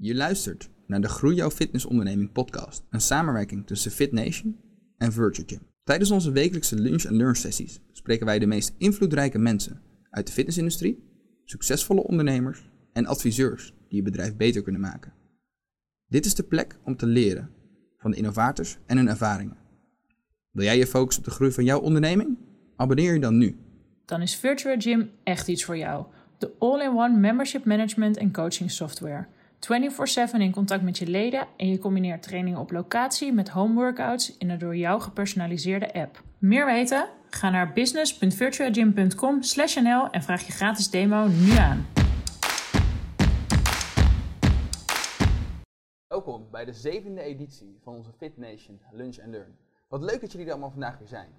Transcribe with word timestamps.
Je 0.00 0.14
luistert 0.14 0.70
naar 0.86 1.00
de 1.00 1.08
Groei 1.08 1.34
Jouw 1.34 1.50
Fitness 1.50 1.84
Onderneming 1.84 2.32
podcast, 2.32 2.84
een 2.90 3.00
samenwerking 3.00 3.66
tussen 3.66 3.90
Fit 3.90 4.12
Nation 4.12 4.60
en 4.98 5.12
Virtual 5.12 5.46
Gym. 5.48 5.60
Tijdens 5.84 6.10
onze 6.10 6.30
wekelijkse 6.30 6.80
lunch- 6.80 7.04
en 7.04 7.16
learn 7.16 7.34
sessies 7.34 7.80
spreken 7.92 8.26
wij 8.26 8.38
de 8.38 8.46
meest 8.46 8.74
invloedrijke 8.76 9.38
mensen 9.38 9.82
uit 10.10 10.26
de 10.26 10.32
fitnessindustrie, 10.32 11.04
succesvolle 11.44 12.02
ondernemers 12.02 12.70
en 12.92 13.06
adviseurs 13.06 13.74
die 13.88 13.96
je 13.96 14.02
bedrijf 14.02 14.36
beter 14.36 14.62
kunnen 14.62 14.80
maken. 14.80 15.12
Dit 16.06 16.24
is 16.24 16.34
de 16.34 16.42
plek 16.42 16.78
om 16.84 16.96
te 16.96 17.06
leren 17.06 17.50
van 17.96 18.10
de 18.10 18.16
innovators 18.16 18.78
en 18.86 18.96
hun 18.96 19.08
ervaringen. 19.08 19.56
Wil 20.50 20.64
jij 20.64 20.78
je 20.78 20.86
focussen 20.86 21.22
op 21.22 21.28
de 21.28 21.34
groei 21.34 21.52
van 21.52 21.64
jouw 21.64 21.80
onderneming? 21.80 22.38
Abonneer 22.76 23.12
je 23.12 23.20
dan 23.20 23.38
nu. 23.38 23.56
Dan 24.04 24.22
is 24.22 24.36
Virtual 24.36 24.76
Gym 24.78 25.10
echt 25.24 25.48
iets 25.48 25.64
voor 25.64 25.76
jou. 25.76 26.06
De 26.38 26.52
all-in-one 26.58 27.18
membership 27.18 27.64
management 27.64 28.16
en 28.16 28.32
coaching 28.32 28.70
software. 28.70 29.28
24/7 29.60 30.40
in 30.40 30.52
contact 30.52 30.82
met 30.82 30.98
je 30.98 31.06
leden 31.06 31.46
en 31.56 31.68
je 31.68 31.78
combineert 31.78 32.22
trainingen 32.22 32.60
op 32.60 32.70
locatie 32.70 33.32
met 33.32 33.48
home 33.48 33.74
workouts 33.74 34.36
in 34.36 34.50
een 34.50 34.58
door 34.58 34.76
jou 34.76 35.00
gepersonaliseerde 35.00 35.94
app. 35.94 36.22
Meer 36.38 36.66
weten? 36.66 37.08
Ga 37.30 37.50
naar 37.50 37.72
business.virtualgym.com/nl 37.72 40.10
en 40.10 40.22
vraag 40.22 40.46
je 40.46 40.52
gratis 40.52 40.90
demo 40.90 41.26
nu 41.26 41.50
aan. 41.50 41.86
Welkom 46.06 46.50
bij 46.50 46.64
de 46.64 46.72
zevende 46.72 47.20
editie 47.20 47.78
van 47.82 47.94
onze 47.94 48.12
Fit 48.12 48.36
Nation 48.36 48.80
Lunch 48.92 49.20
and 49.20 49.30
Learn. 49.30 49.56
Wat 49.88 50.02
leuk 50.02 50.20
dat 50.20 50.32
jullie 50.32 50.50
allemaal 50.50 50.70
vandaag 50.70 50.98
weer 50.98 51.08
zijn. 51.08 51.30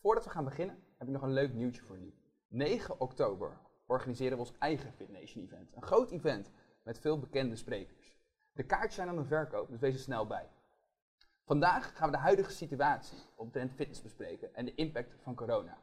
Voordat 0.00 0.24
we 0.24 0.30
gaan 0.30 0.44
beginnen 0.44 0.76
heb 0.98 1.06
ik 1.06 1.12
nog 1.12 1.22
een 1.22 1.32
leuk 1.32 1.54
nieuwtje 1.54 1.82
voor 1.82 1.96
jullie. 1.96 2.14
9 2.48 3.00
oktober 3.00 3.58
organiseren 3.86 4.32
we 4.32 4.38
ons 4.44 4.52
eigen 4.58 4.92
Fit 4.92 5.12
Nation 5.12 5.44
event. 5.44 5.70
Een 5.74 5.82
groot 5.82 6.10
event 6.10 6.50
met 6.84 6.98
veel 6.98 7.18
bekende 7.18 7.56
sprekers. 7.56 8.16
De 8.52 8.62
kaartjes 8.62 8.94
zijn 8.94 9.08
aan 9.08 9.16
de 9.16 9.24
verkoop, 9.24 9.68
dus 9.68 9.80
wees 9.80 9.94
er 9.94 10.00
snel 10.00 10.26
bij. 10.26 10.48
Vandaag 11.44 11.96
gaan 11.96 12.10
we 12.10 12.16
de 12.16 12.22
huidige 12.22 12.50
situatie 12.50 13.18
omtrent 13.36 13.72
fitness 13.72 14.02
bespreken 14.02 14.54
en 14.54 14.64
de 14.64 14.74
impact 14.74 15.14
van 15.22 15.34
corona. 15.34 15.78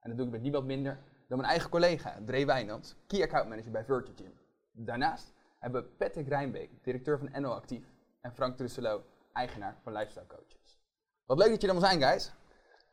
En 0.00 0.08
dat 0.08 0.16
doe 0.16 0.26
ik 0.26 0.32
met 0.32 0.42
niemand 0.42 0.64
minder 0.64 0.98
dan 1.28 1.38
mijn 1.38 1.50
eigen 1.50 1.70
collega, 1.70 2.18
Dre 2.24 2.46
Wijnand, 2.46 2.96
Key 3.06 3.22
Account 3.22 3.48
Manager 3.48 3.70
bij 3.70 3.84
Virtue 3.84 4.14
Gym. 4.16 4.32
Daarnaast 4.72 5.34
hebben 5.58 5.82
we 5.82 5.88
Patrick 5.88 6.28
Rijnbeek, 6.28 6.70
directeur 6.82 7.18
van 7.18 7.42
NO 7.42 7.50
Actief, 7.50 7.84
en 8.20 8.32
Frank 8.32 8.56
Trusselot, 8.56 9.02
eigenaar 9.32 9.76
van 9.82 9.92
Lifestyle 9.92 10.26
Coaches. 10.26 10.80
Wat 11.26 11.38
leuk 11.38 11.48
dat 11.50 11.60
jullie 11.60 11.76
allemaal 11.76 11.90
zijn, 11.90 12.10
guys. 12.10 12.32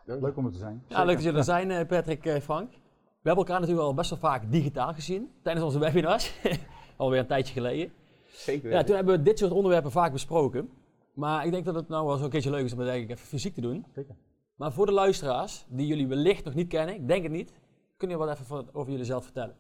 Leuk 0.03 0.37
om 0.37 0.45
er 0.45 0.51
te 0.51 0.57
zijn. 0.57 0.83
Ja, 0.87 1.03
leuk 1.03 1.15
dat 1.15 1.23
jullie 1.23 1.39
er 1.39 1.43
zijn, 1.43 1.71
eh, 1.71 1.87
Patrick, 1.87 2.25
eh, 2.25 2.41
Frank. 2.41 2.71
We 2.71 3.31
hebben 3.31 3.45
elkaar 3.45 3.59
natuurlijk 3.59 3.87
al 3.87 3.93
best 3.93 4.09
wel 4.09 4.19
vaak 4.19 4.51
digitaal 4.51 4.93
gezien 4.93 5.33
tijdens 5.43 5.65
onze 5.65 5.79
webinars. 5.79 6.33
Alweer 6.95 7.19
een 7.19 7.27
tijdje 7.27 7.53
geleden. 7.53 7.93
Zeker. 8.31 8.71
Ja, 8.71 8.83
toen 8.83 8.95
hebben 8.95 9.17
we 9.17 9.21
dit 9.23 9.39
soort 9.39 9.51
onderwerpen 9.51 9.91
vaak 9.91 10.11
besproken. 10.11 10.69
Maar 11.13 11.45
ik 11.45 11.51
denk 11.51 11.65
dat 11.65 11.75
het 11.75 11.87
nou 11.87 12.05
wel 12.07 12.17
zo'n 12.17 12.29
keertje 12.29 12.49
leuk 12.49 12.63
is 12.65 12.73
om 12.73 12.79
het 12.79 12.87
eigenlijk 12.87 13.17
even 13.19 13.29
fysiek 13.31 13.53
te 13.53 13.61
doen. 13.61 13.85
Zeker. 13.93 14.15
Maar 14.55 14.71
voor 14.73 14.85
de 14.85 14.91
luisteraars, 14.91 15.65
die 15.69 15.87
jullie 15.87 16.07
wellicht 16.07 16.45
nog 16.45 16.53
niet 16.53 16.67
kennen, 16.67 16.95
ik 16.95 17.07
denk 17.07 17.23
het 17.23 17.31
niet, 17.31 17.53
kun 17.97 18.09
je 18.09 18.17
wat 18.17 18.29
even 18.29 18.45
van- 18.45 18.69
over 18.73 18.91
jullie 18.91 19.05
zelf 19.05 19.23
vertellen? 19.23 19.55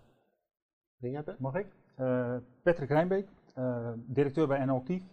Mag 1.39 1.55
ik? 1.55 1.67
Eh, 1.95 2.35
Patrick 2.63 2.89
Rijnbeek, 2.89 3.27
eh, 3.53 3.89
directeur 3.95 4.47
bij 4.47 4.65
NL 4.65 4.75
Actief. 4.75 5.03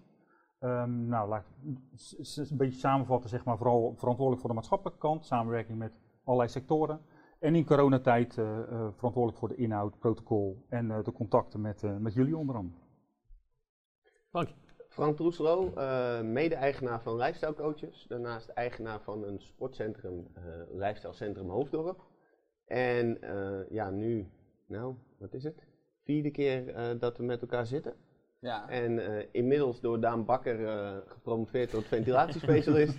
Ehm, 0.58 1.08
nou, 1.08 1.28
laat 1.28 1.44
ik 1.60 2.48
een 2.50 2.56
beetje 2.56 2.78
samenvatten, 2.78 3.30
zeg 3.30 3.44
maar, 3.44 3.56
vooral 3.56 3.94
verantwoordelijk 3.96 4.40
voor 4.40 4.50
de 4.50 4.56
maatschappelijke 4.56 5.00
kant, 5.00 5.24
samenwerking 5.24 5.78
met 5.78 5.92
allerlei 6.24 6.50
sectoren. 6.50 7.00
En 7.42 7.54
in 7.54 7.64
coronatijd 7.64 8.38
eh, 8.38 8.58
eh, 8.58 8.64
verantwoordelijk 8.68 9.38
voor 9.38 9.48
de 9.48 9.54
inhoud, 9.56 9.98
protocol 9.98 10.64
en 10.68 10.90
eh, 10.90 11.04
de 11.04 11.12
contacten 11.12 11.60
met, 11.60 11.82
eh, 11.82 11.96
met 11.96 12.14
jullie 12.14 12.36
onder 12.36 12.56
andere. 12.56 12.80
Frank, 14.28 14.48
Frank 14.88 15.16
Troeselo, 15.16 15.72
eh, 15.74 16.20
mede-eigenaar 16.20 17.00
van 17.02 17.16
Lifestyle 17.16 17.54
Coaches. 17.54 18.06
Daarnaast 18.08 18.48
eigenaar 18.48 19.00
van 19.00 19.24
een 19.24 19.38
sportcentrum, 19.40 20.26
eh 20.34 20.42
Lifestyle 20.72 21.12
Centrum 21.12 21.48
Hoofddorp. 21.48 22.00
En 22.66 23.22
eh, 23.22 23.70
ja, 23.70 23.90
nu, 23.90 24.26
nou, 24.66 24.94
wat 25.18 25.34
is 25.34 25.44
het? 25.44 25.66
Vierde 26.04 26.30
keer 26.30 26.68
eh, 26.68 26.98
dat 26.98 27.16
we 27.16 27.22
met 27.24 27.40
elkaar 27.40 27.66
zitten. 27.66 27.94
Ja, 28.38 28.68
En 28.68 28.98
eh, 28.98 29.26
inmiddels 29.32 29.80
door 29.80 30.00
Daan 30.00 30.24
Bakker 30.24 30.66
eh, 30.66 30.96
gepromoveerd 31.06 31.70
tot 31.70 31.84
ventilatiespecialist. 31.94 32.98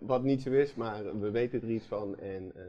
Wat 0.00 0.22
niet 0.22 0.42
zo 0.42 0.50
is, 0.50 0.74
maar 0.74 1.20
we 1.20 1.30
weten 1.30 1.62
er 1.62 1.70
iets 1.70 1.86
van. 1.86 2.18
En 2.18 2.52
eh, 2.56 2.62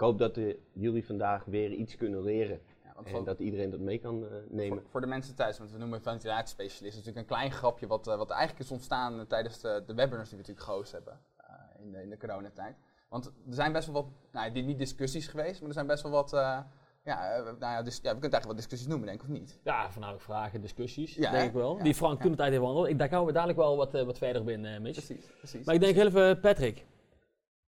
ik 0.00 0.06
hoop 0.06 0.18
dat 0.18 0.38
jullie 0.72 1.06
vandaag 1.06 1.44
weer 1.44 1.70
iets 1.72 1.96
kunnen 1.96 2.22
leren. 2.22 2.60
ja 2.84 2.92
want 2.94 3.06
En 3.06 3.12
voor, 3.12 3.24
dat 3.24 3.38
iedereen 3.38 3.70
dat 3.70 3.80
mee 3.80 3.98
kan 3.98 4.24
eh, 4.24 4.30
nemen. 4.48 4.78
voor, 4.80 4.90
voor 4.90 5.00
de 5.00 5.06
mensen 5.06 5.34
thuis, 5.34 5.58
want 5.58 5.70
we 5.72 5.78
noemen 5.78 5.98
het 5.98 6.08
ventilatiespecialist, 6.08 6.96
is 6.98 7.04
natuurlijk 7.04 7.18
een 7.30 7.36
klein 7.36 7.52
grapje 7.52 7.86
wat, 7.86 8.06
eh, 8.08 8.16
wat 8.16 8.30
eigenlijk 8.30 8.60
is 8.60 8.70
ontstaan 8.70 9.18
eh, 9.20 9.26
tijdens 9.26 9.60
de, 9.60 9.82
de 9.86 9.94
webinars 9.94 10.28
die 10.28 10.38
we 10.38 10.44
natuurlijk 10.46 10.66
gehost 10.66 10.92
hebben 10.92 11.20
eh, 11.36 11.54
in, 11.84 11.92
de, 11.92 12.02
in 12.02 12.10
de 12.10 12.16
coronatijd. 12.18 12.76
Want 13.08 13.26
er 13.26 13.32
zijn 13.54 13.72
best 13.72 13.86
wel 13.90 14.02
wat, 14.02 14.12
nou 14.32 14.52
die- 14.52 14.62
niet 14.62 14.78
discussies 14.78 15.26
geweest, 15.26 15.58
maar 15.60 15.68
er 15.68 15.74
zijn 15.74 15.86
best 15.86 16.02
wel 16.02 16.12
wat, 16.12 16.32
eh, 16.32 16.58
ja, 17.04 17.38
nou 17.42 17.58
ja, 17.60 17.82
dus, 17.82 17.94
ja, 17.96 18.14
we 18.14 18.18
kunnen 18.20 18.22
het 18.22 18.32
eigenlijk 18.32 18.46
wat 18.46 18.56
discussies 18.56 18.86
noemen, 18.86 19.06
denk 19.06 19.22
ik, 19.22 19.28
of 19.28 19.32
niet? 19.34 19.60
ja, 19.64 19.90
voornamelijk 19.90 20.24
vragen, 20.24 20.60
discussies, 20.60 21.14
Ja, 21.14 21.30
denk 21.30 21.42
hè? 21.42 21.48
ik 21.48 21.52
wel. 21.52 21.76
Ja, 21.76 21.82
Die 21.82 21.94
Frank 21.94 22.16
ja. 22.16 22.22
toen 22.22 22.30
de 22.30 22.36
tijd 22.36 22.48
heeft 22.48 22.60
behandeld. 22.60 22.88
Ik, 22.88 22.98
daar 22.98 23.08
gaan 23.08 23.24
we 23.24 23.32
dadelijk 23.32 23.58
wel 23.58 23.76
wat, 23.76 23.92
wat 23.92 24.18
verder 24.18 24.44
eh 24.64 24.80
Mitch. 24.80 25.04
Precies, 25.06 25.26
precies. 25.38 25.66
Maar 25.66 25.74
ik 25.74 25.80
denk 25.80 25.94
heel 25.94 26.06
even, 26.06 26.40
Patrick. 26.40 26.86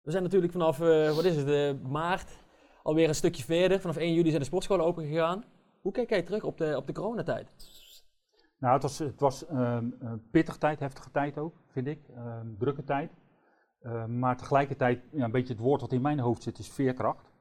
We 0.08 0.14
zijn 0.14 0.26
natuurlijk 0.26 0.52
vanaf, 0.52 0.80
eh, 0.80 1.14
wat 1.14 1.24
is 1.24 1.36
het, 1.36 1.48
eh, 1.48 1.90
maart 1.90 2.38
alweer 2.82 3.08
een 3.08 3.14
stukje 3.14 3.44
verder. 3.44 3.80
Vanaf 3.80 3.96
1 3.96 4.14
juli 4.14 4.28
zijn 4.28 4.40
de 4.40 4.46
sportscholen 4.46 4.84
open 4.84 5.06
gegaan. 5.06 5.44
Hoe 5.80 5.92
kijk 5.92 6.08
jij 6.08 6.22
terug 6.22 6.42
op 6.42 6.58
de, 6.58 6.76
op 6.76 6.86
de 6.86 6.92
coronatijd? 6.92 7.48
Nou, 8.58 8.72
het 8.74 8.82
was, 8.82 8.98
het 8.98 9.20
was 9.20 9.46
ehm, 9.46 9.90
een 9.98 10.30
pittige 10.30 10.58
tijd, 10.58 10.80
heftige 10.80 11.10
tijd 11.10 11.38
ook, 11.38 11.54
vind 11.66 11.86
ik. 11.86 12.08
Ehm, 12.08 12.46
drukke 12.58 12.84
tijd. 12.84 13.10
Maar 14.08 14.36
tegelijkertijd, 14.36 15.02
ja, 15.12 15.24
een 15.24 15.30
beetje 15.30 15.52
het 15.52 15.62
woord 15.62 15.80
wat 15.80 15.92
in 15.92 16.00
mijn 16.00 16.18
hoofd 16.18 16.42
zit, 16.42 16.58
is 16.58 16.68
veerkracht. 16.68 17.32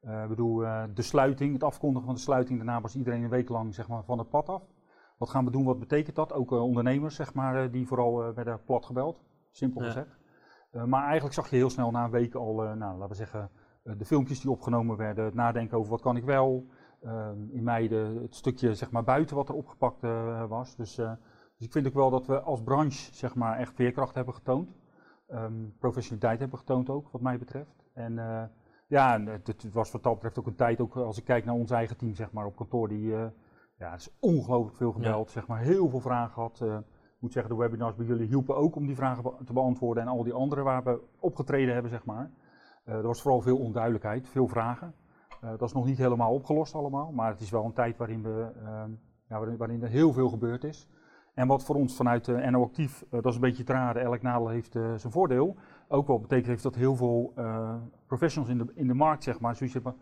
Eh, 0.00 0.22
ik 0.22 0.28
bedoel, 0.28 0.64
eh, 0.64 0.84
de 0.94 1.02
sluiting, 1.02 1.52
het 1.52 1.64
afkondigen 1.64 2.06
van 2.06 2.14
de 2.14 2.20
sluiting, 2.20 2.58
daarna 2.58 2.80
was 2.80 2.96
iedereen 2.96 3.22
een 3.22 3.30
week 3.30 3.48
lang 3.48 3.74
zeg 3.74 3.88
maar, 3.88 4.04
van 4.04 4.18
het 4.18 4.28
pad 4.28 4.48
af. 4.48 4.62
Wat 5.18 5.30
gaan 5.30 5.44
we 5.44 5.50
doen, 5.50 5.64
wat 5.64 5.78
betekent 5.78 6.16
dat? 6.16 6.32
Ook 6.32 6.52
eh, 6.52 6.62
ondernemers, 6.62 7.14
zeg 7.14 7.34
maar, 7.34 7.64
eh, 7.64 7.72
die 7.72 7.86
vooral 7.86 8.22
eh, 8.22 8.34
werden 8.34 8.64
plat 8.64 8.86
gebeld, 8.86 9.20
simpel 9.50 9.80
gezegd. 9.80 10.06
Eh, 10.06 10.17
maar 10.70 11.04
eigenlijk 11.04 11.34
zag 11.34 11.50
je 11.50 11.56
heel 11.56 11.70
snel 11.70 11.90
na 11.90 12.04
een 12.04 12.10
week 12.10 12.34
al, 12.34 12.64
eh, 12.64 12.72
nou, 12.72 12.92
laten 12.92 13.08
we 13.08 13.14
zeggen, 13.14 13.50
eh, 13.82 13.92
de 13.98 14.04
filmpjes 14.04 14.40
die 14.40 14.50
opgenomen 14.50 14.96
werden, 14.96 15.24
het 15.24 15.34
nadenken 15.34 15.78
over 15.78 15.90
wat 15.90 16.00
kan 16.00 16.16
ik 16.16 16.24
wel. 16.24 16.66
In 17.50 17.62
mei 17.62 17.88
de, 17.88 18.18
het 18.22 18.34
stukje 18.34 18.74
zeg 18.74 18.90
maar, 18.90 19.04
buiten 19.04 19.36
wat 19.36 19.48
er 19.48 19.54
opgepakt 19.54 20.02
eh, 20.02 20.44
was. 20.48 20.76
Dus, 20.76 20.98
eh, 20.98 21.12
dus 21.56 21.66
ik 21.66 21.72
vind 21.72 21.86
ook 21.86 21.94
wel 21.94 22.10
dat 22.10 22.26
we 22.26 22.40
als 22.40 22.62
branche 22.62 23.14
zeg 23.14 23.34
maar, 23.34 23.58
echt 23.58 23.74
veerkracht 23.74 24.14
hebben 24.14 24.34
getoond. 24.34 24.76
Ehm, 25.28 25.68
professionaliteit 25.78 26.40
hebben 26.40 26.58
getoond 26.58 26.90
ook, 26.90 27.08
wat 27.10 27.20
mij 27.20 27.38
betreft. 27.38 27.84
En 27.92 28.18
eh, 28.18 28.42
ja, 28.86 29.22
het, 29.22 29.46
het 29.46 29.72
was 29.72 29.90
wat 29.90 30.02
dat 30.02 30.14
betreft 30.14 30.38
ook 30.38 30.46
een 30.46 30.54
tijd, 30.54 30.80
ook 30.80 30.96
als 30.96 31.18
ik 31.18 31.24
kijk 31.24 31.44
naar 31.44 31.54
ons 31.54 31.70
eigen 31.70 31.96
team 31.96 32.14
zeg 32.14 32.32
maar, 32.32 32.46
op 32.46 32.56
kantoor, 32.56 32.88
die 32.88 33.14
eh, 33.14 33.26
ja, 33.78 33.94
is 33.94 34.16
ongelooflijk 34.20 34.76
veel 34.76 34.92
gebeld, 34.92 35.30
zeg 35.30 35.46
maar, 35.46 35.60
heel 35.60 35.88
veel 35.88 36.00
vragen 36.00 36.32
gehad. 36.32 36.60
Eh, 36.60 36.76
ik 36.76 36.82
moet 37.18 37.32
zeggen, 37.32 37.54
de 37.54 37.60
webinars 37.60 37.94
bij 37.94 38.06
jullie 38.06 38.26
hielpen 38.26 38.56
ook 38.56 38.76
om 38.76 38.86
die 38.86 38.96
vragen 38.96 39.32
te 39.44 39.52
beantwoorden 39.52 40.02
en 40.02 40.08
al 40.08 40.22
die 40.22 40.32
andere 40.32 40.62
waar 40.62 40.84
we 40.84 41.00
opgetreden 41.18 41.72
hebben, 41.72 41.90
zeg 41.90 42.04
maar. 42.04 42.30
Eh, 42.88 42.94
er 42.94 43.06
was 43.06 43.22
vooral 43.22 43.40
veel 43.40 43.58
onduidelijkheid, 43.58 44.28
veel 44.28 44.48
vragen. 44.48 44.94
Eh, 45.40 45.50
dat 45.50 45.62
is 45.62 45.72
nog 45.72 45.84
niet 45.84 45.98
helemaal 45.98 46.32
opgelost 46.32 46.74
allemaal, 46.74 47.12
maar 47.12 47.30
het 47.30 47.40
is 47.40 47.50
wel 47.50 47.64
een 47.64 47.72
tijd 47.72 47.96
waarin, 47.96 48.22
we, 48.22 48.50
ehm, 48.64 48.90
ja, 49.28 49.56
waarin, 49.56 49.82
er 49.82 49.88
heel 49.88 50.12
veel 50.12 50.28
gebeurd 50.28 50.64
is. 50.64 50.88
En 51.34 51.46
wat 51.46 51.64
voor 51.64 51.74
ons 51.74 51.96
vanuit 51.96 52.50
NO 52.50 52.62
Actief, 52.62 53.02
eh, 53.02 53.08
dat 53.10 53.26
is 53.26 53.34
een 53.34 53.40
beetje 53.40 53.64
te 53.64 53.72
raden, 53.72 54.02
elk 54.02 54.22
nadeel 54.22 54.48
heeft 54.48 54.72
zijn 54.72 55.12
voordeel. 55.12 55.56
Ook 55.88 56.06
wel 56.06 56.20
betekent 56.20 56.46
heeft 56.46 56.62
dat 56.62 56.74
heel 56.74 56.96
veel 56.96 57.32
professionals 58.06 58.52
in 58.52 58.58
de, 58.58 58.72
in 58.74 58.86
de 58.86 58.94
markt, 58.94 59.22
zeg 59.22 59.40
maar, 59.40 59.56
zoiets 59.56 59.74
hebben. 59.74 59.94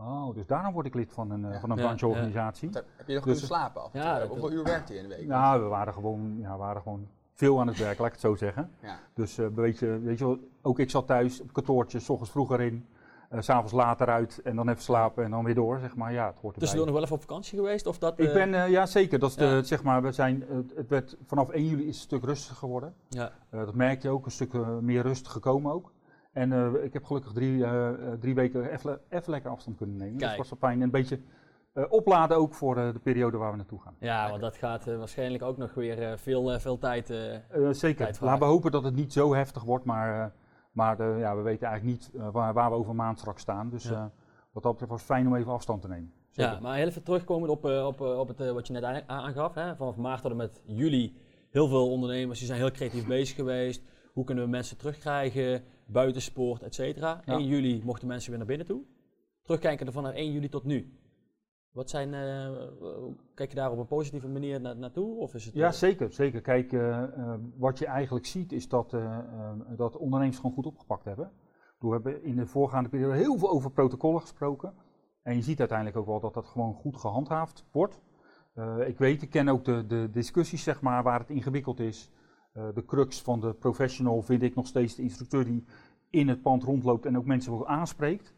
Oh, 0.00 0.34
dus 0.34 0.46
daarom 0.46 0.72
word 0.72 0.86
ik 0.86 0.94
lid 0.94 1.12
van 1.12 1.30
een, 1.30 1.44
eh, 1.44 1.52
Ja. 1.52 1.60
van 1.60 1.70
een 1.70 1.76
Ja, 1.76 1.82
brancheorganisatie. 1.82 2.68
Heb, 2.72 2.84
heb 2.96 3.06
je 3.08 3.14
nog 3.14 3.24
Dus- 3.24 3.32
kunnen 3.40 3.56
slapen 3.58 3.82
af 3.82 3.94
en 3.94 4.00
Ja, 4.00 4.10
toe? 4.10 4.20
dat- 4.20 4.28
Hoeveel 4.28 4.52
uur 4.58 4.64
werkte 4.64 4.92
je 4.94 4.98
in 5.02 5.08
de 5.08 5.16
week? 5.16 5.26
Nou, 5.26 5.62
we 5.62 5.68
waren 5.68 5.92
gewoon, 5.92 6.36
ja, 6.38 6.52
we 6.52 6.58
waren 6.58 6.82
gewoon 6.82 7.06
veel 7.34 7.60
aan 7.60 7.66
het 7.66 7.78
werk, 7.78 7.98
laat 7.98 8.06
ik 8.06 8.12
het 8.12 8.20
zo 8.20 8.34
zeggen. 8.34 8.70
Ja. 8.82 8.98
Dus 9.14 9.38
eh, 9.38 9.46
weet, 9.54 9.78
je, 9.78 9.98
weet 9.98 10.18
je 10.18 10.24
wel, 10.24 10.38
ook 10.62 10.78
ik 10.78 10.90
zat 10.90 11.06
thuis 11.06 11.40
op 11.40 11.52
kantoortje, 11.52 11.98
s 11.98 12.08
ochtends 12.08 12.30
vroeger 12.32 12.60
in, 12.60 12.86
eh, 13.30 13.40
s 13.40 13.44
s'avonds 13.44 13.72
later 13.72 14.06
uit 14.08 14.40
en 14.44 14.56
dan 14.56 14.68
even 14.68 14.82
slapen 14.82 15.24
en 15.24 15.30
dan 15.30 15.44
weer 15.44 15.54
door, 15.54 15.78
zeg 15.78 15.96
maar. 15.96 16.12
Ja, 16.12 16.26
het 16.26 16.32
hoort 16.38 16.42
erbij. 16.42 16.58
Tussendoor 16.58 16.86
nog 16.86 16.94
wel 16.94 17.04
even 17.04 17.14
op 17.16 17.20
vakantie 17.22 17.58
geweest? 17.58 17.86
Of 17.86 17.98
dat, 17.98 18.18
Ik 18.18 18.26
eh, 18.28 18.32
ben, 18.34 18.54
eh, 18.54 18.68
ja 18.70 18.86
zeker, 18.86 19.18
dat 19.18 19.30
is 19.30 19.36
de, 19.36 19.60
zeg 19.64 19.82
maar, 19.82 20.02
we 20.02 20.12
zijn, 20.12 20.48
eh, 20.48 20.56
het 20.76 20.88
werd, 20.88 21.16
vanaf 21.26 21.48
1 21.48 21.66
juli 21.66 21.80
is 21.82 21.86
het 21.86 22.12
een 22.12 22.18
stuk 22.18 22.24
rustiger 22.24 22.56
geworden. 22.56 22.94
Ja. 23.08 23.32
Eh, 23.50 23.64
dat 23.64 23.74
merk 23.74 24.02
je 24.02 24.08
ook, 24.08 24.24
een 24.24 24.30
stuk 24.30 24.54
eh, 24.54 24.78
meer 24.78 25.02
rust 25.02 25.28
gekomen 25.28 25.72
ook. 25.72 25.92
En 26.32 26.52
eh, 26.52 26.84
ik 26.84 26.92
heb 26.92 27.04
gelukkig 27.04 27.32
drie, 27.32 27.64
eh, 27.64 27.88
eh, 27.88 28.18
drie 28.20 28.34
weken 28.34 28.72
even, 28.72 29.00
lekker 29.26 29.50
afstand 29.50 29.76
kunnen 29.76 29.96
nemen. 29.96 30.18
Dus 30.18 30.28
dat 30.28 30.36
was 30.36 30.50
wel 30.50 30.58
fijn. 30.58 30.76
En 30.76 30.82
een 30.82 30.90
beetje 30.90 31.20
opladen 31.88 32.36
ook 32.36 32.54
voor 32.54 32.74
de 32.74 33.00
periode 33.02 33.36
waar 33.36 33.50
we 33.50 33.56
naartoe 33.56 33.80
gaan. 33.80 33.94
Ja, 33.98 34.28
want 34.28 34.40
dat 34.40 34.56
gaat 34.56 34.84
waarschijnlijk 34.84 35.42
ook 35.42 35.56
nog 35.56 35.74
weer 35.74 36.18
veel, 36.18 36.60
veel 36.60 36.78
tijd. 36.78 37.06
zeker. 37.70 38.04
Tijd. 38.04 38.20
Laten 38.20 38.38
we 38.38 38.44
hopen 38.52 38.70
dat 38.70 38.84
het 38.84 38.94
niet 38.94 39.12
zo 39.12 39.34
heftig 39.34 39.62
wordt, 39.62 39.84
maar, 39.84 40.32
maar 40.72 41.18
ja, 41.18 41.36
we 41.36 41.42
weten 41.42 41.66
eigenlijk 41.68 41.98
niet 42.00 42.10
waar, 42.32 42.52
waar 42.52 42.70
we 42.70 42.76
over 42.76 42.90
een 42.90 42.96
maand 42.96 43.18
straks 43.18 43.42
staan. 43.42 43.70
Dus 43.70 43.84
Ja. 43.84 44.10
wat 44.52 44.62
dat 44.62 44.72
betreft 44.72 44.90
was 44.92 45.00
het 45.00 45.10
fijn 45.10 45.26
om 45.26 45.34
even 45.36 45.52
afstand 45.52 45.82
te 45.82 45.88
nemen. 45.88 46.12
zeker. 46.30 46.52
Ja, 46.52 46.60
maar 46.60 46.76
heel 46.76 46.86
even 46.86 47.02
terugkomend 47.02 47.50
op, 47.50 47.64
op, 47.64 48.00
op 48.00 48.28
het, 48.28 48.50
wat 48.52 48.66
je 48.66 48.72
net 48.72 48.82
aan- 48.84 49.02
aangaf. 49.08 49.54
Hè? 49.54 49.76
Vanaf 49.76 49.96
maart 49.96 50.22
tot 50.22 50.30
en 50.30 50.36
met 50.36 50.60
juli 50.64 51.16
heel 51.50 51.68
veel 51.68 51.90
ondernemers 51.90 52.38
die 52.38 52.46
zijn 52.48 52.58
heel 52.60 52.70
creatief 52.70 53.06
bezig 53.06 53.36
geweest. 53.36 53.82
Hoe 54.12 54.24
kunnen 54.24 54.44
we 54.44 54.50
mensen 54.50 54.76
terugkrijgen, 54.76 55.62
buitensport, 55.92 56.62
et 56.62 56.74
cetera. 56.74 57.20
Ja. 57.24 57.32
1 57.38 57.46
juli 57.46 57.82
mochten 57.84 58.08
mensen 58.08 58.28
weer 58.30 58.38
naar 58.38 58.48
binnen 58.48 58.66
toe. 58.66 58.82
Terugkijken 59.42 59.92
van 59.92 60.06
1 60.06 60.32
juli 60.32 60.48
tot 60.48 60.64
nu. 60.64 60.94
Wat 61.72 61.90
zijn, 61.90 62.14
eh, 62.14 62.50
kijk 63.34 63.48
je 63.50 63.56
daar 63.56 63.70
op 63.70 63.78
een 63.78 63.86
positieve 63.86 64.28
manier 64.28 64.60
na- 64.60 64.72
naartoe? 64.72 65.16
Of 65.16 65.34
is 65.34 65.44
het, 65.44 65.54
Ja, 65.54 65.66
eh, 65.66 65.72
zeker. 65.72 66.12
zeker. 66.12 66.40
Kijk, 66.40 66.72
eh, 66.72 67.04
wat 67.56 67.78
je 67.78 67.86
eigenlijk 67.86 68.26
ziet 68.26 68.52
is 68.52 68.68
dat, 68.68 68.94
dat 69.76 69.96
ondernemers 69.96 70.36
gewoon 70.36 70.52
goed 70.52 70.66
opgepakt 70.66 71.04
hebben. 71.04 71.30
We 71.78 71.88
hebben 71.88 72.22
in 72.22 72.36
de 72.36 72.46
voorgaande 72.46 72.88
periode 72.88 73.16
heel 73.16 73.38
veel 73.38 73.50
over 73.50 73.70
protocollen 73.70 74.20
gesproken. 74.20 74.74
En 75.22 75.34
je 75.36 75.42
ziet 75.42 75.58
uiteindelijk 75.58 75.98
ook 75.98 76.06
wel 76.06 76.20
dat 76.20 76.34
dat 76.34 76.46
gewoon 76.46 76.74
goed 76.74 76.96
gehandhaafd 76.96 77.64
wordt. 77.70 78.00
Ik 78.86 78.98
weet, 78.98 79.22
ik 79.22 79.30
ken 79.30 79.48
ook 79.48 79.64
de, 79.64 79.86
de 79.86 80.08
discussies 80.10 80.62
zeg 80.62 80.80
maar, 80.80 81.02
waar 81.02 81.18
het 81.20 81.30
ingewikkeld 81.30 81.80
is. 81.80 82.10
Eh, 82.52 82.64
de 82.74 82.84
crux 82.84 83.22
van 83.22 83.40
de 83.40 83.52
professional 83.52 84.22
vind 84.22 84.42
ik 84.42 84.54
nog 84.54 84.66
steeds 84.66 84.94
de 84.94 85.02
instructeur 85.02 85.44
die 85.44 85.64
in 86.10 86.28
het 86.28 86.42
pand 86.42 86.62
rondloopt 86.62 87.06
en 87.06 87.16
ook 87.16 87.24
mensen 87.24 87.52
wel 87.52 87.68
aanspreekt. 87.68 88.34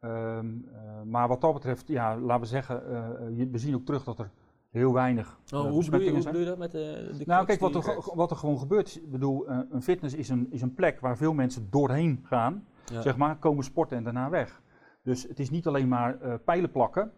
Ehm, 0.00 0.46
eh, 0.72 1.02
maar 1.04 1.28
wat 1.28 1.40
dat 1.40 1.52
betreft, 1.52 1.88
ja, 1.88 2.18
laten 2.18 2.42
we 2.42 2.48
zeggen, 2.48 2.90
eh, 2.90 3.46
we 3.50 3.58
zien 3.58 3.74
ook 3.74 3.84
terug 3.84 4.04
dat 4.04 4.18
er 4.18 4.30
heel 4.70 4.92
weinig 4.92 5.38
oh, 5.52 5.58
eh, 5.58 5.58
hoe, 5.58 5.62
bedoel 5.62 5.70
je, 5.70 5.76
besmettingen 5.78 6.12
hoe 6.12 6.22
zijn. 6.22 6.34
bedoel 6.34 6.48
je 6.48 6.56
dat 6.56 6.72
met 6.72 6.74
eh, 6.74 7.18
de 7.18 7.24
Nou, 7.26 7.46
kijk, 7.46 7.60
wat 7.60 7.74
er, 7.74 8.10
wat 8.14 8.30
er 8.30 8.36
gewoon 8.36 8.58
gebeurt. 8.58 8.96
Ik 8.96 9.10
bedoel, 9.10 9.50
een 9.50 9.82
fitness 9.82 10.14
is 10.14 10.28
een, 10.28 10.46
is 10.50 10.62
een 10.62 10.74
plek 10.74 11.00
waar 11.00 11.16
veel 11.16 11.32
mensen 11.34 11.66
doorheen 11.70 12.20
gaan, 12.22 12.64
Ja. 12.92 13.00
zeg 13.00 13.16
maar, 13.16 13.36
komen 13.36 13.64
sporten 13.64 13.96
en 13.96 14.04
daarna 14.04 14.30
weg. 14.30 14.62
Dus 15.02 15.22
het 15.22 15.38
is 15.38 15.50
niet 15.50 15.66
alleen 15.66 15.88
maar 15.88 16.38
pijlen 16.44 16.70
plakken 16.70 17.12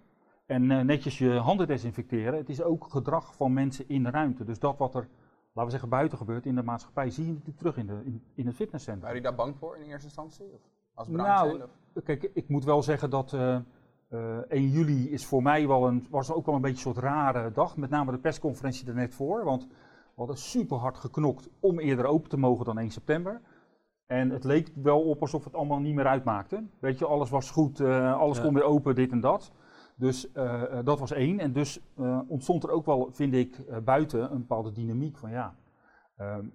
en 0.47 0.87
netjes 0.87 1.19
je 1.19 1.31
handen 1.31 1.67
desinfecteren. 1.67 2.39
Het 2.39 2.49
is 2.49 2.63
ook 2.63 2.87
gedrag 2.91 3.35
van 3.35 3.53
mensen 3.53 3.85
in 3.89 4.03
de 4.03 4.11
ruimte. 4.11 4.45
Dus 4.45 4.59
dat 4.59 4.79
wat 4.79 4.95
er, 4.95 5.09
laten 5.59 5.65
we 5.65 5.71
zeggen, 5.71 5.89
buiten 5.99 6.19
gebeurt 6.19 6.47
in 6.47 6.55
de 6.55 6.63
maatschappij, 6.63 7.11
zie 7.11 7.25
je 7.27 7.31
natuurlijk 7.33 7.59
terug 7.59 7.77
in, 7.77 7.87
de, 7.87 8.01
in, 8.05 8.23
in 8.35 8.47
het 8.47 8.55
fitnesscentrum. 8.55 9.05
Waren 9.05 9.17
jullie 9.21 9.37
daar 9.37 9.47
bang 9.47 9.59
voor 9.59 9.77
in 9.77 9.83
eerste 9.83 10.05
instantie? 10.05 10.47
Of 10.55 10.61
als 10.95 11.09
branche 11.09 11.33
Nou, 11.33 11.49
zijn? 11.49 11.63
Of? 11.95 12.03
Kijk, 12.05 12.31
ik 12.35 12.49
moet 12.49 12.65
wel 12.65 12.83
zeggen 12.83 13.11
dat 13.11 13.33
eh, 13.33 13.57
eh, 14.09 14.37
1 14.49 14.69
juli 14.69 15.11
is 15.11 15.27
voor 15.27 15.43
mij 15.43 15.67
wel 15.67 15.87
een, 15.87 16.07
was 16.11 16.33
ook 16.33 16.47
wel 16.47 16.55
een 16.55 16.61
beetje 16.61 16.89
een 16.89 16.95
soort 16.95 17.05
rare 17.05 17.53
dag. 17.53 17.77
Met 17.77 17.91
name 17.91 18.13
de 18.13 18.19
persconferentie 18.19 18.89
er 18.89 18.95
net 18.95 19.15
voor. 19.15 19.45
Want 19.45 19.67
we 19.67 20.15
hadden 20.15 20.37
super 20.37 20.77
hard 20.77 20.97
geknokt 20.97 21.49
om 21.61 21.79
eerder 21.79 22.05
open 22.05 22.31
te 22.31 22.37
mogen 22.39 22.65
dan 22.65 22.79
1 22.79 22.91
september. 22.91 23.41
En 24.07 24.31
het 24.31 24.45
leek 24.45 24.71
wel 24.75 25.01
op 25.01 25.21
alsof 25.21 25.45
het 25.45 25.55
allemaal 25.55 25.81
niet 25.81 25.95
meer 25.95 26.07
uitmaakte. 26.07 26.65
Weet 26.79 26.99
je, 26.99 27.07
alles 27.07 27.31
was 27.31 27.51
goed, 27.51 27.81
eh, 27.81 28.19
alles 28.21 28.37
Ja. 28.37 28.43
kon 28.43 28.55
weer 28.55 28.63
open, 28.63 28.95
dit 28.95 29.13
en 29.13 29.21
dat. 29.21 29.53
Dus 29.99 30.33
eh, 30.33 30.63
eh, 30.63 30.85
dat 30.85 30.99
was 30.99 31.13
één. 31.13 31.39
En 31.39 31.53
dus 31.53 31.81
eh, 31.97 32.21
ontstond 32.27 32.63
er 32.63 32.71
ook 32.71 32.87
wel, 32.87 33.09
vind 33.13 33.35
ik, 33.35 33.83
buiten 33.85 34.33
een 34.33 34.39
bepaalde 34.39 34.73
dynamiek 34.73 35.17
van 35.17 35.31
ja. 35.31 35.55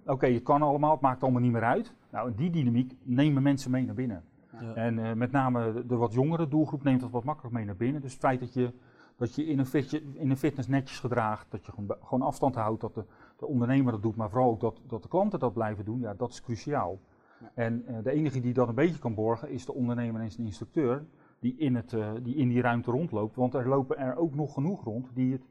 Oké, 0.06 0.26
het 0.26 0.42
kan 0.42 0.62
allemaal, 0.62 0.90
het 0.90 1.00
maakt 1.00 1.22
allemaal 1.22 1.40
niet 1.40 1.52
meer 1.52 1.64
uit. 1.64 1.94
Nou, 2.10 2.34
die 2.34 2.50
dynamiek 2.50 2.94
nemen 3.02 3.42
mensen 3.42 3.70
mee 3.70 3.84
naar 3.84 3.94
binnen. 3.94 4.24
Ja. 4.60 4.74
En 4.74 5.18
met 5.18 5.30
name 5.30 5.72
de, 5.72 5.86
de 5.86 5.96
wat 5.96 6.12
jongere 6.12 6.48
doelgroep 6.48 6.82
neemt 6.82 7.00
dat 7.00 7.10
wat 7.10 7.24
makkelijk 7.24 7.54
mee 7.54 7.64
naar 7.64 7.76
binnen. 7.76 8.00
Dus 8.00 8.12
het 8.12 8.20
feit 8.20 8.40
dat 8.40 8.54
je, 8.54 8.72
dat 9.16 9.34
je 9.34 9.46
in, 9.46 9.58
een 9.58 9.66
fitje, 9.66 10.02
in 10.12 10.30
een 10.30 10.36
fitness 10.36 10.68
netjes 10.68 10.98
gedraagt, 10.98 11.50
dat 11.50 11.66
je 11.66 11.72
gewoon, 11.72 11.96
gewoon 12.02 12.26
afstand 12.26 12.54
houdt, 12.54 12.80
dat 12.80 12.94
de, 12.94 13.04
de 13.36 13.46
ondernemer 13.46 13.92
dat 13.92 14.02
doet, 14.02 14.16
maar 14.16 14.30
vooral 14.30 14.50
ook 14.50 14.60
dat, 14.60 14.80
dat 14.86 15.02
de 15.02 15.08
klanten 15.08 15.38
dat 15.38 15.52
blijven 15.52 15.84
doen, 15.84 16.00
ja, 16.00 16.14
dat 16.14 16.30
is 16.30 16.42
cruciaal. 16.42 16.98
Ja. 17.40 17.50
En 17.54 17.84
de 18.02 18.10
enige 18.10 18.40
die 18.40 18.52
dat 18.52 18.68
een 18.68 18.74
beetje 18.74 18.98
kan 18.98 19.14
borgen 19.14 19.50
is 19.50 19.66
de 19.66 19.74
ondernemer 19.74 20.20
en 20.20 20.32
zijn 20.32 20.46
instructeur 20.46 21.04
die 21.44 21.56
in, 21.56 21.74
het, 21.74 21.92
eh, 21.92 22.12
die 22.22 22.34
in 22.34 22.48
die 22.48 22.60
ruimte 22.60 22.90
rondloopt. 22.90 23.36
Want 23.36 23.54
er 23.54 23.68
lopen 23.68 23.98
er 23.98 24.16
ook 24.16 24.34
nog 24.34 24.52
genoeg 24.54 24.84
rond 24.84 25.10
die, 25.14 25.32
het, 25.32 25.42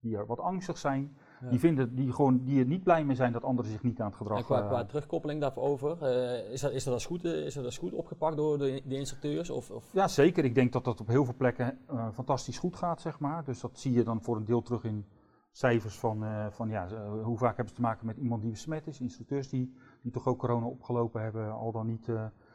die 0.00 0.16
er 0.16 0.26
wat 0.26 0.40
angstig 0.40 0.78
zijn, 0.78 1.16
Ja. 1.40 1.48
die, 1.48 1.58
vinden, 1.58 1.94
die, 1.94 2.12
gewoon, 2.12 2.44
die 2.44 2.60
er 2.60 2.66
niet 2.66 2.82
blij 2.82 3.04
mee 3.04 3.16
zijn 3.16 3.32
dat 3.32 3.44
anderen 3.44 3.70
zich 3.70 3.82
niet 3.82 4.00
aan 4.00 4.06
het 4.06 4.16
gedrag 4.16 4.38
En 4.38 4.44
qua, 4.44 4.60
eh, 4.60 4.68
qua 4.68 4.84
terugkoppeling 4.84 5.40
daarover, 5.40 6.02
eh, 6.02 6.52
is, 6.52 6.60
dat, 6.60 6.72
is, 6.72 6.84
dat 6.84 6.94
als 6.94 7.06
goed, 7.06 7.24
is 7.24 7.54
dat 7.54 7.64
als 7.64 7.78
goed 7.78 7.92
opgepakt 7.92 8.36
door 8.36 8.58
de, 8.58 8.82
de 8.84 8.96
instructeurs? 8.96 9.50
Of, 9.50 9.70
of 9.70 9.92
Ja, 9.92 10.08
zeker. 10.08 10.44
Ik 10.44 10.54
denk 10.54 10.72
dat 10.72 10.84
dat 10.84 11.00
op 11.00 11.06
heel 11.06 11.24
veel 11.24 11.36
plekken 11.36 11.78
fantastisch 12.12 12.58
goed 12.58 12.76
gaat, 12.76 13.00
zeg 13.00 13.18
maar. 13.18 13.44
Dus 13.44 13.60
dat 13.60 13.78
zie 13.78 13.92
je 13.92 14.02
dan 14.02 14.22
voor 14.22 14.36
een 14.36 14.44
deel 14.44 14.62
terug 14.62 14.84
in 14.84 15.04
cijfers 15.52 15.98
van, 15.98 16.24
van 16.50 16.68
ja, 16.68 16.88
hoe 17.22 17.38
vaak 17.38 17.56
hebben 17.56 17.68
ze 17.68 17.74
te 17.74 17.80
maken 17.80 18.06
met 18.06 18.16
iemand 18.16 18.42
die 18.42 18.50
besmet 18.50 18.86
is. 18.86 19.00
Instructeurs 19.00 19.48
die, 19.48 19.74
die 20.02 20.12
toch 20.12 20.26
ook 20.26 20.38
corona 20.38 20.66
opgelopen 20.66 21.22
hebben, 21.22 21.52
al 21.52 21.72
dan 21.72 21.86
niet, 21.86 22.08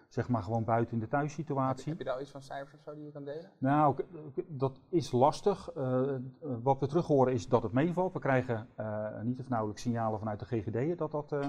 zeg 0.07 0.29
maar, 0.29 0.43
gewoon 0.43 0.63
buiten 0.63 0.93
in 0.93 0.99
de 0.99 1.03
Heb, 1.05 1.11
je- 1.13 1.17
thuissituatie. 1.17 1.89
heb 1.89 1.97
je 1.97 2.03
daar 2.03 2.13
al 2.13 2.21
iets 2.21 2.31
van 2.31 2.41
cijfers 2.41 2.73
of 2.73 2.81
zo 2.83 2.93
die 2.95 3.05
je 3.05 3.11
kan 3.11 3.23
delen? 3.23 3.49
Nou, 3.57 3.95
dat 4.47 4.79
is 4.89 5.11
lastig. 5.11 5.71
Eh, 5.71 6.01
wat 6.63 6.79
we 6.79 6.87
terug 6.87 7.05
horen 7.07 7.33
is 7.33 7.47
dat 7.47 7.63
het 7.63 7.71
meevalt. 7.71 8.13
We 8.13 8.19
krijgen 8.19 8.67
eh, 8.75 9.21
niet 9.21 9.39
of 9.39 9.49
nauwelijks 9.49 9.81
signalen 9.81 10.19
vanuit 10.19 10.39
de 10.39 10.45
GGD 10.45 10.97
dat 10.97 11.11
dat 11.11 11.31
eh, 11.31 11.39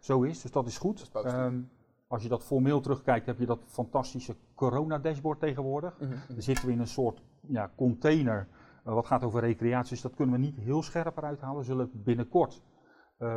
zo 0.00 0.22
is. 0.22 0.42
Dus 0.42 0.50
dat 0.50 0.66
is 0.66 0.78
goed. 0.78 0.96
Dat 1.12 1.24
is 1.24 1.30
positief. 1.32 1.38
Ehm, 1.52 1.60
als 2.08 2.22
je 2.22 2.28
dat 2.28 2.42
formeel 2.44 2.80
terugkijkt, 2.80 3.26
heb 3.26 3.38
je 3.38 3.46
dat 3.46 3.62
fantastische 3.66 4.36
corona-dashboard 4.54 5.40
tegenwoordig. 5.40 5.98
Mhm. 6.00 6.10
Dan 6.28 6.42
zitten 6.42 6.66
we 6.66 6.72
in 6.72 6.80
een 6.80 6.86
soort 6.86 7.22
ja, 7.40 7.70
container 7.76 8.48
wat 8.82 9.06
gaat 9.06 9.22
over 9.24 9.40
recreatie. 9.40 9.90
Dus 9.92 10.02
dat 10.02 10.14
kunnen 10.14 10.34
we 10.34 10.40
niet 10.40 10.56
heel 10.56 10.82
scherp 10.82 11.16
eruit 11.16 11.40
halen. 11.40 11.58
We 11.58 11.64
zullen 11.64 11.90
binnenkort 11.92 12.62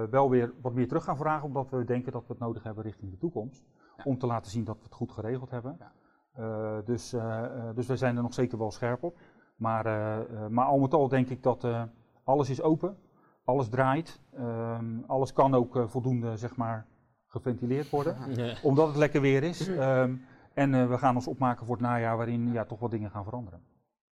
wel 0.10 0.30
weer 0.30 0.54
wat 0.62 0.74
meer 0.74 0.88
terug 0.88 1.04
gaan 1.04 1.18
vragen, 1.18 1.48
omdat 1.48 1.70
we 1.70 1.84
denken 1.86 2.12
dat 2.12 2.22
we 2.22 2.34
het 2.34 2.40
nodig 2.42 2.64
hebben 2.64 2.84
richting 2.84 3.12
de 3.12 3.18
toekomst. 3.18 3.64
Om 4.04 4.18
te 4.18 4.26
laten 4.28 4.52
zien 4.52 4.64
dat 4.64 4.78
we 4.78 4.84
het 4.84 4.94
goed 4.94 5.12
geregeld 5.12 5.50
hebben. 5.52 5.76
Ja. 5.80 5.92
Eh, 6.40 6.78
dus, 6.86 7.14
eh, 7.14 7.44
eh, 7.44 7.76
dus 7.76 7.88
we 7.88 7.98
zijn 7.98 8.16
er 8.16 8.22
nog 8.22 8.34
zeker 8.34 8.58
wel 8.58 8.72
scherp 8.72 9.04
op. 9.04 9.18
Maar, 9.56 9.86
maar 10.50 10.66
al 10.66 10.80
met 10.80 10.94
al 10.94 11.08
denk 11.08 11.30
ik 11.30 11.44
dat 11.44 11.68
alles 12.24 12.50
is 12.50 12.62
open, 12.62 12.98
alles 13.44 13.70
draait, 13.70 14.20
ehm, 14.34 15.00
alles 15.08 15.34
kan 15.34 15.54
ook 15.54 15.84
voldoende 15.86 16.38
zeg 16.38 16.56
maar, 16.56 16.86
geventileerd 17.28 17.90
worden 17.90 18.18
Ja. 18.36 18.56
omdat 18.64 18.88
het 18.88 18.96
lekker 18.96 19.22
weer 19.22 19.44
is. 19.44 19.68
Ehm, 19.68 20.16
en 20.54 20.90
we 20.90 20.98
gaan 20.98 21.16
ons 21.16 21.28
opmaken 21.28 21.66
voor 21.66 21.76
het 21.76 21.86
najaar 21.86 22.18
waarin 22.18 22.52
ja, 22.52 22.66
toch 22.66 22.80
wat 22.80 22.92
dingen 22.92 23.12
gaan 23.12 23.24
veranderen. 23.24 23.64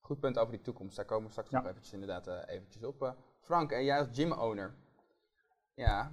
Goed 0.00 0.20
punt 0.20 0.38
over 0.38 0.52
die 0.52 0.62
toekomst. 0.62 0.96
Daar 0.96 1.04
komen 1.04 1.24
we 1.24 1.30
straks 1.30 1.50
Ja. 1.50 1.58
nog 1.58 1.66
eventjes 1.68 1.92
inderdaad 1.92 2.26
eventjes 2.46 2.84
op. 2.84 3.14
Frank, 3.40 3.70
en 3.70 3.84
jij 3.84 3.98
als 3.98 4.08
gym-owner. 4.12 4.74
Ja, 5.76 6.12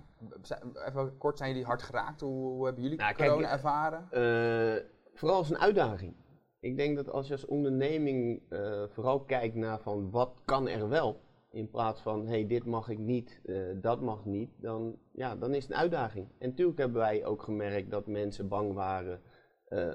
even 0.88 1.18
kort, 1.18 1.38
zijn 1.38 1.50
jullie 1.50 1.65
hard 1.65 1.81
geraakt? 1.81 2.21
Hoe, 2.21 2.51
hoe 2.51 2.65
hebben 2.65 2.83
jullie 2.83 2.98
Nou, 2.98 3.15
corona 3.15 3.51
ervaren? 3.51 4.07
Eh, 4.12 4.83
vooral 5.13 5.38
als 5.38 5.50
een 5.50 5.57
uitdaging. 5.57 6.15
Ik 6.60 6.77
denk 6.77 6.95
dat 6.95 7.10
als 7.10 7.27
je 7.27 7.33
als 7.33 7.45
onderneming 7.45 8.42
eh, 8.50 8.83
vooral 8.89 9.19
kijkt 9.19 9.56
naar 9.56 9.80
van 9.80 10.12
wat 10.12 10.42
kan 10.45 10.68
er 10.68 10.89
wel, 10.89 11.19
in 11.51 11.69
plaats 11.69 12.01
van 12.01 12.27
hey, 12.27 12.48
dit 12.48 12.65
mag 12.65 12.89
ik 12.89 12.98
niet, 12.98 13.42
eh, 13.45 13.56
dat 13.75 14.01
mag 14.01 14.25
niet, 14.25 14.50
dan, 14.57 14.98
ja, 15.12 15.36
dan 15.36 15.54
is 15.54 15.63
het 15.63 15.71
een 15.71 15.77
uitdaging. 15.77 16.28
En 16.40 16.49
natuurlijk 16.49 16.78
hebben 16.78 16.97
wij 16.97 17.26
ook 17.26 17.42
gemerkt 17.42 17.92
dat 17.92 18.07
mensen 18.07 18.47
bang 18.47 18.73
waren. 18.73 19.21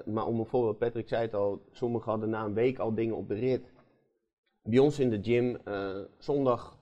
Maar 0.05 0.25
om 0.25 0.39
een 0.39 0.45
voorbeeld, 0.45 0.77
Patrick 0.77 1.07
zei 1.07 1.21
het 1.21 1.33
al, 1.33 1.65
sommigen 1.71 2.11
hadden 2.11 2.29
na 2.29 2.43
een 2.43 2.53
week 2.53 2.79
al 2.79 2.93
dingen 2.93 3.15
op 3.15 3.27
de 3.27 3.33
rit. 3.33 3.71
Bij 4.63 4.79
ons 4.79 4.99
in 4.99 5.09
de 5.09 5.19
gym, 5.21 5.57
zondag 6.17 6.77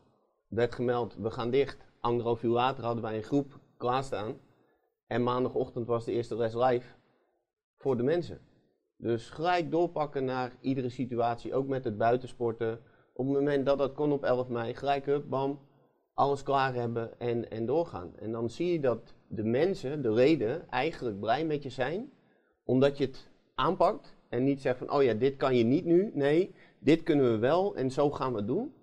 werd 0.48 0.76
gemeld, 0.76 1.16
we 1.16 1.32
gaan 1.32 1.50
dicht. 1.50 1.87
Anderhalf 2.08 2.44
uur 2.44 2.52
later 2.52 2.84
hadden 2.84 3.04
wij 3.04 3.16
een 3.16 3.24
groep 3.24 3.60
klaarstaan. 3.78 4.40
En 5.08 5.24
maandagochtend 5.24 5.88
was 5.88 6.06
de 6.06 6.12
eerste 6.12 6.36
les 6.36 6.54
live 6.54 6.96
voor 7.78 7.98
de 7.98 8.04
mensen. 8.04 8.40
Dus 8.98 9.30
gelijk 9.30 9.72
doorpakken 9.72 10.26
naar 10.26 10.52
iedere 10.62 10.90
situatie, 10.90 11.54
ook 11.54 11.68
met 11.68 11.84
het 11.84 11.98
buitensporten. 11.98 12.80
Op 13.14 13.26
het 13.26 13.36
moment 13.36 13.66
dat 13.66 13.78
dat 13.78 13.94
kon 13.94 14.12
op 14.12 14.24
11 14.24 14.48
mei, 14.48 14.74
gelijk 14.74 15.06
hup, 15.06 15.30
bam, 15.30 15.60
alles 16.14 16.44
klaar 16.44 16.74
hebben 16.74 17.20
en, 17.20 17.52
en 17.52 17.66
doorgaan. 17.66 18.18
En 18.18 18.32
dan 18.32 18.50
zie 18.50 18.72
je 18.72 18.80
dat 18.80 19.14
de 19.28 19.44
mensen, 19.44 20.02
de 20.02 20.12
leden, 20.12 20.70
eigenlijk 20.70 21.20
blij 21.20 21.46
met 21.46 21.64
je 21.64 21.70
zijn, 21.70 22.12
omdat 22.64 22.98
je 22.98 23.06
het 23.06 23.30
aanpakt 23.56 24.16
en 24.30 24.44
niet 24.44 24.62
zegt 24.62 24.78
van, 24.78 24.92
oh 24.92 25.04
ja, 25.04 25.14
dit 25.14 25.36
kan 25.36 25.56
je 25.56 25.64
niet 25.64 25.86
nu. 25.86 26.12
Nee, 26.14 26.56
dit 26.80 27.04
kunnen 27.04 27.32
we 27.32 27.38
wel 27.38 27.76
en 27.76 27.92
zo 27.92 28.12
gaan 28.12 28.32
we 28.32 28.38
het 28.38 28.48
doen. 28.48 28.74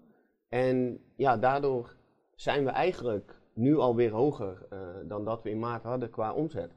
En 0.49 1.01
ja, 1.17 1.37
daardoor 1.37 1.97
zijn 2.37 2.65
we 2.65 2.71
eigenlijk 2.71 3.41
nu 3.55 3.79
alweer 3.79 4.11
hoger 4.11 4.67
eh, 4.71 4.79
dan 5.05 5.25
dat 5.25 5.43
we 5.43 5.51
in 5.51 5.59
maart 5.59 5.83
hadden 5.83 6.11
qua 6.11 6.33
omzet. 6.33 6.71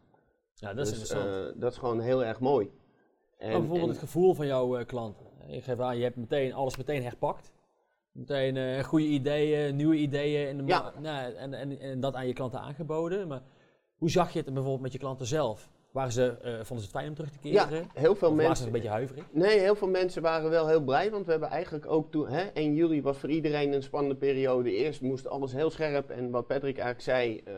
ja, 0.54 0.74
dat 0.74 0.86
is 0.88 0.92
dus 1.00 1.00
interessant. 1.10 1.56
eh, 1.56 1.62
dat 1.62 1.72
is 1.72 1.78
gewoon 1.78 2.00
heel 2.00 2.24
erg 2.26 2.40
mooi. 2.40 2.72
En, 3.38 3.50
maar 3.50 3.58
bijvoorbeeld 3.60 3.88
en- 3.90 3.96
het 3.96 4.04
gevoel 4.04 4.34
van 4.34 4.46
jouw 4.48 4.78
eh, 4.78 4.86
klant. 4.86 5.18
Je 5.48 5.62
geeft 5.62 5.80
aan, 5.80 5.98
je 5.98 6.04
hebt 6.04 6.16
meteen 6.16 6.54
alles 6.54 6.78
meteen 6.78 7.04
herpakt. 7.04 7.52
Meteen 8.12 8.84
goede 8.84 9.06
ideeën, 9.06 9.76
nieuwe 9.76 9.96
ideeën 9.96 10.48
in 10.50 10.58
de 10.58 10.64
Ja. 10.66 10.94
nou, 11.00 11.34
en, 11.34 11.54
en, 11.54 11.80
en 11.80 12.00
dat 12.00 12.16
aan 12.16 12.28
je 12.28 12.34
klanten 12.34 12.60
aangeboden. 12.60 13.28
Maar 13.28 13.42
hoe 13.96 14.10
zag 14.10 14.32
je 14.32 14.38
het 14.40 14.48
bijvoorbeeld 14.54 14.82
met 14.82 14.92
je 14.92 15.00
klanten 15.00 15.26
zelf? 15.26 15.70
Waren 15.98 16.12
ze, 16.12 16.26
eh, 16.28 16.52
vonden 16.52 16.66
ze 16.66 16.74
het 16.74 16.90
fijn 16.92 17.08
om 17.08 17.16
terug 17.16 17.32
te 17.32 17.50
ja, 17.50 17.66
keren? 17.66 17.88
heel 17.94 18.16
veel 18.16 18.30
of 18.30 18.36
waren 18.36 18.36
ze 18.36 18.48
mensen. 18.48 18.66
een 18.66 18.72
beetje 18.72 18.90
huiverig? 18.90 19.24
Nee, 19.32 19.60
heel 19.60 19.76
veel 19.76 19.88
mensen 19.88 20.22
waren 20.22 20.50
wel 20.50 20.68
heel 20.68 20.82
blij, 20.82 21.12
want 21.12 21.26
we 21.26 21.32
hebben 21.32 21.50
eigenlijk 21.50 21.92
ook 21.92 22.12
toen, 22.12 22.28
hè, 22.28 22.46
1 22.54 22.76
juli 22.76 23.02
was 23.02 23.18
voor 23.18 23.30
iedereen 23.30 23.74
een 23.74 23.84
spannende 23.84 24.16
periode. 24.16 24.72
Eerst 24.72 25.02
moest 25.02 25.28
alles 25.28 25.54
heel 25.54 25.70
scherp 25.70 26.10
en 26.10 26.30
wat 26.30 26.48
Patrick 26.48 26.78
eigenlijk 26.78 27.02
zei, 27.02 27.42
eh, 27.46 27.54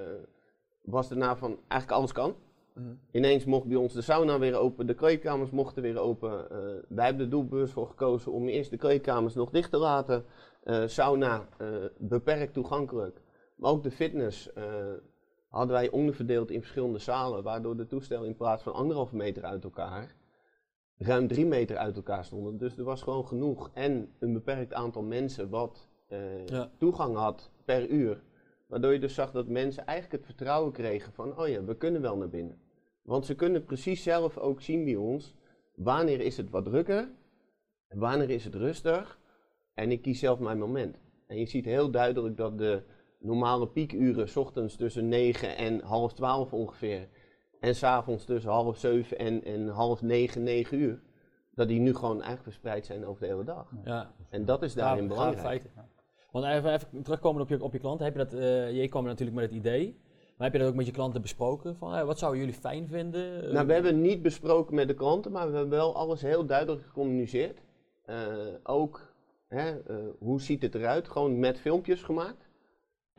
was 0.81 1.10
daarna 1.10 1.36
van 1.36 1.60
eigenlijk 1.67 1.91
alles 1.91 2.12
kan. 2.12 2.36
Mhm. 2.74 2.88
Ineens 3.12 3.46
mocht 3.46 3.67
bij 3.67 3.77
ons 3.77 3.93
de 3.93 4.01
sauna 4.01 4.39
weer 4.39 4.55
open, 4.58 4.88
de 4.88 4.93
kleedkamers 4.93 5.50
mochten 5.50 5.81
weer 5.81 6.00
open. 6.00 6.51
Eh, 6.51 6.58
wij 6.88 7.05
hebben 7.05 7.24
de 7.24 7.31
doelbeurs 7.31 7.72
voor 7.72 7.88
gekozen 7.88 8.31
om 8.31 8.48
eerst 8.48 8.69
de 8.69 8.77
kleedkamers 8.77 9.34
nog 9.34 9.50
dicht 9.50 9.72
te 9.72 9.77
laten. 9.77 10.25
Eh, 10.63 10.84
sauna 10.86 11.48
eh, 11.58 11.67
beperkt 11.98 12.53
toegankelijk. 12.53 13.22
Maar 13.55 13.72
ook 13.72 13.84
de 13.84 13.91
fitness 13.91 14.53
eh, 14.53 14.63
hadden 15.50 15.75
wij 15.75 15.89
onderverdeeld 15.89 16.51
in 16.51 16.60
verschillende 16.60 17.00
zalen, 17.00 17.44
waardoor 17.44 17.77
de 17.77 17.88
toestellen 17.88 18.27
in 18.27 18.36
plaats 18.36 18.63
van 18.63 18.74
anderhalve 18.74 19.15
meter 19.15 19.44
uit 19.44 19.63
elkaar 19.63 20.15
ruim 20.98 21.27
drie 21.27 21.46
meter 21.46 21.77
uit 21.77 21.96
elkaar 21.96 22.25
stonden. 22.25 22.58
Dus 22.58 22.77
er 22.77 22.84
was 22.84 23.01
gewoon 23.01 23.27
genoeg 23.27 23.70
en 23.74 24.12
een 24.20 24.34
beperkt 24.34 24.74
aantal 24.74 25.01
mensen 25.01 25.50
wat 25.50 25.89
eh, 26.08 26.48
Ja. 26.48 26.72
toegang 26.77 27.15
had 27.15 27.51
per 27.65 27.88
uur. 27.88 28.22
Waardoor 28.68 28.94
je 28.94 29.00
dus 29.00 29.13
zag 29.13 29.32
dat 29.32 29.48
mensen 29.48 29.86
eigenlijk 29.86 30.18
het 30.24 30.36
vertrouwen 30.36 30.72
kregen 30.72 31.13
van, 31.13 31.39
oh 31.39 31.48
ja, 31.48 31.63
we 31.63 31.75
kunnen 31.77 32.01
wel 32.01 32.18
naar 32.18 32.29
binnen. 32.29 32.58
Want 33.01 33.25
ze 33.25 33.36
kunnen 33.36 33.63
precies 33.63 34.03
zelf 34.03 34.38
ook 34.38 34.62
zien 34.62 34.84
bij 34.86 34.96
ons, 34.96 35.36
wanneer 35.75 36.22
is 36.22 36.38
het 36.38 36.50
wat 36.50 36.65
drukker, 36.65 37.10
wanneer 37.88 38.29
is 38.29 38.44
het 38.44 38.56
rustig. 38.56 39.20
En 39.74 39.91
ik 39.91 40.01
kies 40.01 40.20
zelf 40.20 40.39
mijn 40.39 40.58
moment. 40.58 40.98
En 41.27 41.38
je 41.39 41.46
ziet 41.46 41.65
heel 41.65 41.91
duidelijk 41.91 42.38
dat 42.38 42.58
de 42.58 42.84
normale 43.19 43.67
piekuren, 43.67 44.29
s 44.29 44.35
ochtends 44.35 44.75
tussen 44.75 45.07
9 45.07 45.57
en 45.57 45.81
half 45.81 46.13
12 46.13 46.53
ongeveer, 46.53 47.07
en 47.59 47.75
s'avonds 47.75 48.25
tussen 48.25 48.51
half 48.51 48.77
7 48.77 49.17
en, 49.17 49.43
en 49.43 49.67
half 49.67 50.01
9, 50.01 50.43
9 50.43 50.79
uur, 50.79 51.01
dat 51.55 51.67
die 51.67 51.79
nu 51.79 51.95
gewoon 51.95 52.15
eigenlijk 52.15 52.43
verspreid 52.43 52.85
zijn 52.85 53.05
over 53.05 53.21
de 53.21 53.27
hele 53.27 53.43
dag. 53.43 53.71
Ja, 53.83 54.13
En 54.29 54.45
dat 54.45 54.63
is 54.63 54.73
daarin 54.73 55.07
gaaf 55.07 55.17
belangrijk. 55.17 55.63
Want 56.31 56.45
even, 56.45 56.73
even 56.73 57.03
terugkomen 57.03 57.41
op 57.41 57.49
je, 57.49 57.63
op 57.63 57.73
je 57.73 57.79
klanten. 57.79 58.05
Heb 58.05 58.15
je 58.15 58.23
dat, 58.23 58.33
eh 58.33 58.71
jij 58.71 58.88
kwam 58.88 59.03
natuurlijk 59.03 59.38
met 59.38 59.45
het 59.45 59.55
idee. 59.57 59.99
Maar 60.38 60.47
heb 60.47 60.57
je 60.57 60.63
dat 60.63 60.73
ook 60.73 60.77
met 60.77 60.85
je 60.85 60.91
klanten 60.91 61.21
besproken? 61.21 61.75
Van, 61.77 62.05
wat 62.05 62.19
zouden 62.19 62.39
jullie 62.39 62.55
fijn 62.55 62.88
vinden? 62.88 63.53
Nou, 63.53 63.67
we 63.67 63.73
hebben 63.73 64.01
niet 64.01 64.21
besproken 64.21 64.75
met 64.75 64.88
de 64.88 64.93
klanten, 64.93 65.31
maar 65.31 65.51
we 65.51 65.57
hebben 65.57 65.77
wel 65.77 65.95
alles 65.95 66.21
heel 66.21 66.45
duidelijk 66.45 66.85
gecommuniceerd. 66.85 67.61
Eh, 68.05 68.17
ook, 68.63 69.13
hè, 69.47 69.79
eh, 69.79 69.95
hoe 70.19 70.41
ziet 70.41 70.61
het 70.61 70.75
eruit? 70.75 71.07
Gewoon 71.07 71.39
met 71.39 71.59
filmpjes 71.59 72.03
gemaakt. 72.03 72.49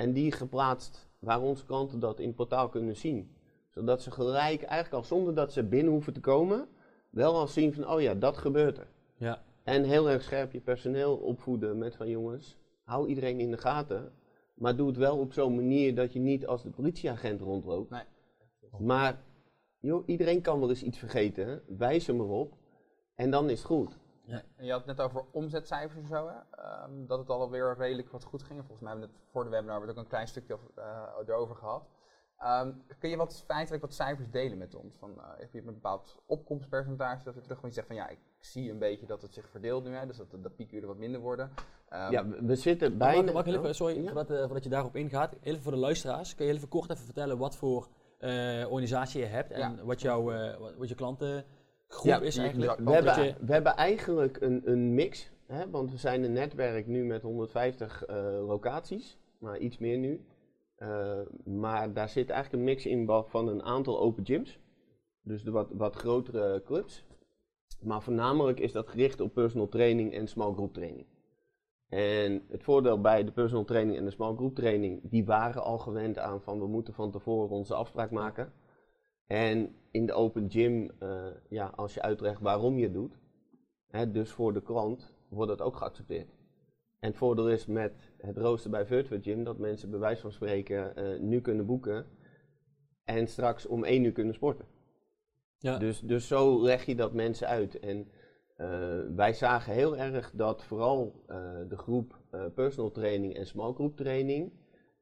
En 0.00 0.12
die 0.12 0.32
geplaatst 0.32 1.08
waar 1.18 1.40
onze 1.40 1.64
klanten 1.64 2.00
dat 2.00 2.18
in 2.18 2.26
het 2.26 2.36
portaal 2.36 2.68
kunnen 2.68 2.96
zien. 2.96 3.30
Zodat 3.70 4.02
ze 4.02 4.10
gelijk, 4.10 4.62
eigenlijk 4.62 4.92
al 4.92 5.04
zonder 5.04 5.34
dat 5.34 5.52
ze 5.52 5.62
binnen 5.62 5.92
hoeven 5.92 6.12
te 6.12 6.20
komen, 6.20 6.68
wel 7.10 7.34
al 7.34 7.46
zien 7.46 7.74
van, 7.74 7.88
oh 7.88 8.00
ja, 8.00 8.14
dat 8.14 8.36
gebeurt 8.36 8.78
er. 8.78 8.86
Ja, 9.16 9.42
En 9.62 9.84
heel 9.84 10.10
erg 10.10 10.22
scherp 10.22 10.52
je 10.52 10.60
personeel 10.60 11.16
opvoeden 11.16 11.78
met 11.78 11.96
van, 11.96 12.08
jongens, 12.08 12.56
hou 12.84 13.08
iedereen 13.08 13.40
in 13.40 13.50
de 13.50 13.56
gaten. 13.56 14.12
Maar 14.54 14.76
doe 14.76 14.86
het 14.86 14.96
wel 14.96 15.18
op 15.18 15.32
zo'n 15.32 15.54
manier 15.54 15.94
dat 15.94 16.12
je 16.12 16.20
niet 16.20 16.46
als 16.46 16.62
de 16.62 16.70
politieagent 16.70 17.40
rondloopt. 17.40 17.90
Nee. 17.90 18.04
Maar 18.78 19.22
joh, 19.80 20.02
iedereen 20.06 20.40
kan 20.40 20.60
wel 20.60 20.68
eens 20.68 20.82
iets 20.82 20.98
vergeten. 20.98 21.62
Wijs 21.78 22.06
hem 22.06 22.20
erop. 22.20 22.52
En 23.14 23.30
dan 23.30 23.50
is 23.50 23.58
het 23.58 23.66
goed. 23.66 23.98
En 24.56 24.64
je 24.64 24.70
had 24.70 24.86
het 24.86 24.96
net 24.96 25.06
over 25.06 25.24
omzetcijfers 25.30 26.00
en 26.00 26.06
zo, 26.06 26.28
hè? 26.28 26.62
Ehm, 26.62 27.06
dat 27.06 27.18
het 27.18 27.28
alweer 27.28 27.74
redelijk 27.78 28.10
wat 28.10 28.24
goed 28.24 28.42
ging. 28.42 28.58
Volgens 28.58 28.80
mij 28.80 28.90
hebben 28.90 29.08
we 29.08 29.14
het 29.16 29.24
voor 29.32 29.44
de 29.44 29.50
webinar 29.50 29.88
ook 29.88 29.96
een 29.96 30.06
klein 30.06 30.28
stukje 30.28 30.54
over, 30.54 30.68
eh, 30.74 31.02
erover 31.26 31.56
gehad. 31.56 31.88
Ehm, 32.38 32.72
kun 32.98 33.10
je 33.10 33.16
wat 33.16 33.42
feitelijk 33.46 33.82
wat 33.82 33.94
cijfers 33.94 34.30
delen 34.30 34.58
met 34.58 34.74
ons? 34.74 34.96
Van, 34.98 35.10
eh, 35.18 35.24
heb 35.38 35.52
je 35.52 35.58
een 35.58 35.64
bepaald 35.64 36.16
opkomstpercentage 36.26 37.24
dat 37.24 37.34
we 37.34 37.40
terug 37.40 37.56
gewoon 37.56 37.72
zeggen 37.74 37.94
van 37.94 38.04
ja, 38.04 38.10
ik 38.10 38.18
zie 38.38 38.70
een 38.70 38.78
beetje 38.78 39.06
dat 39.06 39.22
het 39.22 39.34
zich 39.34 39.48
verdeelt 39.48 39.84
nu, 39.84 39.94
hè? 39.94 40.06
dus 40.06 40.16
dat 40.16 40.30
de, 40.30 40.40
de 40.40 40.50
piekuren 40.50 40.88
wat 40.88 40.96
minder 40.96 41.20
worden. 41.20 41.50
Ehm, 41.88 42.12
ja, 42.12 42.26
we, 42.26 42.56
zitten 42.56 42.90
Mag, 42.96 42.98
bijna... 42.98 43.32
mag 43.32 43.46
ik 43.46 43.52
heel 43.52 43.60
even, 43.60 43.74
sorry, 43.74 43.96
Ja. 43.96 44.04
voordat, 44.06 44.30
eh, 44.30 44.38
voordat 44.38 44.64
je 44.64 44.70
daarop 44.70 44.96
ingaat, 44.96 45.34
even 45.40 45.62
voor 45.62 45.72
de 45.72 45.78
luisteraars, 45.78 46.34
kun 46.34 46.44
je 46.44 46.50
heel 46.50 46.58
even 46.60 46.70
kort 46.70 46.90
even 46.90 47.04
vertellen 47.04 47.38
wat 47.38 47.56
voor 47.56 47.88
eh, 48.18 48.30
organisatie 48.68 49.20
je 49.20 49.26
hebt 49.26 49.50
en 49.50 49.76
Ja. 49.76 49.84
wat, 49.84 50.00
jouw, 50.00 50.32
eh, 50.32 50.56
wat, 50.58 50.74
wat 50.76 50.88
je 50.88 50.94
klantengroep 51.90 52.20
Ja, 52.22 52.26
is 52.26 52.36
eigenlijk? 52.36 52.78
We 52.78 52.90
hebben, 52.92 53.24
je- 53.24 53.34
we 53.46 53.52
hebben 53.52 53.76
eigenlijk 53.76 54.40
een, 54.40 54.62
een 54.64 54.94
mix, 54.94 55.30
hè, 55.46 55.70
want 55.70 55.90
we 55.90 55.96
zijn 55.96 56.22
een 56.24 56.32
netwerk 56.32 56.86
nu 56.86 57.04
met 57.04 57.22
150 57.22 58.04
eh, 58.04 58.16
locaties, 58.46 59.18
maar 59.38 59.58
iets 59.58 59.78
meer 59.78 59.98
nu. 59.98 60.24
Eh, 60.76 61.18
maar 61.44 61.92
daar 61.92 62.08
zit 62.08 62.30
eigenlijk 62.30 62.62
een 62.62 62.68
mix 62.68 62.86
in 62.86 63.06
van 63.26 63.48
een 63.48 63.62
aantal 63.62 64.00
open 64.00 64.24
gyms, 64.26 64.58
dus 65.22 65.42
de 65.44 65.50
wat, 65.50 65.68
wat 65.72 65.96
grotere 65.96 66.62
clubs. 66.64 67.04
Maar 67.82 68.02
voornamelijk 68.02 68.60
is 68.60 68.72
dat 68.72 68.88
gericht 68.88 69.20
op 69.20 69.34
personal 69.34 69.68
training 69.68 70.14
en 70.14 70.28
small 70.28 70.52
group 70.52 70.74
training. 70.74 71.06
En 71.88 72.42
het 72.48 72.62
voordeel 72.62 73.00
bij 73.00 73.24
de 73.24 73.30
personal 73.32 73.64
training 73.64 73.98
en 73.98 74.04
de 74.04 74.10
small 74.10 74.34
group 74.34 74.54
training, 74.54 75.00
die 75.02 75.24
waren 75.24 75.62
al 75.62 75.78
gewend 75.78 76.18
aan 76.18 76.40
van 76.42 76.58
we 76.58 76.66
moeten 76.66 76.94
van 76.94 77.10
tevoren 77.10 77.50
onze 77.50 77.74
afspraak 77.74 78.10
maken. 78.10 78.52
En 79.30 79.74
in 79.90 80.06
de 80.06 80.12
open 80.12 80.50
gym, 80.50 80.90
eh, 80.98 81.26
ja, 81.48 81.66
als 81.66 81.94
je 81.94 82.02
uitlegt 82.02 82.40
waarom 82.40 82.76
je 82.76 82.84
het 82.84 82.92
doet, 82.92 83.18
hè, 83.88 84.10
dus 84.10 84.30
voor 84.30 84.52
de 84.52 84.62
klant, 84.62 85.14
wordt 85.28 85.50
dat 85.50 85.60
ook 85.60 85.76
geaccepteerd. 85.76 86.28
En 86.98 87.08
het 87.08 87.16
voordeel 87.16 87.50
is 87.50 87.66
met 87.66 88.12
het 88.16 88.36
rooster 88.36 88.70
bij 88.70 88.86
Virtual 88.86 89.20
Gym 89.20 89.44
dat 89.44 89.58
mensen 89.58 89.90
bij 89.90 89.98
wijze 89.98 90.20
van 90.20 90.32
spreken 90.32 90.96
eh, 90.96 91.20
nu 91.20 91.40
kunnen 91.40 91.66
boeken 91.66 92.06
en 93.04 93.26
straks 93.26 93.66
om 93.66 93.84
één 93.84 94.04
uur 94.04 94.12
kunnen 94.12 94.34
sporten. 94.34 94.66
Ja. 95.58 95.78
Dus, 95.78 96.00
dus 96.00 96.26
zo 96.26 96.62
leg 96.62 96.84
je 96.84 96.94
dat 96.94 97.12
mensen 97.12 97.46
uit. 97.46 97.78
En 97.78 98.08
eh, 98.56 99.00
wij 99.14 99.32
zagen 99.32 99.72
heel 99.72 99.96
erg 99.96 100.30
dat 100.34 100.64
vooral 100.64 101.24
de 101.68 101.76
groep 101.76 102.18
personal 102.54 102.90
training 102.90 103.34
en 103.34 103.46
small 103.46 103.72
group 103.72 103.96
training 103.96 104.52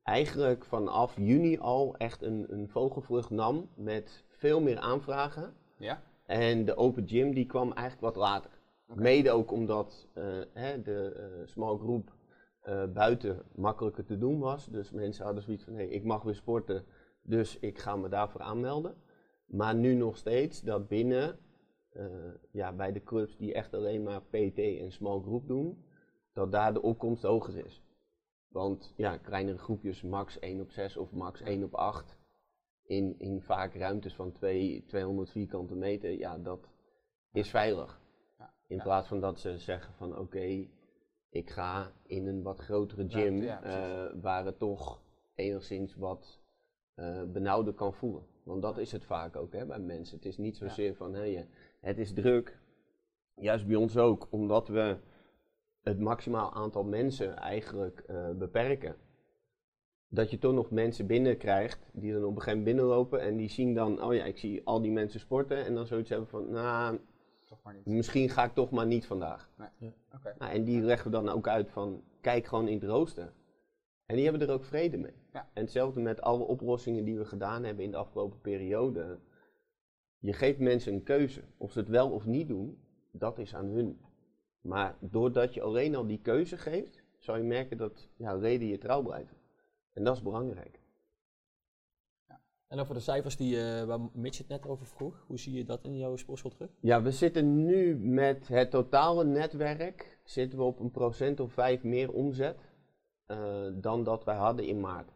eigenlijk 0.08 0.64
vanaf 0.64 1.16
juni 1.16 1.58
al 1.58 1.94
echt 1.96 2.22
een, 2.22 2.46
een 2.48 2.68
vogelvlucht 2.68 3.30
nam 3.30 3.68
met 3.74 4.24
veel 4.28 4.60
meer 4.60 4.78
aanvragen. 4.78 5.54
ja? 5.76 6.02
En 6.26 6.64
de 6.64 6.76
open 6.76 7.08
gym 7.08 7.34
die 7.34 7.46
kwam 7.46 7.72
eigenlijk 7.72 8.00
wat 8.00 8.16
later. 8.16 8.50
Mede 8.86 9.30
ook 9.30 9.52
omdat 9.52 10.08
eh, 10.12 10.24
hè, 10.52 10.82
de 10.82 11.12
eh, 11.12 11.46
small 11.46 11.78
group 11.78 12.12
eh, 12.60 12.84
buiten 12.84 13.42
makkelijker 13.54 14.04
te 14.04 14.18
doen 14.18 14.38
was. 14.38 14.66
Dus 14.66 14.90
mensen 14.90 15.24
hadden 15.24 15.42
zoiets 15.42 15.64
van, 15.64 15.74
hey, 15.74 15.86
ik 15.86 16.04
mag 16.04 16.22
weer 16.22 16.34
sporten, 16.34 16.84
dus 17.22 17.58
ik 17.58 17.78
ga 17.78 17.96
me 17.96 18.08
daarvoor 18.08 18.40
aanmelden. 18.40 18.94
Maar 19.46 19.74
nu 19.74 19.94
nog 19.94 20.16
steeds 20.16 20.60
dat 20.60 20.88
binnen, 20.88 21.38
ja, 22.50 22.72
bij 22.72 22.92
de 22.92 23.02
clubs 23.02 23.36
die 23.36 23.54
echt 23.54 23.74
alleen 23.74 24.02
maar 24.02 24.22
PT 24.22 24.58
en 24.58 24.92
small 24.92 25.20
group 25.20 25.46
doen, 25.46 25.84
dat 26.32 26.52
daar 26.52 26.72
de 26.72 26.82
opkomst 26.82 27.22
hoger 27.22 27.64
is. 27.64 27.82
Want 28.48 28.92
ja, 28.96 29.16
kleinere 29.16 29.58
groepjes, 29.58 30.02
max 30.02 30.38
1 30.38 30.60
op 30.60 30.70
6 30.70 30.96
of 30.96 31.12
max 31.12 31.40
1 31.40 31.64
op 31.64 31.74
8, 31.74 32.16
in, 32.84 33.14
in 33.18 33.40
vaak 33.42 33.74
ruimtes 33.74 34.14
van 34.14 34.32
2, 34.32 34.84
200 34.86 35.30
vierkante 35.30 35.74
meter, 35.74 36.10
ja, 36.10 36.38
dat 36.38 36.68
is 37.32 37.50
veilig. 37.50 38.00
Ja, 38.38 38.54
In 38.66 38.78
plaats 38.82 39.08
van 39.08 39.20
dat 39.20 39.40
ze 39.40 39.58
zeggen 39.58 39.94
van 39.94 40.18
oké, 40.18 40.66
ik 41.30 41.50
ga 41.50 41.92
in 42.06 42.26
een 42.26 42.42
wat 42.42 42.58
grotere 42.58 43.08
gym 43.08 43.42
ja, 43.42 43.62
eh, 43.62 44.20
waar 44.22 44.44
het 44.44 44.58
toch 44.58 45.02
enigszins 45.34 45.94
wat 45.96 46.40
eh 46.94 47.22
benauwder 47.24 47.72
kan 47.74 47.94
voelen. 47.94 48.26
Want 48.42 48.62
dat 48.62 48.78
is 48.78 48.92
het 48.92 49.04
vaak 49.04 49.36
ook 49.36 49.52
hè, 49.52 49.66
bij 49.66 49.78
mensen. 49.78 50.16
Het 50.16 50.26
is 50.26 50.36
niet 50.36 50.56
zozeer 50.56 50.94
van 50.94 51.12
je- 51.30 51.46
het 51.80 51.98
is 51.98 52.12
druk. 52.12 52.58
Juist 53.34 53.66
bij 53.66 53.76
ons 53.76 53.96
ook, 53.96 54.26
omdat 54.30 54.68
we 54.68 54.96
het 55.88 56.00
maximaal 56.00 56.52
aantal 56.52 56.84
mensen 56.84 57.36
eigenlijk 57.36 57.98
eh, 58.06 58.30
beperken. 58.30 58.96
Dat 60.08 60.30
je 60.30 60.38
toch 60.38 60.54
nog 60.54 60.70
mensen 60.70 61.06
binnenkrijgt 61.06 61.90
die 61.92 62.12
dan 62.12 62.24
op 62.24 62.28
een 62.28 62.42
gegeven 62.42 62.58
moment 62.58 62.76
binnenlopen 62.76 63.20
en 63.20 63.36
die 63.36 63.48
zien 63.48 63.74
dan, 63.74 64.02
oh 64.02 64.14
ja, 64.14 64.24
ik 64.24 64.38
zie 64.38 64.60
al 64.64 64.80
die 64.80 64.90
mensen 64.90 65.20
sporten 65.20 65.64
en 65.64 65.74
dan 65.74 65.86
zoiets 65.86 66.10
hebben 66.10 66.28
van, 66.28 66.50
nou, 66.50 66.98
Toch 67.46 67.62
maar 67.62 67.74
niet. 67.74 67.86
misschien 67.86 68.28
ga 68.28 68.44
ik 68.44 68.54
toch 68.54 68.70
maar 68.70 68.86
niet 68.86 69.06
vandaag. 69.06 69.50
Oké. 70.14 70.34
Nou, 70.38 70.52
en 70.52 70.64
die 70.64 70.80
leggen 70.80 71.10
we 71.10 71.16
dan 71.16 71.28
ook 71.28 71.48
uit 71.48 71.70
van, 71.70 72.02
kijk 72.20 72.46
gewoon 72.46 72.68
in 72.68 72.78
het 72.78 72.88
rooster. 72.88 73.32
En 74.06 74.16
die 74.16 74.24
hebben 74.24 74.48
er 74.48 74.54
ook 74.54 74.64
vrede 74.64 74.96
mee. 74.96 75.14
Ja. 75.32 75.48
En 75.52 75.62
hetzelfde 75.62 76.00
met 76.00 76.20
alle 76.20 76.44
oplossingen 76.44 77.04
die 77.04 77.18
we 77.18 77.24
gedaan 77.24 77.64
hebben 77.64 77.84
in 77.84 77.90
de 77.90 77.96
afgelopen 77.96 78.40
periode. 78.40 79.18
Je 80.18 80.32
geeft 80.32 80.58
mensen 80.58 80.92
een 80.92 81.02
keuze. 81.02 81.42
Of 81.56 81.72
ze 81.72 81.78
het 81.78 81.88
wel 81.88 82.10
of 82.10 82.26
niet 82.26 82.48
doen, 82.48 82.78
dat 83.12 83.38
is 83.38 83.54
aan 83.54 83.66
hun. 83.66 84.00
Maar 84.68 84.96
doordat 85.00 85.54
je 85.54 85.62
alleen 85.62 85.94
al 85.94 86.06
die 86.06 86.20
keuze 86.20 86.56
geeft, 86.56 87.02
zal 87.18 87.36
je 87.36 87.42
merken 87.42 87.76
dat 87.76 88.08
ja, 88.16 88.34
leden 88.34 88.68
je 88.68 88.78
trouw 88.78 89.02
blijven. 89.02 89.36
En 89.92 90.04
dat 90.04 90.16
is 90.16 90.22
belangrijk. 90.22 90.80
En 92.66 92.76
dan 92.76 92.86
voor 92.86 92.94
de 92.94 93.00
cijfers 93.00 93.36
die, 93.36 93.60
eh, 93.60 93.84
waar 93.84 94.00
Mitch 94.12 94.38
het 94.38 94.48
net 94.48 94.66
over 94.66 94.86
vroeg, 94.86 95.24
hoe 95.26 95.38
zie 95.38 95.52
je 95.52 95.64
dat 95.64 95.84
in 95.84 95.96
jouw 95.96 96.16
sportschool 96.16 96.50
terug? 96.50 96.70
Ja, 96.80 97.02
we 97.02 97.10
zitten 97.10 97.64
nu 97.64 97.96
met 97.96 98.48
het 98.48 98.70
totale 98.70 99.24
netwerk 99.24 100.18
zitten 100.24 100.58
we 100.58 100.64
op 100.64 100.80
een 100.80 100.90
procent 100.90 101.40
of 101.40 101.52
vijf 101.52 101.82
meer 101.82 102.12
omzet 102.12 102.58
eh, 103.26 103.66
dan 103.74 104.04
dat 104.04 104.24
wij 104.24 104.36
hadden 104.36 104.66
in 104.66 104.80
maart. 104.80 105.12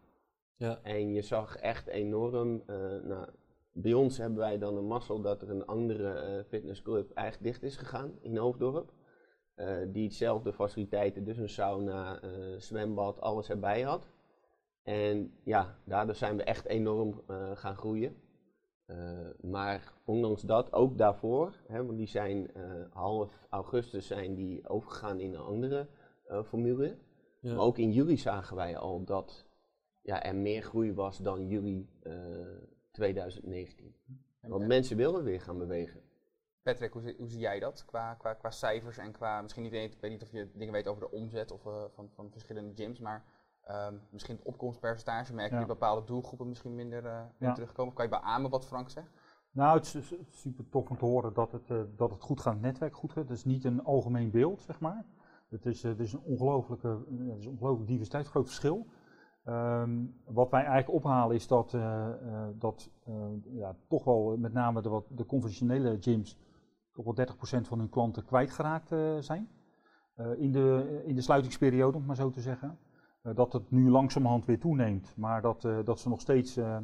Ja. 0.56 0.80
En 0.82 1.12
je 1.12 1.22
zag 1.22 1.56
echt 1.56 1.86
enorm, 1.86 2.62
eh, 2.66 2.76
nou, 3.02 3.28
bij 3.72 3.94
ons 3.94 4.18
hebben 4.18 4.38
wij 4.38 4.58
dan 4.58 4.76
een 4.76 4.86
mazzel 4.86 5.20
dat 5.20 5.42
er 5.42 5.50
een 5.50 5.66
andere 5.66 6.44
fitnessclub 6.48 7.10
eigenlijk 7.10 7.46
dicht 7.46 7.62
is 7.62 7.76
gegaan 7.76 8.18
in 8.20 8.36
Hoofddorp. 8.36 8.92
Eh, 9.54 9.76
die 9.88 10.04
hetzelfde 10.04 10.52
faciliteiten, 10.52 11.24
dus 11.24 11.36
een 11.36 11.48
sauna, 11.48 12.20
eh, 12.20 12.30
zwembad, 12.56 13.20
alles 13.20 13.50
erbij 13.50 13.82
had. 13.82 14.08
En 14.82 15.32
ja, 15.44 15.78
daardoor 15.84 16.14
zijn 16.14 16.36
we 16.36 16.42
echt 16.42 16.66
enorm 16.66 17.22
eh, 17.26 17.56
gaan 17.56 17.76
groeien. 17.76 18.16
maar 19.40 19.92
ondanks 20.04 20.42
dat, 20.42 20.72
ook 20.72 20.98
daarvoor, 20.98 21.56
hè, 21.66 21.84
want 21.86 21.98
die 21.98 22.06
zijn 22.06 22.50
half 22.92 23.46
augustus 23.50 24.06
zijn 24.06 24.34
die 24.34 24.68
overgegaan 24.68 25.20
in 25.20 25.34
een 25.34 25.40
andere 25.40 25.86
formule. 26.44 26.96
Ja. 27.40 27.54
Maar 27.54 27.64
ook 27.64 27.78
in 27.78 27.92
juli 27.92 28.16
zagen 28.16 28.56
wij 28.56 28.76
al 28.76 29.04
dat 29.04 29.46
ja, 30.02 30.22
er 30.22 30.36
meer 30.36 30.62
groei 30.62 30.92
was 30.94 31.18
dan 31.18 31.46
juli 31.46 31.88
eh, 32.02 32.14
2019. 32.90 33.94
Want 34.40 34.66
mensen 34.66 34.96
wilden 34.96 35.24
weer 35.24 35.40
gaan 35.40 35.58
bewegen. 35.58 36.00
Patrick, 36.62 36.92
hoe, 36.92 37.02
zie- 37.02 37.14
hoe 37.18 37.28
zie 37.28 37.40
jij 37.40 37.58
dat 37.60 37.84
qua, 37.84 38.14
qua, 38.14 38.34
qua 38.34 38.50
cijfers 38.50 38.98
en 38.98 39.12
qua, 39.12 39.40
misschien 39.42 39.62
niet, 39.62 39.72
weet, 39.72 39.92
ik 39.94 40.00
weet 40.00 40.10
niet 40.10 40.22
of 40.22 40.30
je 40.32 40.50
dingen 40.54 40.72
weet 40.72 40.86
over 40.88 41.02
de 41.02 41.10
omzet 41.10 41.50
of, 41.50 41.66
eh, 41.66 41.82
van, 41.94 42.08
van 42.14 42.30
verschillende 42.30 42.74
gyms, 42.74 43.00
maar 43.00 43.24
ehm, 43.62 43.94
misschien 44.10 44.36
het 44.36 44.44
opkomstpercentage, 44.44 45.34
merk 45.34 45.50
je 45.50 45.56
Ja. 45.58 45.66
bepaalde 45.66 46.06
doelgroepen 46.06 46.48
misschien 46.48 46.74
minder, 46.74 47.06
eh, 47.06 47.12
minder 47.16 47.28
Ja. 47.38 47.52
terugkomen? 47.52 47.94
Kan 47.94 48.04
je 48.04 48.10
beamen 48.10 48.50
wat 48.50 48.66
Frank 48.66 48.90
zegt? 48.90 49.10
Nou, 49.50 49.76
het 49.78 49.94
is, 49.94 50.14
super 50.28 50.68
tof 50.68 50.90
om 50.90 50.96
te 50.98 51.04
horen 51.04 51.32
dat 51.32 51.52
het, 51.52 51.70
eh, 51.70 51.80
dat 51.96 52.10
het 52.10 52.22
goed 52.22 52.40
gaat, 52.40 52.52
het 52.52 52.62
netwerk 52.62 52.96
goed 52.96 53.12
gaat. 53.12 53.28
Het 53.28 53.36
is 53.38 53.44
niet 53.44 53.64
een 53.64 53.84
algemeen 53.84 54.30
beeld, 54.30 54.60
zeg 54.60 54.80
maar. 54.80 55.04
Het 55.48 55.66
is, 55.66 55.82
het 55.82 55.98
is 56.00 56.12
een 56.12 56.22
ongelooflijke, 56.24 56.88
het 57.28 57.38
is 57.38 57.44
een 57.44 57.50
ongelooflijke 57.52 57.84
diversiteit, 57.92 58.26
groot 58.26 58.46
verschil. 58.46 58.86
Ehm, 59.44 60.04
wat 60.24 60.50
wij 60.50 60.60
eigenlijk 60.64 60.90
ophalen 61.04 61.36
is 61.36 61.46
dat, 61.46 61.70
dat 62.54 62.90
ja, 63.44 63.76
toch 63.88 64.04
wel 64.04 64.36
met 64.36 64.52
name 64.52 64.82
de, 64.82 64.88
wat, 64.88 65.04
de 65.08 65.26
conventionele 65.26 65.96
gyms 66.00 66.38
toch 66.92 67.04
wel 67.04 67.26
30% 67.26 67.66
van 67.66 67.78
hun 67.78 67.88
klanten 67.88 68.24
kwijtgeraakt 68.24 68.92
eh, 68.92 69.16
zijn. 69.18 69.48
Eh, 70.14 70.26
in, 70.38 70.52
de, 70.52 71.02
in 71.06 71.14
de 71.14 71.20
sluitingsperiode, 71.20 71.92
om 71.92 71.98
het 71.98 72.06
maar 72.06 72.16
zo 72.16 72.30
te 72.30 72.40
zeggen. 72.40 72.78
Eh, 73.22 73.34
dat 73.34 73.52
het 73.52 73.70
nu 73.70 73.90
langzamerhand 73.90 74.44
weer 74.44 74.58
toeneemt, 74.58 75.14
maar 75.16 75.42
dat, 75.42 75.64
eh, 75.64 75.78
dat 75.84 76.00
ze 76.00 76.08
nog 76.08 76.20
steeds 76.20 76.56
eh, 76.56 76.76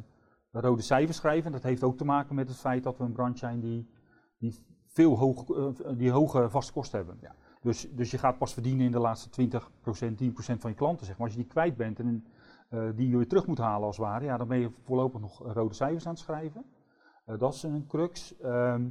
rode 0.51 0.81
cijfers 0.81 1.17
schrijven. 1.17 1.51
Dat 1.51 1.63
heeft 1.63 1.83
ook 1.83 1.97
te 1.97 2.05
maken 2.05 2.35
met 2.35 2.47
het 2.47 2.57
feit 2.57 2.83
dat 2.83 2.97
we 2.97 3.03
een 3.03 3.11
branche 3.11 3.37
zijn 3.37 3.59
die, 3.59 3.89
die 4.37 4.53
veel 4.89 5.17
hoog, 5.17 5.49
eh, 5.49 5.97
die 5.97 6.11
hoge 6.11 6.49
vaste 6.49 6.73
kosten 6.73 6.97
hebben. 6.97 7.17
Ja. 7.21 7.35
Dus, 7.61 7.87
dus 7.91 8.11
je 8.11 8.17
gaat 8.17 8.37
pas 8.37 8.53
verdienen 8.53 8.85
in 8.85 8.91
de 8.91 8.99
laatste 8.99 9.29
20%, 9.29 10.17
10% 10.17 10.61
van 10.61 10.69
je 10.69 10.75
klanten. 10.75 11.05
Zeg 11.05 11.17
maar. 11.17 11.27
Als 11.27 11.35
je 11.35 11.41
die 11.41 11.51
kwijt 11.51 11.77
bent 11.77 11.99
en 11.99 12.25
eh, 12.69 12.89
die 12.95 13.09
je 13.09 13.17
weer 13.17 13.27
terug 13.27 13.47
moet 13.47 13.57
halen 13.57 13.87
als 13.87 13.97
het 13.97 14.05
ware, 14.05 14.25
ja, 14.25 14.37
dan 14.37 14.47
ben 14.47 14.59
je 14.59 14.71
voorlopig 14.83 15.21
nog 15.21 15.53
rode 15.53 15.73
cijfers 15.73 16.05
aan 16.05 16.13
het 16.13 16.21
schrijven. 16.21 16.65
Eh, 17.25 17.37
dat 17.37 17.53
is 17.53 17.63
een 17.63 17.87
crux. 17.87 18.37
Ehm, 18.39 18.89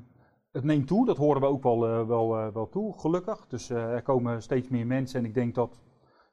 het 0.52 0.64
neemt 0.64 0.86
toe, 0.86 1.06
dat 1.06 1.16
horen 1.16 1.40
we 1.40 1.46
ook 1.46 1.62
wel, 1.62 1.86
eh, 1.86 2.06
wel, 2.06 2.38
eh, 2.38 2.48
wel 2.52 2.68
toe, 2.68 2.98
gelukkig. 2.98 3.46
Dus 3.46 3.70
eh, 3.70 3.92
er 3.92 4.02
komen 4.02 4.42
steeds 4.42 4.68
meer 4.68 4.86
mensen 4.86 5.18
en 5.18 5.24
ik 5.24 5.34
denk 5.34 5.54
dat 5.54 5.80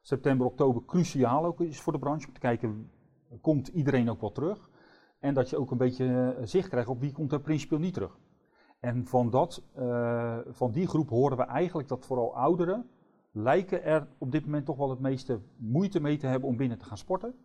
september, 0.02 0.46
oktober 0.46 0.86
cruciaal 0.86 1.46
ook 1.46 1.62
is 1.62 1.82
voor 1.82 1.94
de 1.94 2.00
branche. 2.00 2.28
Om 2.28 2.34
te 2.34 2.40
kijken, 2.40 2.92
komt 3.42 3.68
iedereen 3.68 4.10
ook 4.10 4.22
wel 4.22 4.32
terug? 4.32 4.70
En 5.20 5.34
dat 5.34 5.50
je 5.50 5.58
ook 5.58 5.72
een 5.72 5.78
beetje 5.78 6.38
zicht 6.44 6.70
krijgt 6.70 6.90
op 6.90 7.00
wie 7.00 7.12
komt 7.12 7.32
er 7.32 7.42
principieel 7.42 7.80
niet 7.80 7.94
terug. 7.94 8.18
En 8.80 9.06
van, 9.06 9.30
dat, 9.30 9.64
van 10.50 10.72
die 10.72 10.88
groep 10.88 11.10
horen 11.10 11.38
we 11.38 11.44
eigenlijk 11.44 11.88
dat 11.88 12.06
vooral 12.06 12.36
ouderen 12.36 12.90
lijken 13.32 13.84
er 13.84 14.08
op 14.18 14.32
dit 14.32 14.46
moment 14.46 14.66
toch 14.66 14.78
wel 14.78 14.90
het 14.90 15.00
meeste 15.00 15.40
moeite 15.58 16.00
mee 16.00 16.18
te 16.18 16.28
hebben 16.28 16.50
om 16.50 16.58
binnen 16.58 16.78
te 16.78 16.86
gaan 16.86 16.98
sporten. 16.98 17.36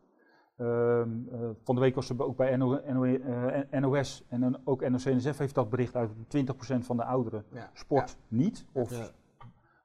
Ehm, 0.60 1.08
eh, 1.32 1.40
van 1.62 1.74
de 1.74 1.80
week 1.80 1.94
was 1.94 2.10
er 2.10 2.24
ook 2.24 2.36
bij 2.36 2.56
NO, 2.56 2.80
NO, 2.86 3.04
eh, 3.04 3.80
NOS 3.80 4.24
en 4.28 4.40
dan 4.40 4.58
ook 4.64 4.88
NOC-NSF 4.88 5.38
heeft 5.38 5.54
dat 5.54 5.70
bericht 5.70 5.96
uit 5.96 6.10
20% 6.28 6.86
van 6.86 6.96
de 6.96 7.04
ouderen 7.04 7.44
Ja. 7.52 7.70
sport 7.72 8.16
niet. 8.28 8.66
Of 8.72 8.98
Ja. 8.98 9.08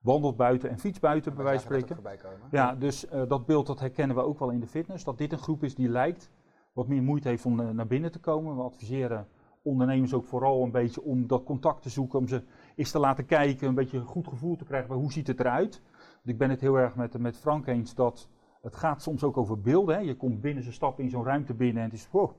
wandelt 0.02 0.36
buiten 0.38 0.70
en 0.70 0.80
fiets 0.80 1.00
buiten, 1.00 1.34
bij 1.36 1.44
wij 1.44 1.54
wijze 1.54 1.68
van 1.68 1.76
spreken. 1.76 2.04
Ja, 2.52 2.76
dus 2.76 3.08
eh, 3.08 3.22
dat 3.28 3.46
beeld 3.46 3.68
dat 3.68 3.80
herkennen 3.80 4.16
we 4.16 4.22
ook 4.22 4.40
wel 4.40 4.50
in 4.50 4.60
de 4.60 4.68
fitness. 4.68 5.04
Dat 5.04 5.18
dit 5.18 5.32
een 5.32 5.38
groep 5.38 5.64
is 5.64 5.76
die 5.76 5.90
lijkt 5.90 6.32
wat 6.74 6.88
meer 6.88 7.04
moeite 7.04 7.28
heeft 7.28 7.46
om 7.46 7.76
naar 7.76 7.88
binnen 7.88 8.12
te 8.12 8.20
komen. 8.20 8.56
We 8.56 8.62
adviseren 8.62 9.28
ondernemers 9.62 10.14
ook 10.14 10.26
vooral 10.26 10.64
een 10.64 10.72
beetje 10.72 11.02
om 11.02 11.28
dat 11.28 11.44
contact 11.44 11.82
te 11.82 11.90
zoeken. 11.90 12.20
Om 12.20 12.28
ze 12.28 12.44
eens 12.76 12.92
te 12.92 13.00
laten 13.00 13.26
kijken, 13.26 13.68
een 13.68 13.76
beetje 13.76 13.98
een 13.98 14.06
goed 14.06 14.28
gevoel 14.28 14.56
te 14.56 14.66
krijgen 14.66 14.88
bij 14.88 14.98
hoe 14.98 15.12
ziet 15.12 15.28
het 15.28 15.40
eruit. 15.40 15.82
Want 15.92 16.28
ik 16.28 16.38
ben 16.38 16.50
het 16.50 16.62
heel 16.62 16.76
erg 16.76 16.96
met, 16.96 17.18
met 17.18 17.38
Frank 17.38 17.68
eens 17.68 17.96
dat 17.96 18.30
het 18.66 18.76
gaat 18.76 19.02
soms 19.02 19.24
ook 19.24 19.38
over 19.38 19.62
beelden. 19.62 19.96
Hè. 19.96 20.02
Je 20.02 20.16
komt 20.16 20.42
binnen, 20.42 20.64
ze 20.64 20.72
stappen 20.72 21.04
in 21.04 21.10
zo'n 21.10 21.24
ruimte 21.24 21.54
binnen 21.54 21.84
en 21.84 21.90
het 21.90 21.98
is, 21.98 22.08
wow, 22.12 22.32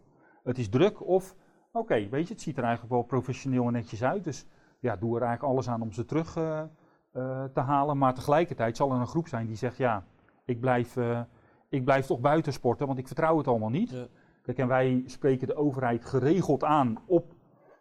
het 0.42 0.58
is 0.58 0.68
druk. 0.68 1.06
Of, 1.06 1.36
oké, 1.72 2.08
weet 2.08 2.28
je, 2.28 2.32
het 2.32 2.42
ziet 2.42 2.56
er 2.56 2.62
eigenlijk 2.62 2.92
wel 2.92 3.02
professioneel 3.02 3.66
en 3.66 3.72
netjes 3.72 4.04
uit. 4.04 4.24
Dus 4.24 4.46
ja, 4.80 4.96
doe 4.96 5.16
er 5.16 5.22
eigenlijk 5.22 5.52
alles 5.52 5.68
aan 5.68 5.82
om 5.82 5.92
ze 5.92 6.04
terug 6.04 6.36
eh, 6.36 6.60
eh, 7.12 7.44
te 7.44 7.60
halen. 7.60 7.98
Maar 7.98 8.14
tegelijkertijd 8.14 8.76
zal 8.76 8.92
er 8.92 9.00
een 9.00 9.06
groep 9.06 9.28
zijn 9.28 9.46
die 9.46 9.56
zegt, 9.56 9.76
ja, 9.76 10.04
ik 10.44 10.60
blijf, 10.60 10.96
eh, 10.96 11.20
ik 11.68 11.84
blijf 11.84 12.06
toch 12.06 12.20
buiten 12.20 12.52
sporten, 12.52 12.86
want 12.86 12.98
ik 12.98 13.06
vertrouw 13.06 13.38
het 13.38 13.48
allemaal 13.48 13.70
niet. 13.70 13.90
Ja. 13.90 14.06
Kijk, 14.42 14.58
en 14.58 14.68
wij 14.68 15.02
spreken 15.06 15.46
de 15.46 15.56
overheid 15.56 16.04
geregeld 16.04 16.64
aan 16.64 16.98
op 17.06 17.34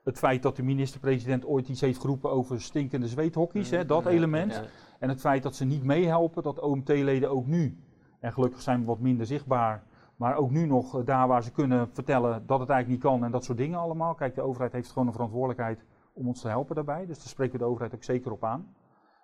het 0.04 0.18
feit 0.18 0.44
dat 0.44 0.56
de 0.56 0.64
minister-president 0.64 1.46
ooit 1.46 1.70
iets 1.70 1.82
heeft 1.82 2.00
geroepen 2.00 2.32
over 2.32 2.62
stinkende 2.62 3.08
zweethokkies, 3.08 3.70
hè, 3.70 3.86
dat 3.86 4.04
Ja, 4.04 4.10
element. 4.10 4.54
ja. 4.54 4.64
En 5.00 5.10
het 5.10 5.20
feit 5.20 5.44
dat 5.44 5.56
ze 5.56 5.66
niet 5.66 5.84
meehelpen, 5.84 6.44
dat 6.44 6.60
OMT-leden 6.60 7.30
ook 7.30 7.48
nu, 7.48 7.78
en 8.26 8.34
gelukkig 8.34 8.62
zijn 8.62 8.80
we 8.80 8.86
wat 8.86 9.00
minder 9.00 9.26
zichtbaar, 9.26 9.84
maar 10.16 10.36
ook 10.36 10.52
nu 10.52 10.66
nog 10.66 10.98
eh, 10.98 11.06
daar 11.06 11.28
waar 11.28 11.44
ze 11.44 11.52
kunnen 11.52 11.90
vertellen 11.94 12.44
dat 12.46 12.60
het 12.60 12.70
eigenlijk 12.70 12.88
niet 12.88 13.12
kan 13.12 13.24
en 13.24 13.32
dat 13.32 13.44
soort 13.44 13.58
dingen 13.58 13.80
allemaal. 13.80 14.14
Kijk, 14.14 14.36
de 14.36 14.42
overheid 14.42 14.72
heeft 14.72 14.92
gewoon 14.92 15.08
een 15.08 15.14
verantwoordelijkheid 15.14 15.86
om 16.14 16.28
ons 16.28 16.42
te 16.42 16.48
helpen 16.48 16.76
daarbij, 16.76 17.06
dus 17.06 17.18
daar 17.18 17.28
spreken 17.28 17.54
we 17.54 17.60
de 17.60 17.70
overheid 17.70 17.96
ook 17.96 18.04
zeker 18.04 18.32
op 18.32 18.44
aan. 18.44 18.76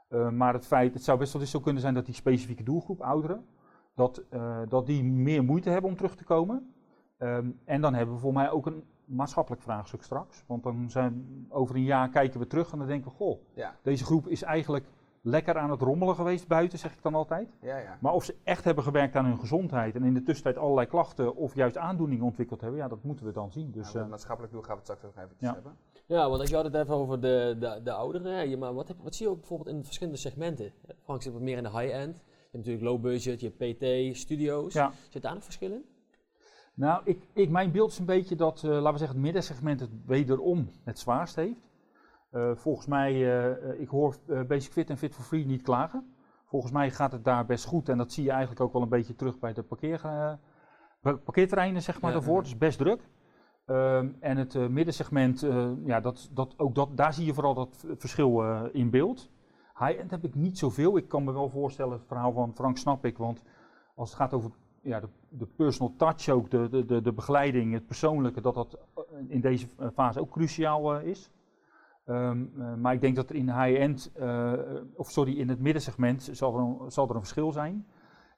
Eh, 0.07 0.29
maar 0.29 0.53
het 0.53 0.67
feit, 0.67 0.93
het 0.93 1.03
zou 1.03 1.17
best 1.17 1.33
wel 1.33 1.41
eens 1.41 1.51
zo 1.51 1.59
kunnen 1.59 1.81
zijn 1.81 1.93
dat 1.93 2.05
die 2.05 2.15
specifieke 2.15 2.63
doelgroep, 2.63 3.01
ouderen, 3.01 3.45
dat, 3.95 4.23
eh, 4.29 4.59
dat 4.67 4.85
die 4.85 5.03
meer 5.03 5.43
moeite 5.43 5.69
hebben 5.69 5.89
om 5.89 5.97
terug 5.97 6.15
te 6.15 6.23
komen. 6.23 6.73
Ehm, 7.17 7.49
en 7.65 7.81
dan 7.81 7.93
hebben 7.93 8.15
we 8.15 8.21
voor 8.21 8.33
mij 8.33 8.51
ook 8.51 8.65
een 8.65 8.83
maatschappelijk 9.05 9.61
vraagstuk 9.61 10.03
straks. 10.03 10.43
Want 10.47 10.63
dan 10.63 10.89
zijn, 10.89 11.45
over 11.49 11.75
een 11.75 11.83
jaar 11.83 12.09
kijken 12.09 12.39
we 12.39 12.47
terug 12.47 12.71
en 12.71 12.77
dan 12.77 12.87
denken 12.87 13.11
we, 13.11 13.17
goh, 13.17 13.41
Ja, 13.53 13.75
deze 13.81 14.05
groep 14.05 14.27
is 14.27 14.41
eigenlijk 14.41 14.85
lekker 15.21 15.57
aan 15.57 15.71
het 15.71 15.81
rommelen 15.81 16.15
geweest 16.15 16.47
buiten, 16.47 16.79
zeg 16.79 16.93
ik 16.93 17.01
dan 17.01 17.15
altijd. 17.15 17.57
ja, 17.61 17.77
ja. 17.77 17.97
Maar 18.01 18.13
of 18.13 18.23
ze 18.23 18.35
echt 18.43 18.63
hebben 18.63 18.83
gewerkt 18.83 19.15
aan 19.15 19.25
hun 19.25 19.39
gezondheid 19.39 19.95
en 19.95 20.03
in 20.03 20.13
de 20.13 20.23
tussentijd 20.23 20.57
allerlei 20.57 20.87
klachten 20.87 21.35
of 21.35 21.55
juist 21.55 21.77
aandoeningen 21.77 22.25
ontwikkeld 22.25 22.61
hebben, 22.61 22.79
ja, 22.79 22.87
dat 22.87 23.03
moeten 23.03 23.25
we 23.25 23.31
dan 23.31 23.51
zien. 23.51 23.71
Dus, 23.71 23.83
Nou, 23.83 23.95
het 23.95 24.03
eh, 24.03 24.09
maatschappelijk 24.09 24.53
doel 24.53 24.61
gaan 24.61 24.77
we 24.77 24.81
het 24.81 24.91
straks 24.91 25.15
nog 25.15 25.25
even 25.25 25.35
ja. 25.39 25.53
hebben. 25.53 25.77
Ja, 26.05 26.29
want 26.29 26.49
je 26.49 26.55
had 26.55 26.63
het 26.63 26.75
even 26.75 26.93
over 26.93 27.21
de, 27.21 27.55
de, 27.59 27.79
de 27.83 27.91
ouderen. 27.91 28.59
Maar 28.59 28.73
wat, 28.73 28.87
heb, 28.87 28.97
wat 29.03 29.15
zie 29.15 29.25
je 29.25 29.31
ook 29.31 29.39
bijvoorbeeld 29.39 29.75
in 29.75 29.83
verschillende 29.83 30.19
segmenten? 30.19 30.73
Frank 31.03 31.21
zit 31.21 31.33
wat 31.33 31.41
meer 31.41 31.57
in 31.57 31.63
de 31.63 31.69
high-end. 31.69 32.17
Je 32.17 32.57
hebt 32.57 32.65
natuurlijk 32.65 32.83
low 32.83 33.01
budget, 33.01 33.39
je 33.39 33.51
hebt 33.57 33.77
PT, 33.77 34.17
studio's. 34.17 34.73
Ja. 34.73 34.91
Zit 35.09 35.21
daar 35.21 35.33
nog 35.33 35.43
verschil 35.43 35.71
in? 35.71 35.85
Nou, 36.73 37.01
ik, 37.05 37.27
ik, 37.33 37.49
mijn 37.49 37.71
beeld 37.71 37.91
is 37.91 37.99
een 37.99 38.05
beetje 38.05 38.35
dat, 38.35 38.63
eh, 38.63 38.69
laten 38.69 38.91
we 38.91 38.97
zeggen, 38.97 39.15
het 39.15 39.25
middensegment 39.25 39.79
het 39.79 39.89
wederom 40.05 40.69
het 40.83 40.99
zwaarst 40.99 41.35
heeft. 41.35 41.70
Eh, 42.31 42.51
volgens 42.55 42.87
mij, 42.87 43.11
eh, 43.13 43.51
eh, 43.51 43.79
ik 43.81 43.89
hoor 43.89 44.15
Basic 44.47 44.71
Fit 44.71 44.89
en 44.89 44.97
Fit 44.97 45.15
for 45.15 45.23
Free 45.23 45.45
niet 45.45 45.61
klagen. 45.61 46.13
Volgens 46.45 46.71
mij 46.71 46.91
gaat 46.91 47.11
het 47.11 47.23
daar 47.23 47.45
best 47.45 47.65
goed 47.65 47.89
en 47.89 47.97
dat 47.97 48.11
zie 48.11 48.23
je 48.23 48.29
eigenlijk 48.29 48.61
ook 48.61 48.73
wel 48.73 48.81
een 48.81 48.89
beetje 48.89 49.15
terug 49.15 49.39
bij 49.39 49.53
de 49.53 49.63
parkeer, 49.63 49.99
pa- 51.01 51.15
parkeerterreinen, 51.15 51.81
zeg 51.81 52.01
maar, 52.01 52.11
Ja. 52.11 52.17
daarvoor. 52.17 52.37
Het 52.37 52.47
is 52.47 52.57
best 52.57 52.77
druk. 52.77 53.09
Ehm, 53.65 54.09
en 54.19 54.37
het 54.37 54.69
middensegment, 54.69 55.45
ja, 55.85 55.99
dat, 55.99 56.29
dat, 56.33 56.53
ook 56.57 56.75
dat, 56.75 56.97
daar 56.97 57.13
zie 57.13 57.25
je 57.25 57.33
vooral 57.33 57.53
dat 57.53 57.85
verschil 57.97 58.41
in 58.71 58.89
beeld. 58.89 59.29
High-end 59.79 60.11
heb 60.11 60.23
ik 60.23 60.35
niet 60.35 60.57
zoveel. 60.57 60.97
Ik 60.97 61.07
kan 61.07 61.23
me 61.23 61.31
wel 61.33 61.49
voorstellen, 61.49 61.93
het 61.93 62.07
verhaal 62.07 62.31
van 62.33 62.55
Frank 62.55 62.77
snap 62.77 63.05
ik, 63.05 63.17
want 63.17 63.43
als 63.95 64.09
het 64.09 64.17
gaat 64.17 64.33
over 64.33 64.51
ja, 64.81 64.99
de, 64.99 65.07
de 65.29 65.45
personal 65.45 65.93
touch 65.97 66.29
ook, 66.29 66.49
de, 66.51 66.85
de, 66.85 67.01
de, 67.01 67.13
begeleiding, 67.13 67.73
het 67.73 67.85
persoonlijke, 67.85 68.41
dat 68.41 68.53
dat 68.53 68.77
in 69.27 69.41
deze 69.41 69.67
fase 69.93 70.19
ook 70.19 70.31
cruciaal 70.31 70.99
is. 70.99 71.31
Ehm, 72.05 72.45
eh, 72.57 72.73
maar 72.73 72.93
ik 72.93 73.01
denk 73.01 73.15
dat 73.15 73.29
er 73.29 73.35
in 73.35 73.61
high-end, 73.61 74.11
eh, 74.13 74.53
of 74.95 75.09
sorry, 75.09 75.37
in 75.37 75.49
het 75.49 75.59
middensegment 75.59 76.29
zal 76.31 76.55
er, 76.55 76.61
een, 76.61 76.91
zal 76.91 77.09
er 77.09 77.15
een 77.15 77.21
verschil 77.21 77.51
zijn. 77.51 77.85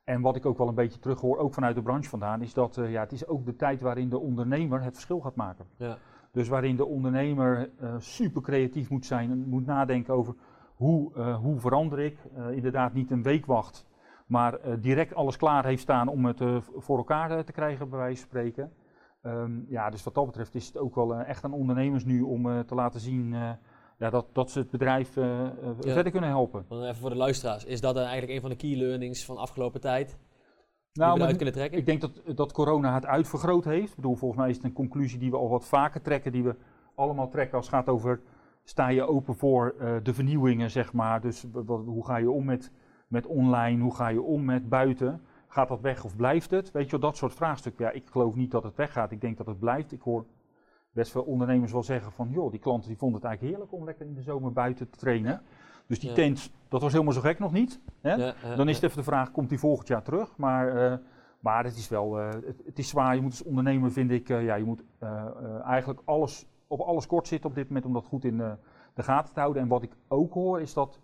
En 0.04 0.22
wat 0.22 0.36
ik 0.36 0.46
ook 0.46 0.58
wel 0.58 0.68
een 0.68 0.76
beetje 0.76 1.00
terughoor, 1.00 1.38
ook 1.38 1.54
vanuit 1.54 1.76
de 1.76 1.82
branche 1.82 2.10
vandaan, 2.10 2.42
is 2.42 2.54
dat 2.54 2.78
eh, 2.78 2.92
ja, 2.92 3.02
het 3.02 3.12
is 3.12 3.28
ook 3.28 3.46
de 3.46 3.56
tijd 3.56 3.82
waarin 3.82 4.10
de 4.10 4.20
ondernemer 4.20 4.84
het 4.84 4.94
verschil 4.94 5.20
gaat 5.20 5.36
maken. 5.36 5.66
Ja. 5.78 5.98
Dus 6.32 6.48
waarin 6.48 6.76
de 6.76 6.86
ondernemer 6.86 7.70
super 7.98 8.42
creatief 8.42 8.90
moet 8.90 9.06
zijn 9.06 9.32
en 9.32 9.50
moet 9.50 9.66
nadenken 9.66 10.14
over 10.14 10.36
hoe, 10.76 11.20
hoe 11.22 11.60
verander 11.60 12.00
ik. 12.00 12.18
Inderdaad 12.52 12.94
niet 12.94 13.12
een 13.12 13.24
week 13.24 13.46
wacht, 13.46 13.86
maar 14.26 14.80
direct 14.80 15.16
alles 15.16 15.38
klaar 15.38 15.66
heeft 15.66 15.82
staan 15.82 16.08
om 16.08 16.26
het 16.26 16.42
voor 16.76 16.98
elkaar 16.98 17.44
te 17.44 17.52
krijgen, 17.52 17.90
bij 17.90 18.00
wijze 18.00 18.20
van 18.20 18.30
spreken. 18.30 18.72
Ehm, 19.24 19.52
ja, 19.68 19.90
dus 19.90 20.04
wat 20.04 20.14
dat 20.16 20.26
betreft 20.26 20.56
is 20.56 20.68
het 20.68 20.78
ook 20.78 20.96
wel 20.96 21.14
eh, 21.16 21.30
echt 21.30 21.44
aan 21.44 21.54
ondernemers 21.54 22.06
nu 22.06 22.22
om 22.22 22.50
eh, 22.50 22.60
te 22.60 22.76
laten 22.76 23.00
zien 23.00 23.34
eh, 23.34 23.50
ja, 23.98 24.10
dat, 24.10 24.26
dat 24.34 24.52
ze 24.52 24.60
het 24.60 24.70
bedrijf 24.70 25.16
Ja. 25.16 25.54
verder 25.80 26.12
kunnen 26.12 26.30
helpen. 26.30 26.66
Even 26.70 26.96
voor 26.96 27.10
de 27.10 27.16
luisteraars, 27.16 27.66
is 27.66 27.82
dat 27.82 27.96
dan 27.96 28.04
eigenlijk 28.04 28.34
een 28.34 28.42
van 28.42 28.50
de 28.50 28.56
key 28.56 28.76
learnings 28.78 29.26
van 29.26 29.36
de 29.36 29.42
afgelopen 29.42 29.82
tijd? 29.82 30.08
Die 30.08 31.04
we 31.04 31.10
maar 31.10 31.16
eruit 31.20 31.36
kunnen 31.36 31.54
trekken? 31.54 31.78
Ik 31.80 31.86
denk 31.86 32.02
dat, 32.02 32.12
dat 32.36 32.52
corona 32.52 32.94
het 32.94 33.06
uitvergroot 33.06 33.66
heeft. 33.66 33.90
Ik 33.90 33.96
bedoel, 33.96 34.16
volgens 34.16 34.40
mij 34.42 34.50
is 34.50 34.56
het 34.56 34.66
een 34.66 34.74
conclusie 34.74 35.20
die 35.20 35.30
we 35.32 35.38
al 35.38 35.50
wat 35.50 35.66
vaker 35.66 36.02
trekken, 36.02 36.32
die 36.32 36.44
we 36.44 36.56
allemaal 36.96 37.30
trekken 37.30 37.58
als 37.58 37.66
het 37.66 37.76
gaat 37.76 37.90
over, 37.90 38.22
sta 38.64 38.88
je 38.88 39.08
open 39.08 39.36
voor 39.36 39.76
de 40.04 40.14
vernieuwingen, 40.14 40.72
zeg 40.72 40.94
maar. 40.94 41.22
Dus 41.22 41.46
wat- 41.52 41.86
hoe 41.86 42.06
ga 42.06 42.18
je 42.18 42.32
om 42.32 42.46
met, 42.46 42.72
met 43.08 43.26
online, 43.26 43.82
hoe 43.82 43.96
ga 43.96 44.08
je 44.08 44.22
om 44.22 44.46
met 44.46 44.70
buiten? 44.70 45.22
Gaat 45.54 45.68
dat 45.68 45.82
weg 45.82 46.04
of 46.04 46.16
blijft 46.16 46.52
het? 46.52 46.72
Weet 46.72 46.86
je 46.86 46.92
wel, 46.92 47.00
dat 47.00 47.18
soort 47.18 47.34
vraagstukken. 47.34 47.86
Ja, 47.86 47.92
ik 47.92 48.08
geloof 48.12 48.36
niet 48.36 48.52
dat 48.52 48.64
het 48.64 48.76
weggaat, 48.76 49.12
ik 49.12 49.22
denk 49.22 49.38
dat 49.38 49.46
het 49.46 49.60
blijft. 49.60 49.92
Ik 49.92 50.02
hoor 50.02 50.26
best 50.92 51.12
veel 51.12 51.22
ondernemers 51.22 51.72
wel 51.72 51.84
zeggen 51.84 52.12
van, 52.12 52.30
joh, 52.30 52.52
die 52.52 52.60
klanten 52.60 52.88
die 52.88 52.98
vonden 52.98 53.18
het 53.20 53.28
eigenlijk 53.28 53.56
heerlijk 53.56 53.80
om 53.82 53.86
lekker 53.86 54.06
in 54.06 54.14
de 54.14 54.22
zomer 54.22 54.52
buiten 54.54 54.90
te 54.90 54.98
trainen. 54.98 55.42
Dus 55.88 56.00
die 56.00 56.10
Ja. 56.10 56.16
tent, 56.16 56.52
dat 56.68 56.82
was 56.82 56.92
helemaal 56.92 57.14
zo 57.14 57.22
gek 57.22 57.40
nog 57.40 57.52
niet. 57.52 57.80
Hè? 58.02 58.14
Ja, 58.14 58.34
ja, 58.44 58.56
Dan 58.56 58.70
is 58.70 58.76
het 58.76 58.84
even 58.84 58.98
de 58.98 59.04
vraag, 59.04 59.32
komt 59.32 59.50
die 59.50 59.60
volgend 59.60 59.88
jaar 59.88 60.04
terug? 60.04 60.38
Maar, 60.38 60.92
eh, 60.92 60.98
maar 61.40 61.64
het 61.64 61.78
is 61.78 61.90
wel, 61.90 62.20
eh, 62.20 62.30
het, 62.30 62.62
het 62.66 62.80
is 62.80 62.88
zwaar. 62.90 63.16
Je 63.16 63.22
moet 63.22 63.32
als 63.32 63.44
ondernemer, 63.44 63.92
vind 63.92 64.12
ik, 64.12 64.30
eh, 64.30 64.44
ja, 64.46 64.56
je 64.56 64.64
moet 64.64 64.84
eigenlijk 65.66 66.02
alles, 66.06 66.48
op 66.68 66.80
alles 66.80 67.08
kort 67.08 67.28
zitten 67.28 67.50
op 67.50 67.56
dit 67.56 67.68
moment 67.68 67.86
om 67.86 67.94
dat 67.94 68.06
goed 68.06 68.24
in 68.26 68.38
de 68.94 69.04
gaten 69.04 69.34
te 69.34 69.40
houden. 69.40 69.62
En 69.62 69.68
wat 69.68 69.84
ik 69.84 69.92
ook 70.08 70.34
hoor, 70.34 70.62
is 70.62 70.74
dat 70.74 71.00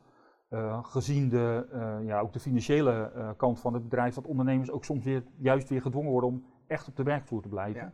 eh, 0.49 0.83
gezien 0.83 1.29
de, 1.29 1.67
eh, 1.71 1.97
ja, 2.05 2.19
ook 2.19 2.33
de 2.33 2.39
financiële 2.39 2.91
eh, 2.91 3.29
kant 3.37 3.59
van 3.59 3.73
het 3.73 3.83
bedrijf, 3.83 4.15
dat 4.15 4.27
ondernemers 4.27 4.71
ook 4.71 4.85
soms 4.85 5.03
weer, 5.03 5.23
juist 5.37 5.69
weer 5.69 5.81
gedwongen 5.81 6.11
worden 6.11 6.29
om 6.29 6.45
echt 6.67 6.87
op 6.87 6.95
de 6.95 7.03
werkvloer 7.03 7.41
te 7.41 7.49
blijven. 7.49 7.81
Ja. 7.81 7.93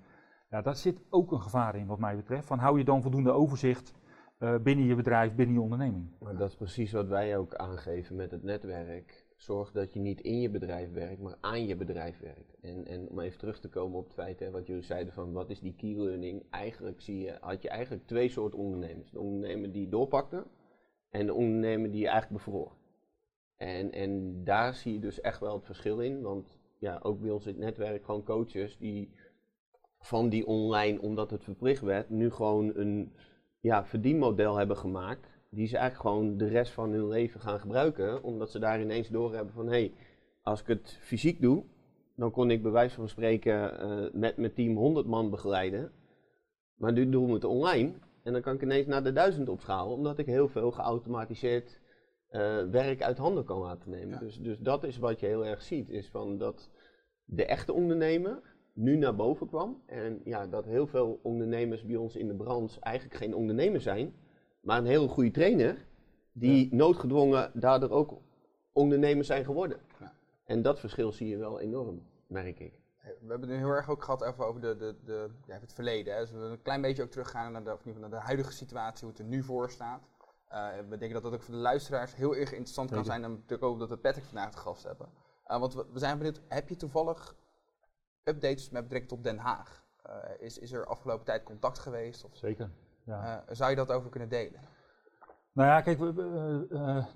Ja. 0.50 0.62
daar 0.62 0.76
zit 0.76 1.02
ook 1.10 1.32
een 1.32 1.42
gevaar 1.42 1.76
in, 1.76 1.88
wat 1.88 2.00
mij 2.00 2.16
betreft. 2.16 2.48
Van 2.48 2.60
hou 2.60 2.78
je 2.78 2.84
dan 2.84 3.02
voldoende 3.02 3.32
overzicht 3.32 3.94
binnen 4.64 4.86
je 4.86 4.96
bedrijf, 4.96 5.36
binnen 5.36 5.56
je 5.56 5.62
onderneming? 5.62 6.10
Maar 6.20 6.38
dat 6.38 6.50
is 6.50 6.56
precies 6.56 6.92
wat 6.92 7.08
wij 7.08 7.38
ook 7.38 7.56
aangeven 7.56 8.16
met 8.16 8.32
het 8.32 8.44
netwerk. 8.44 9.26
Zorg 9.36 9.72
dat 9.72 9.94
je 9.94 10.00
niet 10.00 10.22
in 10.22 10.42
je 10.42 10.50
bedrijf 10.50 10.92
werkt, 10.92 11.22
maar 11.22 11.38
aan 11.42 11.66
je 11.66 11.76
bedrijf 11.76 12.20
werkt. 12.20 12.58
En, 12.62 12.86
en 12.86 13.10
om 13.10 13.20
even 13.20 13.40
terug 13.40 13.60
te 13.60 13.70
komen 13.70 13.98
op 13.98 14.06
het 14.06 14.14
feit 14.14 14.40
hè, 14.40 14.52
wat 14.52 14.68
jullie 14.68 14.84
zeiden 14.84 15.14
van 15.14 15.32
wat 15.32 15.50
is 15.50 15.60
die 15.60 15.76
key 15.76 15.96
learning. 15.96 16.44
Eigenlijk 16.50 17.02
zie 17.02 17.20
je, 17.20 17.38
had 17.42 17.62
je 17.62 17.70
eigenlijk 17.70 18.08
twee 18.08 18.30
soorten 18.30 18.60
ondernemers. 18.60 19.12
De 19.12 19.20
ondernemer 19.20 19.72
die 19.72 19.90
doorpakte 19.90 20.46
en 21.16 21.26
de 21.26 21.34
ondernemer 21.34 21.92
die 21.92 22.02
je 22.02 22.08
eigenlijk 22.08 22.44
bevroor. 22.44 22.72
En, 23.58 23.92
en 23.92 24.44
daar 24.44 24.74
zie 24.74 24.94
je 24.94 25.00
dus 25.00 25.22
echt 25.22 25.40
wel 25.40 25.56
het 25.56 25.66
verschil 25.66 26.00
in. 26.00 26.22
Want 26.22 26.60
ja, 26.80 27.00
ook 27.02 27.22
bij 27.22 27.30
ons 27.30 27.46
in 27.46 27.54
het 27.54 27.64
netwerk 27.64 28.06
gewoon 28.06 28.24
coaches 28.24 28.78
die 28.78 29.10
van 30.00 30.30
die 30.30 30.46
online, 30.46 31.02
omdat 31.02 31.32
het 31.32 31.44
verplicht 31.44 31.82
werd, 31.82 32.10
nu 32.10 32.32
gewoon 32.32 32.72
een 32.76 33.14
ja, 33.60 33.86
verdienmodel 33.86 34.56
hebben 34.56 34.78
gemaakt. 34.78 35.28
Die 35.50 35.68
ze 35.68 35.78
eigenlijk 35.78 36.10
gewoon 36.10 36.38
de 36.38 36.48
rest 36.48 36.72
van 36.72 36.92
hun 36.92 37.08
leven 37.08 37.40
gaan 37.40 37.60
gebruiken. 37.60 38.24
Omdat 38.24 38.52
ze 38.52 38.60
daar 38.60 38.82
ineens 38.82 39.10
doorhebben 39.10 39.54
van 39.54 39.66
hé, 39.66 39.72
hey, 39.72 39.94
als 40.42 40.62
ik 40.62 40.68
het 40.68 40.98
fysiek 41.02 41.42
doe, 41.42 41.64
dan 42.16 42.32
kon 42.32 42.52
ik 42.52 42.62
bij 42.62 42.72
wijze 42.72 42.96
van 42.96 43.10
spreken 43.10 43.80
eh, 43.80 44.14
met 44.14 44.38
mijn 44.38 44.54
team 44.54 44.76
100 44.76 45.06
man 45.08 45.30
begeleiden. 45.30 45.92
Maar 46.76 46.94
nu 46.94 47.10
doen 47.10 47.28
we 47.28 47.34
het 47.34 47.44
online. 47.44 47.94
En 48.26 48.34
dan 48.34 48.42
kan 48.42 48.54
ik 48.54 48.62
ineens 48.62 48.88
naar 48.88 49.04
de 49.04 49.14
1000 49.14 49.50
opschalen, 49.50 49.94
omdat 49.94 50.18
ik 50.18 50.26
heel 50.26 50.48
veel 50.48 50.72
geautomatiseerd 50.72 51.80
eh, 52.28 52.64
werk 52.64 53.02
uit 53.02 53.18
handen 53.18 53.44
kan 53.44 53.60
laten 53.60 53.90
nemen. 53.90 54.10
Ja. 54.10 54.20
Dus, 54.20 54.40
dus 54.40 54.60
dat 54.60 54.84
is 54.84 54.98
wat 54.98 55.20
je 55.20 55.26
heel 55.26 55.46
erg 55.46 55.62
ziet, 55.62 55.90
is 55.90 56.10
van 56.10 56.38
dat 56.38 56.70
de 57.26 57.46
echte 57.46 57.74
ondernemer 57.74 58.42
nu 58.74 58.96
naar 58.96 59.16
boven 59.16 59.48
kwam. 59.48 59.82
En 59.86 60.22
ja, 60.24 60.48
dat 60.48 60.66
heel 60.66 60.88
veel 60.88 61.20
ondernemers 61.24 61.86
bij 61.86 61.96
ons 61.96 62.16
in 62.16 62.28
de 62.28 62.36
branche 62.36 62.80
eigenlijk 62.80 63.16
geen 63.16 63.36
ondernemer 63.36 63.82
zijn, 63.82 64.14
maar 64.62 64.78
een 64.78 64.86
hele 64.86 65.08
goede 65.08 65.32
trainer, 65.32 65.86
die 66.32 66.76
noodgedwongen 66.76 67.52
daardoor 67.54 67.90
ook 67.90 68.22
ondernemers 68.74 69.28
zijn 69.28 69.46
geworden. 69.46 69.78
Ja. 70.00 70.14
En 70.46 70.62
dat 70.62 70.80
verschil 70.80 71.12
zie 71.12 71.28
je 71.28 71.38
wel 71.38 71.60
enorm, 71.60 72.02
merk 72.28 72.60
ik. 72.60 72.74
We 73.06 73.30
hebben 73.30 73.50
het 73.50 73.50
nu 73.50 73.66
heel 73.66 73.76
erg 73.76 73.90
ook 73.90 74.04
gehad 74.04 74.22
even 74.22 74.46
over 74.46 74.62
de, 74.62 74.76
de, 74.76 74.96
de, 75.04 75.30
ja, 75.46 75.58
het 75.60 75.74
verleden. 75.74 76.14
Hè. 76.14 76.20
Dus 76.20 76.32
we 76.32 76.38
een 76.38 76.62
klein 76.62 76.82
beetje 76.82 77.04
ook 77.04 77.10
teruggaan 77.10 77.52
naar 77.52 77.64
de, 77.64 77.74
of 77.74 77.86
naar 77.86 78.10
de 78.10 78.16
huidige 78.16 78.52
situatie, 78.52 79.08
hoe 79.08 79.10
het 79.10 79.20
er 79.20 79.26
nu 79.26 79.44
voor 79.44 79.70
staat. 79.70 80.02
Eh, 80.48 80.68
we 80.90 80.98
denken 80.98 81.14
dat 81.14 81.24
dat 81.24 81.34
ook 81.34 81.42
voor 81.42 81.54
de 81.54 81.60
luisteraars 81.60 82.16
heel 82.16 82.36
erg 82.36 82.52
interessant 82.52 82.92
kan 82.92 83.06
zijn. 83.06 83.24
En 83.24 83.32
natuurlijk 83.32 83.64
ook 83.64 83.80
dat 83.80 83.90
we 83.90 83.98
Patrick 83.98 84.26
vandaag 84.26 84.52
te 84.52 84.58
gast 84.58 84.84
hebben. 84.84 85.08
Eh, 85.44 85.60
want 85.60 85.74
we, 85.74 85.86
we 85.92 86.00
zijn 86.00 86.18
benieuwd, 86.18 86.42
heb 86.48 86.70
je 86.70 86.76
toevallig 86.76 87.36
updates 88.24 88.70
met 88.70 88.84
betrekking 88.84 89.12
tot 89.12 89.24
Den 89.24 89.38
Haag? 89.38 89.84
Eh, 90.04 90.16
is, 90.40 90.58
is 90.58 90.72
er 90.72 90.86
afgelopen 90.86 91.26
tijd 91.26 91.44
contact 91.44 91.80
geweest? 91.80 92.24
Of, 92.24 92.32
Zeker. 92.38 92.72
Ja. 93.04 93.44
zou 93.52 93.70
je 93.70 93.76
dat 93.76 93.92
over 93.92 94.10
kunnen 94.10 94.30
delen? 94.30 94.60
Nou 95.52 95.70
ja, 95.70 95.82
kijk, 95.82 96.00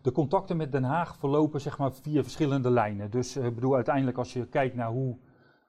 de 0.02 0.12
contacten 0.13 0.58
met 0.58 0.71
Den 0.71 0.84
Haag 0.84 1.17
verlopen 1.17 1.62
zeg 1.62 1.78
maar 1.78 1.93
via 1.93 2.21
verschillende 2.21 2.69
lijnen. 2.69 3.12
Dus 3.12 3.38
ik 3.38 3.56
bedoel, 3.56 3.75
uiteindelijk 3.75 4.17
als 4.17 4.34
je 4.34 4.47
kijkt 4.47 4.75
naar 4.75 4.89
hoe 4.89 5.17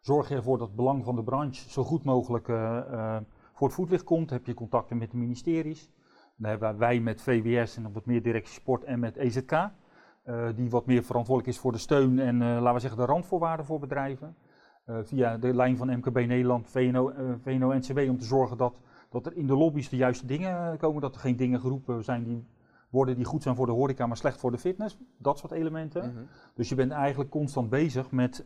zorg 0.00 0.28
je 0.28 0.34
ervoor 0.34 0.58
dat 0.58 0.66
het 0.66 0.76
belang 0.76 1.04
van 1.04 1.16
de 1.16 1.22
branche 1.22 1.70
zo 1.70 1.84
goed 1.84 2.04
mogelijk 2.04 2.48
eh, 2.48 2.76
eh, 2.78 3.22
voor 3.52 3.66
het 3.66 3.76
voetlicht 3.76 4.04
komt, 4.04 4.30
heb 4.30 4.46
je 4.46 4.54
contacten 4.54 4.98
met 4.98 5.10
de 5.10 5.16
ministeries. 5.16 5.90
Dan 6.36 6.50
hebben 6.50 6.78
wij 6.78 7.00
met 7.00 7.22
VWS 7.22 7.76
en 7.76 7.92
wat 7.92 8.06
meer 8.06 8.22
directie 8.22 8.54
sport 8.54 8.84
en 8.84 8.98
met 8.98 9.16
EZK, 9.16 9.52
eh, 9.52 10.48
die 10.54 10.70
wat 10.70 10.86
meer 10.86 11.02
verantwoordelijk 11.02 11.56
is 11.56 11.62
voor 11.62 11.72
de 11.72 11.78
steun 11.78 12.18
en 12.18 12.38
laten 12.38 12.74
we 12.74 12.80
zeggen 12.80 12.98
de 12.98 13.04
randvoorwaarden 13.04 13.66
voor 13.66 13.78
bedrijven. 13.78 14.36
Via 15.02 15.38
de 15.38 15.54
lijn 15.54 15.76
van 15.76 15.96
MKB 15.96 16.14
Nederland, 16.14 16.68
VNO, 16.68 17.08
eh, 17.08 17.24
VNO-NCW 17.42 17.98
om 17.98 18.18
te 18.18 18.24
zorgen 18.24 18.56
dat, 18.56 18.74
dat 19.10 19.26
er 19.26 19.36
in 19.36 19.46
de 19.46 19.56
lobby's 19.56 19.88
de 19.88 19.96
juiste 19.96 20.26
dingen 20.26 20.78
komen, 20.78 21.00
dat 21.00 21.14
er 21.14 21.20
geen 21.20 21.36
dingen 21.36 21.60
geroepen 21.60 22.04
zijn 22.04 22.24
die 22.24 22.46
worden 22.88 23.16
die 23.16 23.24
goed 23.24 23.42
zijn 23.42 23.56
voor 23.56 23.66
de 23.66 23.72
horeca, 23.72 24.06
maar 24.06 24.16
slecht 24.16 24.40
voor 24.40 24.50
de 24.50 24.58
fitness. 24.58 24.98
Dat 25.18 25.38
soort 25.38 25.52
elementen. 25.52 26.12
Mhm. 26.12 26.22
Dus 26.54 26.68
je 26.68 26.74
bent 26.74 26.92
eigenlijk 26.92 27.30
constant 27.30 27.70
bezig 27.70 28.10
met, 28.10 28.44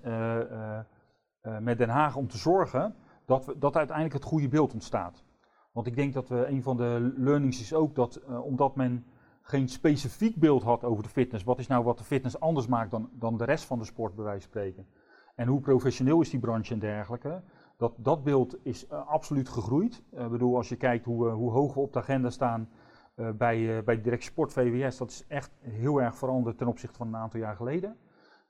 eh, 1.45 1.59
met 1.59 1.79
Den 1.79 1.89
Haag 1.89 2.17
om 2.17 2.29
te 2.29 2.39
zorgen 2.39 2.95
dat, 3.25 3.45
we, 3.45 3.59
dat 3.59 3.77
uiteindelijk 3.77 4.17
het 4.17 4.25
goede 4.25 4.49
beeld 4.49 4.73
ontstaat. 4.73 5.25
Want 5.73 5.87
ik 5.87 5.97
denk 5.97 6.13
dat 6.13 6.29
we 6.29 6.47
een 6.47 6.63
van 6.63 6.77
de 6.77 7.13
learnings 7.17 7.61
is 7.61 7.75
ook 7.75 7.95
dat 7.95 8.17
eh, 8.17 8.45
omdat 8.45 8.77
men 8.77 9.05
geen 9.43 9.69
specifiek 9.69 10.37
beeld 10.37 10.63
had 10.63 10.85
over 10.85 11.03
de 11.03 11.09
fitness, 11.09 11.45
wat 11.45 11.59
is 11.59 11.67
nou 11.67 11.85
wat 11.85 11.99
de 11.99 12.05
fitness 12.05 12.41
anders 12.41 12.67
maakt 12.67 12.91
dan, 12.91 13.11
dan 13.13 13.37
de 13.37 13.45
rest 13.45 13.65
van 13.65 13.79
de 13.79 13.85
sport, 13.85 14.15
bij 14.15 14.25
wijze 14.25 14.41
van 14.41 14.51
spreken. 14.51 14.87
En 15.35 15.47
hoe 15.47 15.61
professioneel 15.61 16.21
is 16.21 16.31
die 16.31 16.41
branche 16.41 16.73
en 16.73 16.79
dergelijke. 16.79 17.43
Dat, 17.77 17.95
dat 17.97 18.25
beeld 18.25 18.57
is 18.63 18.87
eh, 18.87 19.07
absoluut 19.09 19.49
gegroeid. 19.49 20.03
Ik 20.11 20.31
bedoel, 20.31 20.57
als 20.57 20.69
je 20.69 20.77
kijkt 20.77 21.05
hoe, 21.05 21.29
hoe 21.29 21.51
hoog 21.51 21.75
we 21.75 21.81
op 21.81 21.93
de 21.93 21.99
agenda 21.99 22.31
staan 22.31 22.69
bij, 23.37 23.77
eh, 23.77 23.85
bij 23.85 24.01
Direct 24.01 24.25
Sport 24.25 24.53
VWS, 24.53 24.97
dat 24.97 25.11
is 25.11 25.27
echt 25.27 25.51
heel 25.61 26.03
erg 26.03 26.17
veranderd 26.17 26.59
ten 26.59 26.67
opzichte 26.67 26.97
van 26.97 27.07
een 27.07 27.17
aantal 27.17 27.41
jaar 27.41 27.57
geleden. 27.57 27.97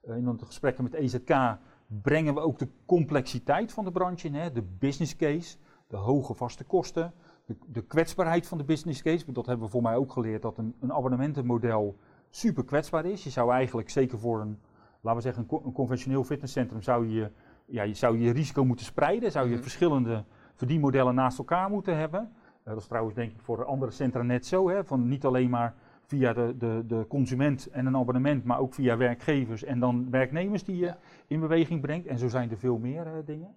In 0.03 0.29
onze 0.29 0.45
gesprekken 0.45 0.85
met 0.85 0.95
EZK 0.95 1.59
brengen 1.87 2.35
we 2.35 2.41
ook 2.41 2.59
de 2.59 2.69
complexiteit 2.87 3.73
van 3.73 3.85
de 3.85 3.93
branche 3.93 4.27
in, 4.27 4.35
hè, 4.35 4.53
de 4.53 4.63
business 4.63 5.17
case, 5.17 5.57
de 5.87 5.97
hoge 5.97 6.35
vaste 6.35 6.65
kosten, 6.65 7.13
de, 7.47 7.57
de 7.67 7.83
kwetsbaarheid 7.83 8.47
van 8.47 8.59
de 8.59 8.65
business 8.65 9.03
case. 9.03 9.33
Dat 9.33 9.47
hebben 9.47 9.65
we 9.67 9.73
voor 9.73 9.83
mij 9.83 9.97
ook 9.97 10.13
geleerd, 10.13 10.43
dat 10.43 10.59
een, 10.59 10.75
een 10.81 10.93
abonnementenmodel 10.93 11.97
super 12.31 12.65
kwetsbaar 12.65 13.05
is. 13.05 13.25
Je 13.25 13.31
zou 13.31 13.53
eigenlijk, 13.53 13.91
zeker 13.91 14.19
voor 14.19 14.41
een, 14.41 14.59
laten 15.01 15.17
we 15.17 15.25
zeggen, 15.27 15.43
een, 15.43 15.49
co- 15.49 15.63
een 15.65 15.73
conventioneel 15.73 16.25
fitnesscentrum, 16.25 16.83
zou 16.83 17.09
je, 17.09 17.31
ja, 17.67 17.83
je 17.83 17.95
zou 17.95 18.19
je 18.19 18.33
risico 18.33 18.65
moeten 18.65 18.87
spreiden, 18.87 19.31
zou 19.33 19.47
je 19.47 19.53
Mhm. 19.55 19.63
verschillende 19.63 20.25
verdienmodellen 20.55 21.15
naast 21.15 21.39
elkaar 21.39 21.71
moeten 21.71 21.97
hebben. 21.97 22.21
Eh, 22.21 22.73
dat 22.73 22.77
is 22.83 22.87
trouwens 22.87 23.15
denk 23.15 23.33
ik 23.33 23.41
voor 23.41 23.65
andere 23.65 23.91
centra 23.91 24.23
net 24.23 24.47
zo, 24.47 24.69
hè, 24.69 24.85
van 24.85 25.09
niet 25.09 25.25
alleen 25.25 25.51
maar 25.51 25.75
via 26.07 26.33
de, 26.33 26.55
de, 26.59 26.85
de 26.87 27.05
consument 27.09 27.67
en 27.67 27.87
een 27.87 27.97
abonnement, 27.97 28.45
maar 28.45 28.59
ook 28.59 28.75
via 28.75 28.97
werkgevers 28.97 29.65
en 29.65 29.81
dan 29.81 30.11
werknemers 30.11 30.65
die 30.65 30.77
je 30.77 30.85
Ja. 30.85 30.99
in 31.27 31.41
beweging 31.41 31.81
brengt. 31.81 32.07
En 32.07 32.19
zo 32.19 32.29
zijn 32.29 32.51
er 32.51 32.59
veel 32.59 32.79
meer 32.79 33.07
eh, 33.07 33.13
dingen. 33.25 33.55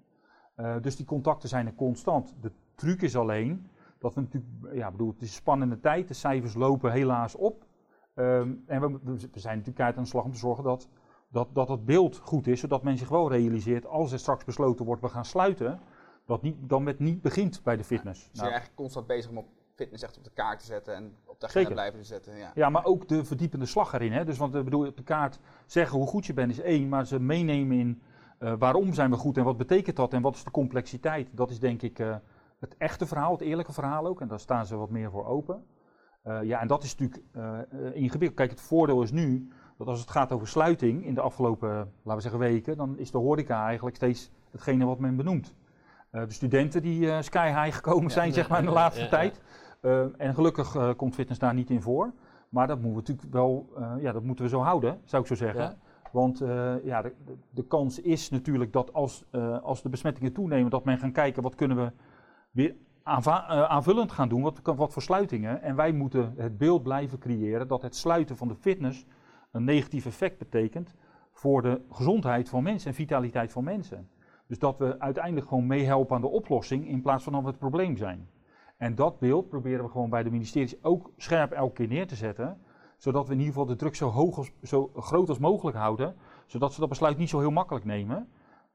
Eh, 0.56 0.76
dus 0.82 0.96
die 0.96 1.06
contacten 1.06 1.50
zijn 1.50 1.66
er 1.66 1.76
constant. 1.76 2.36
De 2.42 2.52
truc 2.76 3.02
is 3.02 3.16
alleen 3.16 3.68
dat 4.00 4.14
we 4.14 4.22
natuurlijk, 4.22 4.74
ja, 4.74 4.92
bedoel, 4.92 5.10
het 5.10 5.22
is 5.22 5.28
een 5.28 5.34
spannende 5.34 5.80
tijd, 5.80 6.08
de 6.08 6.14
cijfers 6.14 6.54
lopen 6.54 6.92
helaas 6.92 7.36
op. 7.36 7.66
Ehm, 8.14 8.54
en 8.66 8.82
we, 8.82 9.00
we 9.32 9.40
zijn 9.40 9.58
natuurlijk 9.58 9.86
uit 9.86 9.98
aan 9.98 10.04
de 10.04 10.10
slag 10.10 10.24
om 10.24 10.32
te 10.32 10.38
zorgen 10.38 10.64
dat, 10.64 10.90
dat, 11.32 11.48
dat 11.54 11.68
het 11.70 11.86
beeld 11.86 12.18
goed 12.18 12.48
is, 12.48 12.60
zodat 12.60 12.84
men 12.84 12.98
zich 12.98 13.10
wel 13.10 13.32
realiseert, 13.32 13.86
als 13.86 14.12
er 14.12 14.20
straks 14.20 14.44
besloten 14.44 14.86
wordt, 14.86 15.02
we 15.02 15.08
gaan 15.10 15.26
sluiten, 15.26 15.80
dat 16.26 16.42
niet, 16.42 16.56
dan 16.60 16.84
met 16.84 17.00
niet 17.00 17.22
begint 17.22 17.64
bij 17.64 17.78
de 17.78 17.84
fitness. 17.84 18.20
Dus 18.20 18.26
Nou, 18.26 18.40
bent 18.42 18.52
eigenlijk 18.52 18.76
constant 18.76 19.08
bezig 19.08 19.30
om 19.32 19.38
op 19.38 19.48
fitness 19.78 20.04
echt 20.04 20.18
op 20.18 20.24
de 20.24 20.32
kaart 20.34 20.60
te 20.60 20.66
zetten 20.66 20.96
en 20.96 21.16
op 21.26 21.40
de 21.40 21.46
agenda 21.46 21.50
Zeker. 21.52 21.74
blijven 21.74 22.00
te 22.00 22.06
zetten. 22.06 22.38
Ja. 22.38 22.52
Ja, 22.56 22.70
maar 22.70 22.86
ook 22.86 23.08
de 23.08 23.26
verdiepende 23.26 23.66
slag 23.66 23.94
erin. 23.94 24.12
Hè? 24.12 24.26
Dus 24.26 24.38
want 24.38 24.56
ik 24.56 24.64
bedoel, 24.64 24.88
op 24.88 24.98
de 24.98 25.04
kaart 25.04 25.40
zeggen 25.66 25.98
hoe 25.98 26.08
goed 26.08 26.26
je 26.26 26.34
bent 26.34 26.52
is 26.52 26.60
één, 26.60 26.90
maar 26.90 27.06
ze 27.06 27.20
meenemen 27.20 27.78
in 27.78 28.02
eh, 28.40 28.54
waarom 28.60 28.94
zijn 28.94 29.10
we 29.10 29.18
goed 29.18 29.38
en 29.38 29.44
wat 29.44 29.58
betekent 29.58 29.96
dat 29.96 30.14
en 30.14 30.22
wat 30.22 30.36
is 30.36 30.44
de 30.44 30.52
complexiteit. 30.52 31.30
Dat 31.32 31.50
is 31.50 31.60
denk 31.60 31.82
ik 31.82 32.00
eh, 32.00 32.16
het 32.60 32.78
echte 32.78 33.06
verhaal, 33.06 33.32
het 33.32 33.42
eerlijke 33.42 33.74
verhaal 33.74 34.08
ook. 34.08 34.22
En 34.22 34.28
daar 34.28 34.40
staan 34.40 34.66
ze 34.66 34.76
wat 34.76 34.90
meer 34.90 35.12
voor 35.12 35.26
open. 35.26 35.66
Eh, 36.24 36.44
ja, 36.44 36.60
en 36.62 36.68
dat 36.68 36.84
is 36.84 36.96
natuurlijk 36.98 37.28
eh, 37.32 37.60
eh, 37.60 37.96
ingewikkeld. 37.96 38.34
Kijk, 38.36 38.50
het 38.50 38.62
voordeel 38.62 39.02
is 39.02 39.12
nu 39.12 39.52
dat 39.78 39.88
als 39.88 40.00
het 40.00 40.10
gaat 40.10 40.32
over 40.32 40.48
sluiting 40.48 41.06
in 41.06 41.14
de 41.14 41.22
afgelopen, 41.22 41.70
eh, 41.70 41.76
laten 41.76 42.16
we 42.16 42.22
zeggen, 42.22 42.40
weken, 42.40 42.78
dan 42.78 42.98
is 42.98 43.12
de 43.12 43.18
horeca 43.18 43.66
eigenlijk 43.66 43.96
steeds 43.96 44.32
hetgene 44.52 44.86
wat 44.86 45.00
men 45.00 45.16
benoemt. 45.16 45.54
Eh, 46.12 46.22
de 46.22 46.34
studenten 46.34 46.82
die 46.82 47.12
eh, 47.12 47.22
sky 47.22 47.48
high 47.48 47.76
gekomen 47.76 48.04
Ja, 48.04 48.10
zijn, 48.10 48.28
ja, 48.28 48.34
zeg 48.34 48.50
maar, 48.50 48.60
in 48.60 48.66
de 48.66 48.72
laatste 48.72 49.02
ja, 49.02 49.06
ja. 49.06 49.12
tijd. 49.12 49.42
Eh, 49.82 50.06
en 50.18 50.34
gelukkig 50.34 50.76
eh, 50.76 50.90
komt 50.96 51.16
fitness 51.16 51.40
daar 51.40 51.54
niet 51.54 51.70
in 51.70 51.82
voor. 51.82 52.14
Maar 52.50 52.68
dat 52.68 52.82
moeten 52.82 53.04
we 53.04 53.12
natuurlijk 53.12 53.34
wel, 53.34 53.70
eh, 53.78 53.94
ja, 54.02 54.12
dat 54.12 54.24
moeten 54.24 54.46
we 54.46 54.52
zo 54.52 54.60
houden, 54.60 55.00
zou 55.04 55.22
ik 55.22 55.28
zo 55.28 55.36
zeggen. 55.36 55.62
Ja. 55.62 55.76
Want 56.12 56.42
eh, 56.42 56.74
ja, 56.84 57.02
de, 57.02 57.14
de, 57.50 57.64
kans 57.64 58.02
is 58.02 58.30
natuurlijk 58.30 58.74
dat 58.74 58.94
als, 58.94 59.26
als 59.62 59.82
de 59.82 59.90
besmettingen 59.90 60.34
toenemen, 60.34 60.70
dat 60.70 60.86
men 60.86 60.98
gaan 60.98 61.12
kijken 61.12 61.44
wat 61.44 61.56
kunnen 61.56 61.78
we 61.78 61.92
weer 62.52 62.76
aanva- 63.04 63.68
aanvullend 63.68 64.12
gaan 64.12 64.30
doen, 64.30 64.42
wat, 64.42 64.60
wat 64.64 64.94
voor 64.94 65.02
sluitingen. 65.02 65.62
En 65.62 65.76
wij 65.76 65.92
moeten 65.92 66.34
het 66.38 66.58
beeld 66.58 66.84
blijven 66.84 67.20
creëren 67.20 67.68
dat 67.68 67.82
het 67.82 67.96
sluiten 67.96 68.38
van 68.38 68.48
de 68.48 68.56
fitness 68.56 69.06
een 69.52 69.64
negatief 69.64 70.06
effect 70.06 70.38
betekent 70.38 70.94
voor 71.32 71.62
de 71.62 71.82
gezondheid 71.92 72.50
van 72.50 72.64
mensen 72.64 72.90
en 72.90 72.96
vitaliteit 72.96 73.52
van 73.52 73.64
mensen. 73.64 74.10
Dus 74.48 74.60
dat 74.60 74.78
we 74.78 75.00
uiteindelijk 75.00 75.48
gewoon 75.48 75.68
meehelpen 75.68 76.16
aan 76.16 76.22
de 76.22 76.28
oplossing 76.28 76.88
in 76.88 77.02
plaats 77.02 77.24
van 77.24 77.34
dat 77.34 77.42
we 77.42 77.48
het 77.48 77.60
probleem 77.60 77.98
zijn. 77.98 78.28
En 78.78 78.96
dat 78.96 79.20
beeld 79.20 79.50
proberen 79.50 79.84
we 79.84 79.92
gewoon 79.92 80.10
bij 80.10 80.24
de 80.24 80.32
ministeries 80.32 80.84
ook 80.84 81.12
scherp 81.18 81.52
elke 81.52 81.74
keer 81.74 81.88
neer 81.88 82.08
te 82.08 82.16
zetten. 82.16 82.58
Zodat 82.98 83.28
we 83.28 83.34
in 83.34 83.40
ieder 83.40 83.54
geval 83.54 83.68
de 83.68 83.76
druk 83.76 83.96
zo, 83.96 84.10
hoog 84.10 84.38
als, 84.38 84.52
zo 84.64 84.92
groot 84.96 85.30
als 85.30 85.40
mogelijk 85.40 85.78
houden. 85.78 86.16
Zodat 86.46 86.74
ze 86.74 86.80
dat 86.80 86.90
besluit 86.90 87.18
niet 87.18 87.30
zo 87.30 87.40
heel 87.40 87.52
makkelijk 87.52 87.86
nemen. 87.86 88.28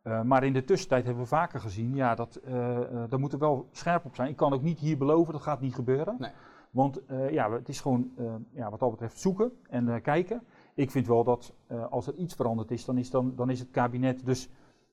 Uh, 0.05 0.23
maar 0.23 0.45
in 0.45 0.53
de 0.53 0.65
tussentijd 0.65 1.05
hebben 1.05 1.23
we 1.23 1.29
vaker 1.29 1.61
gezien, 1.61 1.95
ja, 1.95 2.15
dat, 2.15 2.41
uh, 2.45 2.55
uh, 2.55 2.79
daar 3.09 3.19
moeten 3.21 3.39
we 3.39 3.45
wel 3.45 3.69
scherp 3.73 4.05
op 4.05 4.15
zijn. 4.15 4.29
Ik 4.29 4.37
kan 4.37 4.53
ook 4.53 4.63
niet 4.63 4.79
hier 4.79 4.99
beloven, 4.99 5.33
dat 5.33 5.43
gaat 5.43 5.61
niet 5.61 5.75
gebeuren. 5.75 6.17
Nee. 6.19 6.31
Want 6.71 7.01
ja, 7.31 7.51
het 7.53 7.69
is 7.69 7.81
gewoon 7.81 8.11
ja, 8.51 8.71
wat 8.71 8.81
dat 8.81 8.91
betreft 8.91 9.21
zoeken 9.21 9.53
en 9.69 10.03
kijken. 10.03 10.43
Ik 10.75 10.91
vind 10.91 11.07
wel 11.07 11.25
dat 11.25 11.55
als 11.91 12.07
er 12.07 12.15
iets 12.15 12.35
veranderd 12.35 12.71
is, 12.71 12.85
dan 12.85 12.99
is, 12.99 13.11
dan, 13.11 13.33
dan 13.37 13.51
is 13.51 13.59
het 13.59 13.71
kabinet 13.71 14.27
dus 14.27 14.51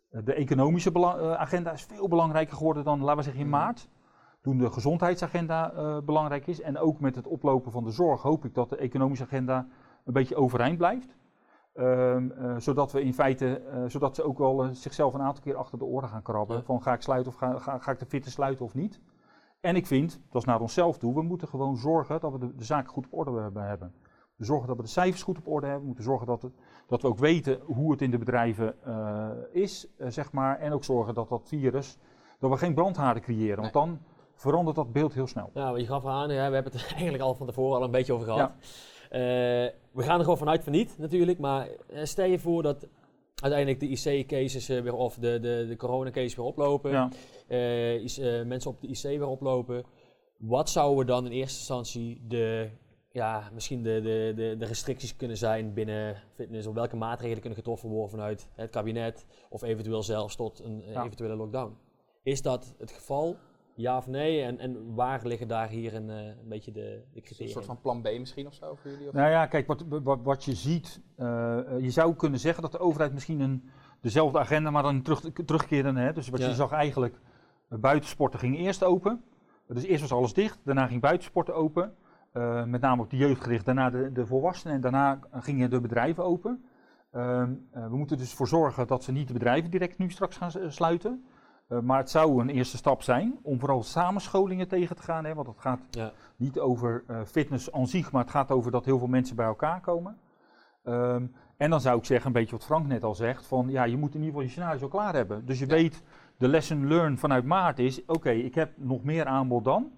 de 0.09 0.33
economische 0.33 0.91
agenda 1.37 1.71
is 1.71 1.83
veel 1.83 2.07
belangrijker 2.07 2.57
geworden 2.57 2.83
dan, 2.83 2.99
laten 2.99 3.17
we 3.17 3.23
zeggen, 3.23 3.41
in 3.41 3.49
Mhm. 3.49 3.57
maart. 3.57 3.89
Toen 4.49 4.57
de 4.57 4.71
gezondheidsagenda 4.71 6.01
belangrijk 6.01 6.47
is. 6.47 6.61
En 6.61 6.77
ook 6.77 6.99
met 6.99 7.15
het 7.15 7.27
oplopen 7.27 7.71
van 7.71 7.83
de 7.83 7.91
zorg 7.91 8.21
hoop 8.21 8.45
ik 8.45 8.53
dat 8.53 8.69
de 8.69 8.75
economische 8.75 9.23
agenda 9.23 9.67
een 10.05 10.13
beetje 10.13 10.35
overeind 10.35 10.77
blijft. 10.77 11.15
Um, 11.73 12.31
uh, 12.31 12.55
zodat 12.57 12.91
we 12.91 13.01
in 13.01 13.13
feite, 13.13 13.61
uh, 13.73 13.83
zodat 13.87 14.15
ze 14.15 14.23
ook 14.23 14.37
wel 14.37 14.65
uh, 14.65 14.69
zichzelf 14.71 15.13
een 15.13 15.21
aantal 15.21 15.43
keer 15.43 15.55
achter 15.55 15.77
de 15.77 15.85
oren 15.85 16.09
gaan 16.09 16.21
krabben. 16.21 16.57
Ja. 16.57 16.63
Van 16.63 16.81
ga 16.81 16.93
ik 16.93 17.01
sluiten 17.01 17.31
of 17.31 17.37
ga, 17.37 17.59
ga, 17.59 17.77
ga 17.77 17.91
ik 17.91 17.99
de 17.99 18.05
fitte 18.05 18.29
sluiten 18.29 18.65
of 18.65 18.73
niet. 18.73 19.01
En 19.59 19.75
ik 19.75 19.87
vind, 19.87 20.21
dat 20.29 20.41
is 20.41 20.47
naar 20.47 20.61
onszelf 20.61 20.97
toe, 20.97 21.13
we 21.13 21.21
moeten 21.21 21.47
gewoon 21.47 21.77
zorgen 21.77 22.19
dat 22.19 22.31
we 22.31 22.37
de, 22.37 22.55
de 22.55 22.63
zaken 22.63 22.89
goed 22.89 23.05
op 23.05 23.13
orde 23.13 23.59
hebben. 23.59 23.93
We 24.35 24.45
zorgen 24.45 24.67
dat 24.67 24.77
we 24.77 24.83
de 24.83 24.89
cijfers 24.89 25.23
goed 25.23 25.37
op 25.37 25.47
orde 25.47 25.65
hebben. 25.65 25.81
We 25.81 25.87
moeten 25.87 26.05
zorgen 26.05 26.27
dat, 26.27 26.41
het, 26.41 26.53
dat 26.87 27.01
we 27.01 27.07
ook 27.07 27.19
weten 27.19 27.59
hoe 27.65 27.91
het 27.91 28.01
in 28.01 28.11
de 28.11 28.17
bedrijven 28.17 28.75
is, 29.51 29.87
zeg 29.97 30.31
maar. 30.31 30.59
En 30.59 30.71
ook 30.71 30.83
zorgen 30.83 31.13
dat 31.13 31.29
dat 31.29 31.47
virus, 31.47 31.97
dat 32.39 32.49
we 32.49 32.57
geen 32.57 32.73
brandhaarden 32.73 33.23
creëren. 33.23 33.61
Want 33.61 33.73
dan 33.73 33.99
verandert 34.39 34.75
dat 34.75 34.91
beeld 34.93 35.13
heel 35.13 35.27
snel. 35.27 35.49
Ja, 35.53 35.75
je 35.77 35.85
gaf 35.85 36.05
aan, 36.05 36.29
ja, 36.33 36.47
we 36.47 36.53
hebben 36.53 36.71
het 36.71 36.91
eigenlijk 36.93 37.23
al 37.23 37.35
van 37.35 37.47
tevoren 37.47 37.77
al 37.77 37.83
een 37.83 37.91
beetje 37.91 38.13
over 38.13 38.25
gehad. 38.27 38.51
Uh, 39.11 39.19
we 39.91 40.03
gaan 40.03 40.15
er 40.17 40.23
gewoon 40.23 40.37
vanuit 40.37 40.63
van 40.63 40.71
niet 40.71 40.97
natuurlijk, 40.97 41.39
maar 41.39 41.67
uh, 41.93 42.03
stel 42.03 42.25
je 42.25 42.39
voor 42.39 42.63
dat 42.63 42.87
uiteindelijk 43.35 43.79
de 43.79 43.87
IC-cases 44.11 44.69
uh, 44.69 44.81
weer 44.81 44.93
of 44.95 45.15
de, 45.15 45.39
de, 45.39 45.65
de 45.67 45.75
corona-cases 45.75 46.35
weer 46.35 46.45
oplopen, 46.45 46.91
Ja. 46.91 47.09
is, 47.99 48.17
mensen 48.45 48.71
op 48.71 48.81
de 48.81 48.87
IC 48.87 49.01
weer 49.01 49.27
oplopen. 49.27 49.83
Wat 50.37 50.69
zouden 50.69 51.05
dan 51.05 51.25
in 51.25 51.31
eerste 51.31 51.57
instantie 51.57 52.21
de, 52.27 52.69
ja, 53.11 53.49
misschien 53.53 53.83
de, 53.83 54.01
de, 54.01 54.33
de, 54.35 54.55
de 54.57 54.65
restricties 54.65 55.15
kunnen 55.15 55.37
zijn 55.37 55.73
binnen 55.73 56.15
fitness? 56.33 56.67
Of 56.67 56.73
welke 56.73 56.95
maatregelen 56.95 57.39
kunnen 57.39 57.57
getroffen 57.59 57.89
worden 57.89 58.09
vanuit 58.09 58.49
het 58.53 58.69
kabinet 58.69 59.25
of 59.49 59.61
eventueel 59.61 60.03
zelfs 60.03 60.35
tot 60.35 60.59
een 60.63 60.83
Ja. 60.85 61.03
eventuele 61.03 61.35
lockdown? 61.35 61.77
Is 62.23 62.41
dat 62.41 62.75
het 62.77 62.91
geval? 62.91 63.35
Ja 63.79 63.97
of 63.97 64.07
nee? 64.07 64.41
En, 64.41 64.59
en 64.59 64.93
waar 64.95 65.19
liggen 65.23 65.47
daar 65.47 65.67
hier 65.67 65.95
een, 65.95 66.09
uh, 66.09 66.15
een 66.25 66.47
beetje 66.47 66.71
de, 66.71 66.79
de 66.81 66.87
Is 66.89 67.01
het 67.03 67.15
een 67.15 67.21
criteria? 67.21 67.51
soort 67.53 67.65
van 67.65 67.81
plan 67.81 68.01
B 68.01 68.09
misschien 68.19 68.47
of 68.47 68.53
zo 68.53 68.75
voor 68.75 68.91
jullie? 68.91 69.07
Of? 69.07 69.13
Nou 69.13 69.29
ja, 69.29 69.45
kijk, 69.45 69.67
wat, 69.67 69.85
wat, 70.03 70.19
wat 70.23 70.43
je 70.45 70.55
ziet, 70.55 71.01
uh, 71.17 71.25
je 71.79 71.89
zou 71.89 72.15
kunnen 72.15 72.39
zeggen 72.39 72.61
dat 72.61 72.71
de 72.71 72.79
overheid 72.79 73.13
misschien 73.13 73.39
een, 73.39 73.69
dezelfde 74.01 74.39
agenda, 74.39 74.69
maar 74.69 74.83
dan 74.83 75.01
terug, 75.01 75.21
terugkeren. 75.45 75.95
Hè? 75.95 76.13
Dus 76.13 76.29
wat 76.29 76.39
Ja. 76.39 76.47
je 76.47 76.53
zag 76.53 76.71
eigenlijk, 76.71 77.19
buitensporten 77.69 78.39
ging 78.39 78.57
eerst 78.57 78.83
open. 78.83 79.23
Dus 79.67 79.83
eerst 79.83 80.01
was 80.01 80.11
alles 80.11 80.33
dicht, 80.33 80.59
daarna 80.63 80.87
ging 80.87 81.01
buitensporten 81.01 81.55
open. 81.55 81.95
Uh, 82.33 82.63
met 82.63 82.81
name 82.81 83.01
op 83.01 83.09
de 83.09 83.17
jeugdgericht, 83.17 83.65
daarna 83.65 83.89
de, 83.89 84.11
de 84.11 84.25
volwassenen 84.25 84.75
en 84.75 84.81
daarna 84.81 85.19
gingen 85.31 85.69
de 85.69 85.81
bedrijven 85.81 86.23
open. 86.23 86.63
Ehm, 87.11 87.51
uh, 87.75 87.87
we 87.87 87.97
moeten 87.97 88.17
dus 88.17 88.33
voor 88.33 88.47
zorgen 88.47 88.87
dat 88.87 89.03
ze 89.03 89.11
niet 89.11 89.27
de 89.27 89.33
bedrijven 89.33 89.71
direct 89.71 89.97
nu 89.97 90.09
straks 90.11 90.37
gaan 90.37 90.51
sluiten. 90.71 91.25
Uh, 91.69 91.79
maar 91.79 91.97
het 91.97 92.09
zou 92.09 92.41
een 92.41 92.49
eerste 92.49 92.77
stap 92.77 93.01
zijn 93.01 93.39
om 93.41 93.59
vooral 93.59 93.83
samenscholingen 93.83 94.67
tegen 94.67 94.95
te 94.95 95.01
gaan. 95.01 95.25
Hè, 95.25 95.33
want 95.33 95.47
het 95.47 95.59
gaat 95.59 95.79
Ja. 95.89 96.11
niet 96.35 96.59
over 96.59 97.03
uh, 97.07 97.19
fitness 97.25 97.71
aan 97.71 97.87
zich, 97.87 98.11
maar 98.11 98.21
het 98.21 98.31
gaat 98.31 98.51
over 98.51 98.71
dat 98.71 98.85
heel 98.85 98.97
veel 98.97 99.07
mensen 99.07 99.35
bij 99.35 99.45
elkaar 99.45 99.81
komen. 99.81 100.17
Ehm, 100.83 101.25
en 101.57 101.69
dan 101.69 101.81
zou 101.81 101.97
ik 101.97 102.05
zeggen, 102.05 102.27
een 102.27 102.33
beetje 102.33 102.55
wat 102.55 102.65
Frank 102.65 102.87
net 102.87 103.03
al 103.03 103.15
zegt, 103.15 103.45
van 103.47 103.69
ja, 103.69 103.83
je 103.83 103.97
moet 103.97 104.09
in 104.15 104.21
ieder 104.23 104.27
geval 104.27 104.41
je 104.41 104.49
scenario 104.49 104.81
al 104.81 104.87
klaar 104.87 105.13
hebben. 105.13 105.45
Dus 105.45 105.59
je 105.59 105.65
Ja. 105.67 105.73
weet, 105.73 106.03
de 106.37 106.47
lesson 106.47 106.87
learned 106.87 107.19
vanuit 107.19 107.45
maart 107.45 107.79
is, 107.79 108.05
oké, 108.05 108.29
ik 108.29 108.55
heb 108.55 108.71
nog 108.77 109.03
meer 109.03 109.25
aanbod 109.25 109.63
dan. 109.63 109.91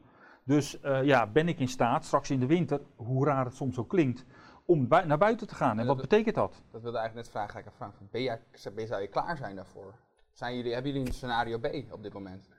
Dus 0.44 0.80
uh, 0.84 1.04
ja, 1.04 1.28
ben 1.28 1.48
ik 1.48 1.60
in 1.60 1.68
staat 1.68 2.06
straks 2.06 2.30
in 2.32 2.40
de 2.40 2.46
winter, 2.46 2.82
hoe 2.96 3.26
raar 3.26 3.46
het 3.46 3.56
soms 3.56 3.78
ook 3.78 3.90
klinkt, 3.90 4.26
om 4.66 4.88
bui- 4.88 5.06
naar 5.06 5.18
buiten 5.18 5.48
te 5.48 5.56
gaan. 5.56 5.80
En 5.80 5.86
wat 5.88 5.98
betekent 6.02 6.36
dat? 6.36 6.62
Dat 6.72 6.82
wilde 6.82 6.98
eigenlijk 6.98 7.28
net 7.28 7.36
vragen. 7.36 7.72
Vragen. 7.76 7.96
van, 7.98 8.08
Ben 8.12 8.22
jij, 8.22 8.42
ben- 8.76 8.88
zou 8.88 9.02
je 9.02 9.08
klaar 9.08 9.38
zijn 9.38 9.56
daarvoor? 9.56 9.94
Zijn 10.41 10.56
jullie, 10.56 10.73
hebben 10.73 10.91
jullie 10.91 11.08
een 11.08 11.13
scenario 11.13 11.60
B 11.60 11.65
op 11.91 12.04
dit 12.04 12.13
moment? 12.13 12.49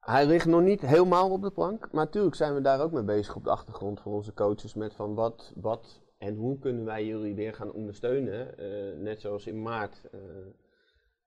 Hij 0.00 0.26
ligt 0.26 0.46
nog 0.46 0.62
niet 0.62 0.80
helemaal 0.80 1.30
op 1.30 1.42
de 1.42 1.50
plank, 1.50 1.92
maar 1.92 2.04
natuurlijk 2.04 2.34
zijn 2.34 2.54
we 2.54 2.60
daar 2.60 2.80
ook 2.80 2.92
mee 2.92 3.02
bezig 3.02 3.36
op 3.36 3.44
de 3.44 3.50
achtergrond 3.50 4.00
voor 4.00 4.12
onze 4.12 4.34
coaches 4.34 4.74
met 4.74 4.94
van 4.94 5.14
wat, 5.14 5.52
wat 5.56 6.00
en 6.18 6.34
hoe 6.34 6.58
kunnen 6.58 6.84
wij 6.84 7.06
jullie 7.06 7.34
weer 7.34 7.54
gaan 7.54 7.72
ondersteunen. 7.72 8.58
Eh, 8.58 8.98
net 8.98 9.20
zoals 9.20 9.46
in 9.46 9.62
maart. 9.62 10.00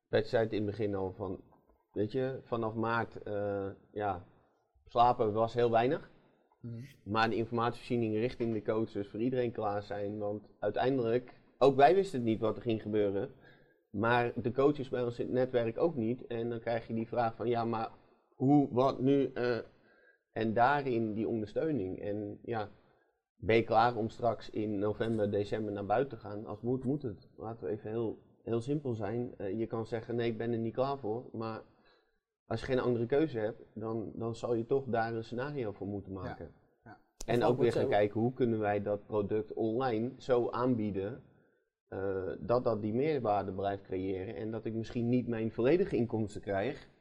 Pet 0.09 0.27
zei 0.27 0.43
het 0.43 0.53
in 0.53 0.61
het 0.61 0.65
begin 0.65 0.95
al 0.95 1.13
van, 1.13 1.39
weet 1.91 2.11
je, 2.11 2.39
vanaf 2.43 2.73
maart, 2.73 3.23
eh, 3.23 3.67
ja, 3.91 4.25
slapen 4.87 5.33
was 5.33 5.53
heel 5.53 5.71
weinig. 5.71 6.09
Maar 7.03 7.29
de 7.29 7.35
informatievoorziening 7.35 8.15
richting 8.15 8.53
de 8.53 8.61
coaches 8.61 9.07
voor 9.07 9.19
iedereen 9.19 9.51
klaar 9.51 9.83
zijn. 9.83 10.17
Want 10.17 10.47
uiteindelijk, 10.59 11.33
ook 11.57 11.75
wij 11.75 11.95
wisten 11.95 12.19
het 12.19 12.27
niet 12.27 12.39
wat 12.39 12.55
er 12.55 12.61
ging 12.61 12.81
gebeuren. 12.81 13.29
Maar 13.95 14.31
de 14.35 14.51
coaches 14.51 14.89
bij 14.89 15.03
ons 15.03 15.19
in 15.19 15.25
het 15.25 15.33
netwerk 15.33 15.77
ook 15.77 15.95
niet. 15.95 16.27
En 16.27 16.49
dan 16.49 16.59
krijg 16.59 16.87
je 16.87 16.93
die 16.93 17.07
vraag 17.07 17.35
van, 17.35 17.47
ja, 17.47 17.65
maar 17.65 17.89
hoe, 18.35 18.67
wat 18.71 18.99
nu? 18.99 19.31
eh, 19.33 19.57
en 20.31 20.53
daarin 20.53 21.13
die 21.13 21.27
ondersteuning. 21.27 21.99
En 21.99 22.39
ja, 22.41 22.69
ben 23.35 23.55
je 23.55 23.63
klaar 23.63 23.95
om 23.95 24.09
straks 24.09 24.49
in 24.49 24.79
november, 24.79 25.31
december 25.31 25.73
naar 25.73 25.85
buiten 25.85 26.17
te 26.17 26.25
gaan? 26.25 26.45
Als 26.45 26.57
het 26.57 26.65
moet, 26.65 26.83
moet 26.83 27.01
het. 27.01 27.29
Laten 27.35 27.65
we 27.65 27.71
even 27.71 27.89
heel, 27.89 28.19
heel 28.43 28.61
simpel 28.61 28.93
zijn. 28.93 29.33
Eh, 29.37 29.59
je 29.59 29.65
kan 29.65 29.85
zeggen, 29.85 30.15
nee, 30.15 30.31
ik 30.31 30.37
ben 30.37 30.51
er 30.51 30.57
niet 30.57 30.73
klaar 30.73 30.97
voor. 30.97 31.29
Maar 31.31 31.61
als 32.45 32.59
je 32.59 32.65
geen 32.65 32.79
andere 32.79 33.05
keuze 33.05 33.39
hebt, 33.39 33.61
dan, 33.73 34.11
dan 34.15 34.35
zal 34.35 34.53
je 34.53 34.65
toch 34.65 34.85
daar 34.87 35.13
een 35.13 35.23
scenario 35.23 35.71
voor 35.71 35.87
moeten 35.87 36.11
maken. 36.13 36.51
ja. 36.83 36.99
En 37.25 37.43
ook 37.43 37.59
weer 37.59 37.71
gaan 37.71 37.89
kijken, 37.89 38.19
hoe 38.19 38.33
kunnen 38.33 38.59
wij 38.59 38.81
dat 38.81 39.05
product 39.05 39.53
online 39.53 40.11
zo 40.17 40.49
aanbieden... 40.49 41.23
eh, 41.87 42.31
dat 42.39 42.63
dat 42.63 42.81
die 42.81 42.93
meerwaarde 42.93 43.53
blijft 43.53 43.83
creëren. 43.83 44.35
En 44.35 44.51
dat 44.51 44.65
ik 44.65 44.73
misschien 44.73 45.09
niet 45.09 45.27
mijn 45.27 45.51
volledige 45.51 45.95
inkomsten 45.95 46.41
krijg... 46.41 46.93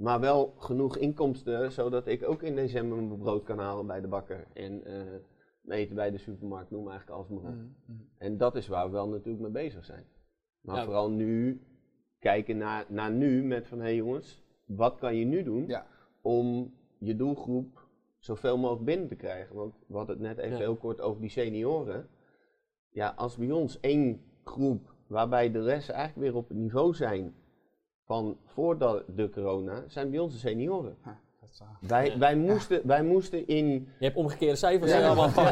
Maar 0.00 0.20
wel 0.20 0.54
genoeg 0.56 0.96
inkomsten, 0.96 1.72
zodat 1.72 2.06
ik 2.06 2.28
ook 2.28 2.42
in 2.42 2.54
december 2.54 2.96
mijn 3.02 3.18
brood 3.18 3.44
kan 3.44 3.58
halen 3.58 3.86
bij 3.86 4.00
de 4.00 4.08
bakker. 4.08 4.46
En 4.52 4.84
eh, 4.84 5.76
eten 5.78 5.94
bij 5.94 6.10
de 6.10 6.18
supermarkt, 6.18 6.70
noem 6.70 6.88
eigenlijk 6.88 7.18
alles 7.18 7.28
maar 7.28 7.52
op. 7.52 7.58
Mhm. 7.58 7.98
En 8.18 8.36
dat 8.36 8.56
is 8.56 8.68
waar 8.68 8.86
we 8.86 8.92
wel 8.92 9.08
natuurlijk 9.08 9.42
mee 9.42 9.50
bezig 9.64 9.84
zijn. 9.84 10.04
Maar 10.60 10.76
Ja. 10.76 10.84
vooral 10.84 11.10
nu 11.10 11.60
kijken 12.18 12.56
naar, 12.56 12.84
naar 12.88 13.10
nu 13.12 13.44
met 13.44 13.66
van 13.66 13.78
hé 13.78 13.84
hey 13.84 13.94
jongens, 13.96 14.42
wat 14.66 14.98
kan 14.98 15.16
je 15.16 15.24
nu 15.24 15.42
doen 15.42 15.66
Ja. 15.66 15.86
om 16.20 16.74
je 16.98 17.16
doelgroep 17.16 17.88
zoveel 18.18 18.58
mogelijk 18.58 18.84
binnen 18.84 19.08
te 19.08 19.16
krijgen? 19.16 19.56
Want 19.56 19.74
we 19.86 19.96
hadden 19.96 20.16
het 20.16 20.24
net 20.24 20.38
even 20.38 20.50
Ja. 20.58 20.62
heel 20.62 20.76
kort 20.76 21.00
over 21.00 21.20
die 21.20 21.30
senioren. 21.30 22.08
Ja, 22.90 23.12
als 23.16 23.36
bij 23.36 23.50
ons 23.50 23.80
één 23.80 24.22
groep 24.44 24.94
waarbij 25.06 25.50
de 25.50 25.62
rest 25.62 25.88
eigenlijk 25.88 26.28
weer 26.28 26.36
op 26.36 26.48
het 26.48 26.56
niveau 26.56 26.94
zijn 26.94 27.34
van 28.04 28.36
voordat 28.44 29.02
de 29.14 29.30
corona, 29.30 29.84
zijn 29.86 30.10
bij 30.10 30.18
ons 30.18 30.32
de 30.32 30.38
senioren. 30.38 30.96
Uh, 31.06 31.12
Wij, 31.80 32.18
wij, 32.18 32.36
moesten, 32.36 32.80
wij 32.84 33.02
moesten 33.02 33.46
in 33.46 33.66
Je 33.98 34.04
hebt 34.04 34.16
omgekeerde 34.16 34.56
cijfers. 34.56 34.92
Ja. 34.92 35.06
allemaal. 35.06 35.28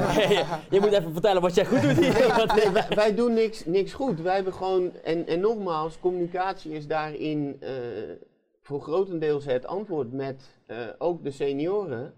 je, 0.70 0.80
moet 0.80 0.92
even 0.92 1.12
vertellen 1.12 1.42
wat 1.42 1.54
jij 1.54 1.66
goed 1.66 1.82
doet 1.82 1.96
hier. 1.96 2.44
Nee, 2.56 2.70
wij, 2.70 2.88
wij 2.88 3.14
doen 3.14 3.34
niks, 3.34 3.64
niks 3.64 3.92
goed. 3.92 4.20
Wij 4.20 4.34
hebben 4.34 4.52
gewoon, 4.52 4.94
en, 4.94 5.26
en 5.26 5.40
nogmaals, 5.40 6.00
communicatie 6.00 6.72
is 6.72 6.86
daarin 6.86 7.56
eh, 7.60 7.72
voor 8.62 8.80
grotendeels 8.80 9.44
het 9.44 9.66
antwoord 9.66 10.12
met 10.12 10.58
eh, 10.66 10.76
ook 10.98 11.22
de 11.22 11.30
senioren. 11.30 12.14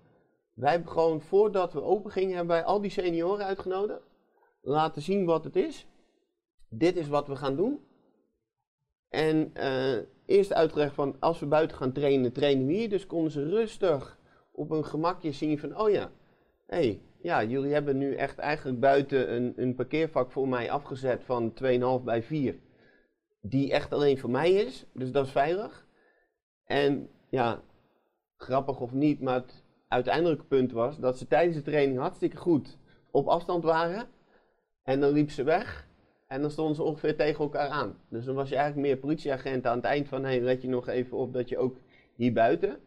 Wij 0.54 0.70
hebben 0.70 0.90
gewoon, 0.90 1.20
voordat 1.20 1.72
we 1.72 1.82
open 1.82 2.10
gingen, 2.10 2.36
hebben 2.36 2.56
wij 2.56 2.64
al 2.64 2.80
die 2.80 2.90
senioren 2.90 3.46
uitgenodigd. 3.46 4.09
Laten 4.60 5.02
zien 5.02 5.24
wat 5.24 5.44
het 5.44 5.56
is. 5.56 5.86
Dit 6.68 6.96
is 6.96 7.08
wat 7.08 7.26
we 7.26 7.36
gaan 7.36 7.56
doen. 7.56 7.80
En 9.08 9.50
eh, 9.54 9.98
eerst 10.26 10.52
uitgelegd 10.52 10.94
van, 10.94 11.16
als 11.20 11.40
we 11.40 11.46
buiten 11.46 11.76
gaan 11.76 11.92
trainen, 11.92 12.32
trainen 12.32 12.66
we 12.66 12.72
hier. 12.72 12.88
Dus 12.88 13.06
konden 13.06 13.32
ze 13.32 13.48
rustig 13.48 14.18
op 14.52 14.70
een 14.70 14.84
gemakje 14.84 15.32
zien 15.32 15.58
van, 15.58 15.78
oh 15.78 15.90
ja, 15.90 16.10
hé, 16.66 16.76
hey, 16.76 17.02
ja, 17.22 17.44
jullie 17.44 17.72
hebben 17.72 17.98
nu 17.98 18.14
echt 18.14 18.38
eigenlijk 18.38 18.80
buiten 18.80 19.34
een, 19.34 19.52
een 19.56 19.74
parkeervak 19.74 20.32
voor 20.32 20.48
mij 20.48 20.70
afgezet 20.70 21.24
van 21.24 21.52
2,5 21.98 22.04
bij 22.04 22.22
4. 22.22 22.58
Die 23.40 23.72
echt 23.72 23.92
alleen 23.92 24.18
voor 24.18 24.30
mij 24.30 24.52
is, 24.52 24.86
dus 24.92 25.12
dat 25.12 25.26
is 25.26 25.32
veilig. 25.32 25.86
En 26.64 27.08
ja, 27.30 27.62
grappig 28.36 28.80
of 28.80 28.92
niet, 28.92 29.20
maar 29.20 29.34
het 29.34 29.64
uiteindelijke 29.88 30.44
punt 30.44 30.72
was 30.72 30.98
dat 30.98 31.18
ze 31.18 31.26
tijdens 31.26 31.56
de 31.56 31.62
training 31.62 31.98
hartstikke 31.98 32.36
goed 32.36 32.78
op 33.10 33.26
afstand 33.26 33.64
waren. 33.64 34.08
En 34.90 35.00
dan 35.00 35.12
liep 35.12 35.30
ze 35.30 35.42
weg 35.42 35.88
en 36.26 36.40
dan 36.40 36.50
stonden 36.50 36.74
ze 36.74 36.82
ongeveer 36.82 37.16
tegen 37.16 37.40
elkaar 37.44 37.68
aan. 37.68 37.96
Dus 38.08 38.24
dan 38.24 38.34
was 38.34 38.48
je 38.48 38.56
eigenlijk 38.56 38.86
meer 38.86 38.96
politieagent 38.96 39.66
aan 39.66 39.76
het 39.76 39.84
eind 39.84 40.08
van, 40.08 40.22
hé, 40.24 40.28
hey, 40.30 40.40
let 40.40 40.62
je 40.62 40.68
nog 40.68 40.88
even 40.88 41.16
op 41.16 41.32
dat 41.32 41.48
je 41.48 41.58
ook 41.58 41.76
hier 42.14 42.32
buiten. 42.32 42.78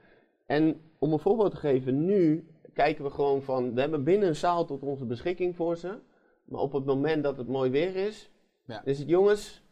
En 0.46 0.82
om 1.00 1.14
een 1.14 1.20
voorbeeld 1.20 1.52
te 1.52 1.58
geven, 1.58 2.06
nu 2.06 2.48
kijken 2.74 3.04
we 3.04 3.10
gewoon 3.10 3.42
van, 3.42 3.74
we 3.74 3.80
hebben 3.82 4.04
binnen 4.04 4.28
een 4.28 4.36
zaal 4.36 4.66
tot 4.66 4.84
onze 4.84 5.06
beschikking 5.06 5.56
voor 5.56 5.78
ze. 5.78 6.00
Maar 6.46 6.60
op 6.62 6.74
het 6.74 6.86
moment 6.86 7.24
dat 7.24 7.38
het 7.38 7.48
mooi 7.48 7.70
weer 7.72 7.96
is, 7.96 8.32
Ja. 8.66 8.82
is 8.86 9.00
het 9.00 9.10
jongens, 9.10 9.64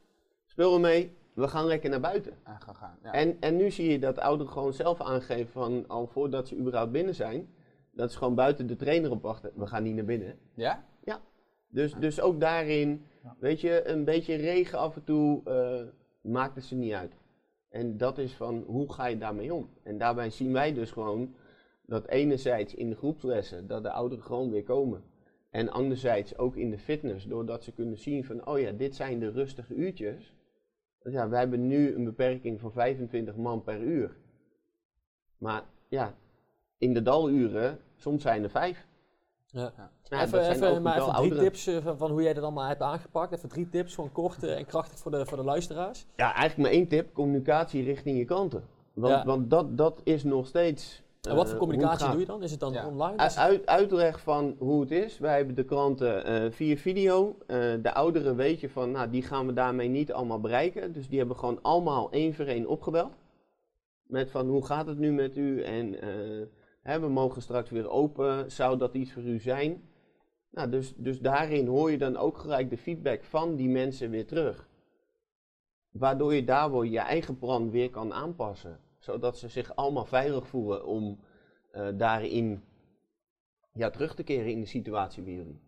speel 0.45 0.73
er 0.73 0.79
mee, 0.79 1.15
we 1.33 1.47
gaan 1.47 1.65
lekker 1.65 1.89
naar 1.89 1.99
buiten. 1.99 2.33
aan 2.43 2.61
gaan 2.61 2.75
gaan. 2.75 2.97
Ja. 3.03 3.11
En, 3.11 3.37
en 3.39 3.55
nu 3.55 3.71
zie 3.71 3.91
je 3.91 3.99
dat 3.99 4.19
ouderen 4.19 4.51
gewoon 4.53 4.73
zelf 4.73 5.01
aangeven 5.01 5.51
van, 5.51 5.87
al 5.87 6.07
voordat 6.07 6.47
ze 6.47 6.57
überhaupt 6.57 6.91
binnen 6.91 7.15
zijn, 7.15 7.49
dat 7.91 8.11
ze 8.11 8.17
gewoon 8.17 8.35
buiten 8.35 8.67
de 8.67 8.75
trainer 8.75 9.11
op 9.11 9.21
wachten. 9.21 9.51
We 9.55 9.67
gaan 9.67 9.83
niet 9.83 9.95
naar 9.95 10.05
binnen. 10.05 10.39
ja? 10.55 10.89
Dus, 11.71 11.93
dus 11.93 12.21
ook 12.21 12.39
daarin, 12.39 13.05
Ja. 13.23 13.35
weet 13.39 13.61
je, 13.61 13.87
een 13.87 14.05
beetje 14.05 14.35
regen 14.35 14.79
af 14.79 14.95
en 14.95 15.03
toe 15.03 15.41
eh, 15.43 15.83
maakt 16.31 16.55
het 16.55 16.63
ze 16.63 16.75
niet 16.75 16.93
uit. 16.93 17.13
En 17.69 17.97
dat 17.97 18.17
is 18.17 18.33
van, 18.33 18.63
hoe 18.67 18.93
ga 18.93 19.05
je 19.05 19.17
daarmee 19.17 19.53
om? 19.53 19.69
En 19.83 19.97
daarbij 19.97 20.29
zien 20.29 20.53
wij 20.53 20.73
dus 20.73 20.91
gewoon 20.91 21.35
dat 21.85 22.07
enerzijds 22.07 22.75
in 22.75 22.89
de 22.89 22.95
groepslessen, 22.95 23.67
dat 23.67 23.83
de 23.83 23.91
ouderen 23.91 24.23
gewoon 24.23 24.49
weer 24.51 24.63
komen. 24.63 25.03
En 25.49 25.69
anderzijds 25.69 26.37
ook 26.37 26.55
in 26.55 26.69
de 26.69 26.77
fitness, 26.77 27.25
doordat 27.25 27.63
ze 27.63 27.71
kunnen 27.73 27.97
zien 27.97 28.25
van, 28.25 28.47
oh 28.47 28.59
ja, 28.59 28.71
dit 28.71 28.95
zijn 28.95 29.19
de 29.19 29.29
rustige 29.31 29.73
uurtjes. 29.73 30.33
Dus 30.99 31.13
ja, 31.13 31.29
wij 31.29 31.39
hebben 31.39 31.67
nu 31.67 31.95
een 31.95 32.03
beperking 32.03 32.59
van 32.59 32.71
25 32.71 33.35
man 33.35 33.63
per 33.63 33.81
uur. 33.81 34.17
Maar 35.37 35.63
ja, 35.87 36.15
in 36.77 36.93
de 36.93 37.01
daluren, 37.01 37.79
soms 37.95 38.21
zijn 38.21 38.43
er 38.43 38.49
vijf. 38.49 38.87
Ja. 39.45 39.91
Ja, 40.11 40.21
even 40.23 40.49
even, 40.49 40.81
maar 40.81 40.97
even 40.97 41.13
drie 41.13 41.35
tips 41.35 41.67
eh, 41.67 41.77
van, 41.83 41.97
van 41.97 42.11
hoe 42.11 42.21
jij 42.21 42.33
dat 42.33 42.43
allemaal 42.43 42.67
hebt 42.67 42.81
aangepakt. 42.81 43.33
Even 43.33 43.49
drie 43.49 43.69
tips, 43.69 43.95
gewoon 43.95 44.11
kort 44.11 44.43
en 44.43 44.65
krachtig 44.65 44.99
voor 44.99 45.11
de, 45.11 45.25
voor 45.25 45.37
de 45.37 45.43
luisteraars. 45.43 46.05
Ja, 46.15 46.33
eigenlijk 46.33 46.57
maar 46.57 46.71
één 46.79 46.87
tip: 46.87 47.13
communicatie 47.13 47.83
richting 47.83 48.17
je 48.17 48.25
klanten. 48.25 48.63
Want, 48.93 49.13
Ja. 49.13 49.25
want 49.25 49.49
dat, 49.49 49.77
dat 49.77 50.01
is 50.03 50.23
nog 50.23 50.47
steeds. 50.47 51.01
En 51.21 51.35
wat 51.35 51.45
voor 51.45 51.53
eh, 51.53 51.59
communicatie 51.59 52.09
doe 52.09 52.19
je 52.19 52.25
dan? 52.25 52.43
Is 52.43 52.51
het 52.51 52.59
dan 52.59 52.73
Ja. 52.73 52.87
online? 52.87 53.21
het- 53.23 53.37
Uit, 53.37 53.65
uitleg 53.65 54.19
van 54.21 54.55
hoe 54.59 54.81
het 54.81 54.91
is. 54.91 55.19
Wij 55.19 55.37
hebben 55.37 55.55
de 55.55 55.63
klanten 55.65 56.25
eh, 56.25 56.51
via 56.51 56.75
video. 56.75 57.35
Eh, 57.47 57.57
de 57.81 57.93
ouderen 57.93 58.35
weet 58.35 58.59
je 58.59 58.69
van, 58.69 58.91
nou, 58.91 59.09
die 59.09 59.21
gaan 59.23 59.47
we 59.47 59.53
daarmee 59.53 59.87
niet 59.87 60.13
allemaal 60.13 60.39
bereiken. 60.39 60.91
Dus 60.91 61.07
die 61.09 61.17
hebben 61.19 61.37
gewoon 61.37 61.59
allemaal 61.61 62.11
één 62.11 62.33
voor 62.33 62.45
één 62.45 62.67
opgebeld. 62.67 63.13
Met 64.03 64.31
van, 64.31 64.47
hoe 64.47 64.65
gaat 64.65 64.87
het 64.87 64.97
nu 64.97 65.11
met 65.11 65.37
u? 65.37 65.61
En 65.63 66.01
eh, 66.01 66.09
hè, 66.81 66.99
we 66.99 67.07
mogen 67.09 67.41
straks 67.41 67.69
weer 67.69 67.89
open. 67.89 68.51
Zou 68.51 68.77
dat 68.77 68.93
iets 68.93 69.11
voor 69.13 69.23
u 69.23 69.39
zijn? 69.39 69.89
Nou, 70.51 70.69
dus, 70.69 70.93
dus 70.95 71.19
daarin 71.19 71.67
hoor 71.67 71.91
je 71.91 71.97
dan 71.97 72.17
ook 72.17 72.37
gelijk 72.37 72.69
de 72.69 72.77
feedback 72.77 73.23
van 73.23 73.55
die 73.55 73.69
mensen 73.69 74.09
weer 74.09 74.25
terug. 74.27 74.69
Waardoor 75.91 76.33
je 76.33 76.43
daardoor 76.43 76.87
je 76.87 76.99
eigen 76.99 77.37
plan 77.37 77.69
weer 77.71 77.89
kan 77.89 78.13
aanpassen. 78.13 78.79
Zodat 78.99 79.37
ze 79.37 79.47
zich 79.47 79.75
allemaal 79.75 80.05
veilig 80.05 80.47
voelen 80.47 80.85
om 80.85 81.19
eh, 81.71 81.87
daarin 81.97 82.63
ja, 83.73 83.89
terug 83.89 84.15
te 84.15 84.23
keren 84.23 84.51
in 84.51 84.59
de 84.59 84.65
situatie 84.65 85.23
bij 85.23 85.33
jullie. 85.33 85.61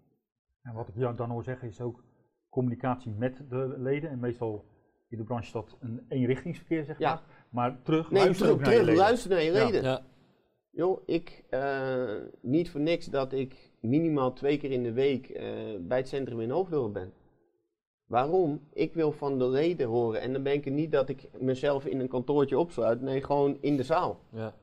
En 0.61 0.73
wat 0.73 0.87
ik 0.87 0.95
jou 0.95 1.15
dan 1.15 1.29
hoor 1.29 1.43
zeggen 1.43 1.67
is 1.67 1.81
ook 1.81 2.03
communicatie 2.49 3.11
met 3.11 3.41
de 3.49 3.75
leden. 3.77 4.09
En 4.09 4.19
meestal 4.19 4.65
in 5.09 5.17
de 5.17 5.23
branche 5.23 5.45
is 5.45 5.51
dat 5.51 5.77
een 5.79 6.05
eenrichtingsverkeer, 6.09 6.85
zeg 6.85 6.99
Ja. 6.99 7.09
maar. 7.13 7.23
Maar 7.49 7.81
terug, 7.81 8.11
Nee, 8.11 8.23
luister 8.23 8.45
terug, 8.45 8.59
ook 8.59 8.65
naar 8.65 8.73
je 8.73 8.79
terug 8.79 8.89
leden. 8.89 9.03
luister 9.05 9.29
naar 9.29 9.41
je 9.41 9.51
Ja. 9.51 9.65
leden. 9.65 9.83
ja. 9.83 10.01
Joh, 10.75 11.01
ik, 11.05 11.43
eh, 11.49 12.15
niet 12.41 12.69
voor 12.69 12.81
niks 12.81 13.05
dat 13.05 13.33
ik 13.33 13.71
minimaal 13.79 14.33
twee 14.33 14.57
keer 14.57 14.71
in 14.71 14.83
de 14.83 14.91
week 14.91 15.29
eh, 15.29 15.45
bij 15.79 15.97
het 15.97 16.07
centrum 16.07 16.39
in 16.39 16.49
Hoofddorp 16.49 16.93
ben. 16.93 17.13
Waarom? 18.05 18.61
Ik 18.73 18.93
wil 18.93 19.11
van 19.11 19.37
de 19.39 19.47
leden 19.47 19.87
horen. 19.87 20.21
En 20.21 20.33
dan 20.33 20.43
ben 20.43 20.53
ik 20.53 20.71
niet 20.71 20.91
dat 20.91 21.09
ik 21.09 21.29
mezelf 21.39 21.85
in 21.85 21.99
een 21.99 22.07
kantoortje 22.07 22.57
opsluit. 22.57 23.01
Nee, 23.01 23.23
gewoon 23.23 23.57
in 23.61 23.77
de 23.77 23.83
zaal. 23.83 24.19
Ja. 24.31 24.55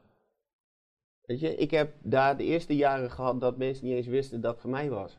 Weet 1.22 1.40
je, 1.40 1.54
ik 1.54 1.70
heb 1.70 1.92
daar 2.02 2.36
de 2.36 2.44
eerste 2.44 2.76
jaren 2.76 3.10
gehad 3.10 3.40
dat 3.40 3.56
mensen 3.56 3.86
niet 3.86 3.94
eens 3.94 4.06
wisten 4.06 4.40
dat 4.40 4.52
het 4.52 4.60
voor 4.60 4.70
mij 4.70 4.90
was. 4.90 5.18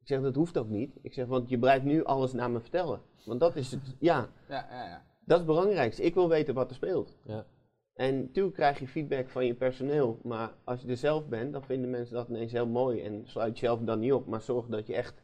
Ik 0.00 0.06
zeg, 0.06 0.20
dat 0.20 0.34
hoeft 0.34 0.58
ook 0.58 0.68
niet. 0.68 0.98
Ik 1.02 1.12
zeg, 1.12 1.26
want 1.26 1.48
je 1.48 1.58
blijft 1.58 1.84
nu 1.84 2.04
alles 2.04 2.32
naar 2.32 2.50
me 2.50 2.60
vertellen. 2.60 3.00
Want 3.24 3.40
dat 3.40 3.56
is 3.56 3.70
het, 3.70 3.96
ja, 3.98 4.28
Ja, 4.48 4.66
ja, 4.70 4.84
ja. 4.84 5.04
dat 5.24 5.40
is 5.40 5.46
het 5.46 5.46
belangrijkste. 5.46 6.02
Ik 6.02 6.14
wil 6.14 6.28
weten 6.28 6.54
wat 6.54 6.70
er 6.70 6.76
speelt. 6.76 7.16
Ja. 7.24 7.46
En 7.94 8.20
natuurlijk 8.20 8.54
krijg 8.54 8.78
je 8.78 8.88
feedback 8.88 9.28
van 9.28 9.46
je 9.46 9.54
personeel, 9.54 10.20
maar 10.22 10.54
als 10.64 10.82
je 10.82 10.88
er 10.88 10.96
zelf 10.96 11.28
bent, 11.28 11.52
dan 11.52 11.64
vinden 11.64 11.90
mensen 11.90 12.14
dat 12.14 12.28
ineens 12.28 12.52
heel 12.52 12.66
mooi 12.66 13.02
en 13.02 13.26
sluit 13.26 13.58
je 13.58 13.66
zelf 13.66 13.80
dan 13.80 13.98
niet 13.98 14.12
op, 14.12 14.26
maar 14.26 14.40
zorg 14.40 14.66
dat 14.66 14.86
je 14.86 14.94
echt 14.94 15.22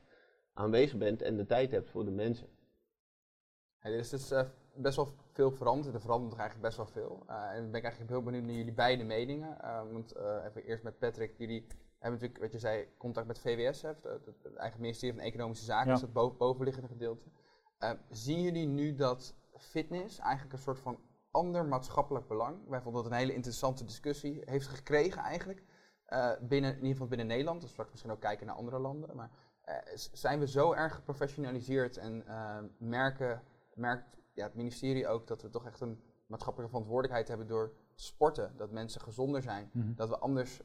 aanwezig 0.52 0.98
bent 0.98 1.22
en 1.22 1.36
de 1.36 1.46
tijd 1.46 1.70
hebt 1.70 1.90
voor 1.90 2.04
de 2.04 2.10
mensen. 2.10 2.48
Hey, 3.78 3.92
er 3.92 3.98
is 3.98 4.10
dus 4.10 4.32
best 4.76 4.96
wel 4.96 5.14
veel 5.32 5.50
veranderd. 5.50 5.94
Er 5.94 6.00
verandert 6.00 6.38
eigenlijk 6.38 6.62
best 6.68 6.76
wel 6.76 6.86
veel. 6.86 7.22
Eh, 7.26 7.50
en 7.50 7.70
ben 7.70 7.74
ik 7.74 7.82
eigenlijk 7.82 8.10
heel 8.10 8.22
benieuwd 8.22 8.44
naar 8.44 8.54
jullie 8.54 8.72
beide 8.72 9.04
meningen. 9.04 9.60
Eh, 9.60 9.82
want 9.92 10.12
eh, 10.12 10.44
even 10.48 10.64
eerst 10.64 10.82
met 10.82 10.98
Patrick. 10.98 11.34
Jullie 11.38 11.66
hebben 11.98 12.20
natuurlijk, 12.20 12.40
wat 12.40 12.52
je 12.52 12.58
zei, 12.58 12.88
contact 12.98 13.26
met 13.26 13.38
VWS. 13.38 13.82
Hè, 13.82 13.88
het, 13.88 14.02
het, 14.02 14.42
het 14.42 14.54
eigen 14.54 14.80
ministerie 14.80 15.14
van 15.16 15.24
Economische 15.24 15.64
Zaken 15.64 15.88
Ja. 15.88 15.94
is 15.94 16.00
het 16.00 16.12
boven, 16.12 16.38
bovenliggende 16.38 16.88
gedeelte. 16.88 17.24
Zien 18.10 18.42
jullie 18.42 18.66
nu 18.66 18.94
dat 18.94 19.34
fitness 19.56 20.18
eigenlijk 20.18 20.52
een 20.52 20.62
soort 20.62 20.78
van 20.78 20.98
ander 21.36 21.64
maatschappelijk 21.66 22.26
belang, 22.26 22.68
wij 22.68 22.80
vonden 22.80 23.02
dat 23.02 23.12
een 23.12 23.18
hele 23.18 23.34
interessante 23.34 23.84
discussie, 23.84 24.42
heeft 24.44 24.66
gekregen 24.66 25.22
eigenlijk, 25.22 25.62
eh, 26.04 26.30
binnen, 26.40 26.70
in 26.70 26.76
ieder 26.76 26.92
geval 26.92 27.06
binnen 27.06 27.26
Nederland, 27.26 27.60
dus 27.60 27.70
straks 27.70 27.90
misschien 27.90 28.12
ook 28.12 28.20
kijken 28.20 28.46
naar 28.46 28.54
andere 28.54 28.78
landen, 28.78 29.16
maar 29.16 29.30
eh, 29.62 29.76
zijn 30.12 30.38
we 30.38 30.48
zo 30.48 30.72
erg 30.72 30.94
geprofessionaliseerd 30.94 31.96
en 31.96 32.26
eh, 32.26 32.58
merken, 32.78 33.42
merkt 33.74 34.16
ja, 34.32 34.44
het 34.44 34.54
ministerie 34.54 35.08
ook 35.08 35.26
dat 35.26 35.42
we 35.42 35.48
toch 35.48 35.66
echt 35.66 35.80
een 35.80 36.00
maatschappelijke 36.26 36.72
verantwoordelijkheid 36.72 37.28
hebben 37.28 37.46
door 37.46 37.72
sporten, 37.94 38.56
dat 38.56 38.70
mensen 38.70 39.00
gezonder 39.00 39.42
zijn, 39.42 39.70
Mhm. 39.72 39.94
dat 39.94 40.08
we 40.08 40.18
anders, 40.18 40.60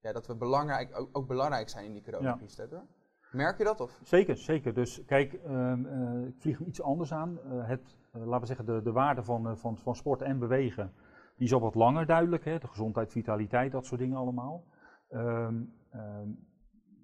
ja, 0.00 0.12
dat 0.12 0.26
we 0.26 0.34
belangrijk, 0.34 0.98
ook, 0.98 1.08
ook 1.12 1.26
belangrijk 1.26 1.68
zijn 1.68 1.84
in 1.84 1.92
die 1.92 2.02
coronacrisis. 2.02 2.56
Ja. 2.70 2.86
Merk 3.30 3.58
je 3.58 3.64
dat? 3.64 3.80
Of? 3.80 4.00
Zeker, 4.02 4.36
zeker. 4.36 4.74
Dus 4.74 5.04
kijk, 5.06 5.32
ehm, 5.32 5.86
eh, 5.86 6.26
ik 6.26 6.34
vlieg 6.38 6.58
hem 6.58 6.66
iets 6.66 6.82
anders 6.82 7.12
aan. 7.12 7.38
Eh, 7.38 7.68
het, 7.68 7.96
eh, 8.12 8.24
laten 8.24 8.40
we 8.40 8.46
zeggen, 8.46 8.66
de, 8.66 8.82
de 8.82 8.92
waarde 8.92 9.22
van, 9.22 9.58
van, 9.58 9.78
van 9.78 9.96
sport 9.96 10.22
en 10.22 10.38
bewegen, 10.38 10.92
die 11.36 11.46
is 11.46 11.52
al 11.52 11.60
wat 11.60 11.74
langer 11.74 12.06
duidelijk. 12.06 12.44
Hè? 12.44 12.58
De 12.58 12.66
gezondheid, 12.66 13.12
vitaliteit, 13.12 13.72
dat 13.72 13.86
soort 13.86 14.00
dingen 14.00 14.16
allemaal. 14.16 14.64
Ehm, 15.08 15.54
ehm, 15.90 16.28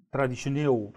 traditioneel 0.09 0.91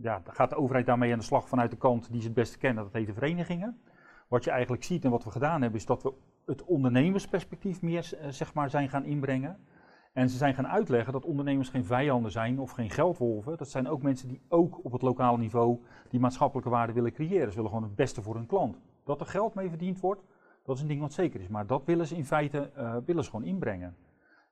ja, 0.00 0.22
gaat 0.24 0.50
de 0.50 0.56
overheid 0.56 0.86
daarmee 0.86 1.12
aan 1.12 1.18
de 1.18 1.24
slag 1.24 1.48
vanuit 1.48 1.70
de 1.70 1.76
kant 1.76 2.10
die 2.10 2.20
ze 2.20 2.26
het 2.26 2.36
beste 2.36 2.58
kennen, 2.58 2.84
dat 2.84 2.92
heet 2.92 3.06
de 3.06 3.12
verenigingen. 3.12 3.80
Wat 4.28 4.44
je 4.44 4.50
eigenlijk 4.50 4.84
ziet 4.84 5.04
en 5.04 5.10
wat 5.10 5.24
we 5.24 5.30
gedaan 5.30 5.62
hebben, 5.62 5.80
is 5.80 5.86
dat 5.86 6.02
we 6.02 6.12
het 6.46 6.64
ondernemersperspectief 6.64 7.82
meer 7.82 8.14
zeg 8.28 8.54
maar, 8.54 8.70
zijn 8.70 8.88
gaan 8.88 9.04
inbrengen. 9.04 9.58
En 10.12 10.28
ze 10.28 10.36
zijn 10.36 10.54
gaan 10.54 10.68
uitleggen 10.68 11.12
dat 11.12 11.24
ondernemers 11.24 11.68
geen 11.68 11.84
vijanden 11.84 12.32
zijn 12.32 12.58
of 12.58 12.70
geen 12.70 12.90
geldwolven. 12.90 13.56
Dat 13.56 13.68
zijn 13.68 13.88
ook 13.88 14.02
mensen 14.02 14.28
die 14.28 14.40
ook 14.48 14.84
op 14.84 14.92
het 14.92 15.02
lokale 15.02 15.38
niveau 15.38 15.78
die 16.08 16.20
maatschappelijke 16.20 16.70
waarde 16.70 16.92
willen 16.92 17.12
creëren. 17.12 17.48
Ze 17.48 17.54
willen 17.54 17.70
gewoon 17.70 17.84
het 17.84 17.94
beste 17.94 18.22
voor 18.22 18.34
hun 18.34 18.46
klant. 18.46 18.80
Dat 19.04 19.20
er 19.20 19.26
geld 19.26 19.54
mee 19.54 19.68
verdiend 19.68 20.00
wordt, 20.00 20.22
dat 20.64 20.76
is 20.76 20.82
een 20.82 20.88
ding 20.88 21.00
wat 21.00 21.12
zeker 21.12 21.40
is. 21.40 21.48
Maar 21.48 21.66
dat 21.66 21.84
willen 21.84 22.06
ze 22.06 22.16
in 22.16 22.24
feite 22.24 22.70
eh, 22.74 22.96
willen 23.04 23.24
ze 23.24 23.30
gewoon 23.30 23.46
inbrengen. 23.46 23.96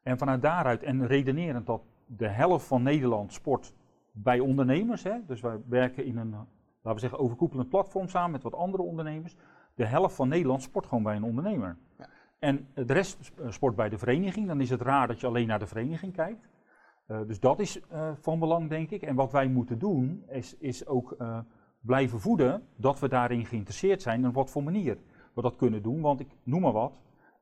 En 0.03 0.19
vanuit 0.19 0.43
daaruit, 0.43 0.83
en 0.83 1.07
redenerend 1.07 1.67
dat 1.67 1.83
de 2.07 2.29
helft 2.29 2.67
van 2.67 2.83
Nederland 2.83 3.33
sport 3.33 3.75
bij 4.13 4.41
ondernemers. 4.41 5.03
Hè, 5.03 5.15
dus 5.27 5.41
wij 5.41 5.57
werken 5.69 6.05
in 6.05 6.17
een, 6.17 6.31
laten 6.31 6.95
we 6.95 6.99
zeggen, 6.99 7.19
overkoepelend 7.19 7.69
platform 7.69 8.09
samen 8.09 8.31
met 8.31 8.43
wat 8.43 8.55
andere 8.55 8.83
ondernemers. 8.83 9.37
De 9.75 9.87
helft 9.87 10.15
van 10.15 10.29
Nederland 10.29 10.63
sport 10.63 10.87
gewoon 10.87 11.03
bij 11.03 11.17
een 11.17 11.25
ondernemer. 11.25 11.77
Ja. 11.99 12.07
En 12.39 12.69
de 12.75 12.93
rest 12.93 13.33
eh, 13.37 13.51
sport 13.51 13.77
bij 13.77 13.89
de 13.89 13.99
vereniging. 13.99 14.47
Dan 14.47 14.61
is 14.61 14.71
het 14.71 14.81
raar 14.81 15.07
dat 15.07 15.21
je 15.21 15.27
alleen 15.27 15.47
naar 15.47 15.59
de 15.59 15.67
vereniging 15.67 16.13
kijkt. 16.13 16.49
Eh, 17.07 17.21
dus 17.27 17.41
dat 17.41 17.61
is 17.61 17.81
eh, 17.89 18.11
van 18.21 18.39
belang, 18.39 18.69
denk 18.69 18.91
ik. 18.91 19.03
En 19.03 19.15
wat 19.15 19.33
wij 19.33 19.49
moeten 19.49 19.79
doen, 19.79 20.25
is, 20.29 20.57
is 20.59 20.87
ook 20.87 21.17
blijven 21.81 22.21
voeden 22.21 22.63
dat 22.77 22.99
we 22.99 23.09
daarin 23.09 23.47
geïnteresseerd 23.47 24.03
zijn 24.03 24.23
en 24.23 24.29
op 24.29 24.35
wat 24.35 24.51
voor 24.51 24.63
manier 24.63 24.99
we 25.35 25.43
dat 25.43 25.57
kunnen 25.57 25.83
doen. 25.83 26.01
Want 26.01 26.21
ik 26.21 26.29
noem 26.43 26.61
maar 26.61 26.73
wat. 26.73 26.93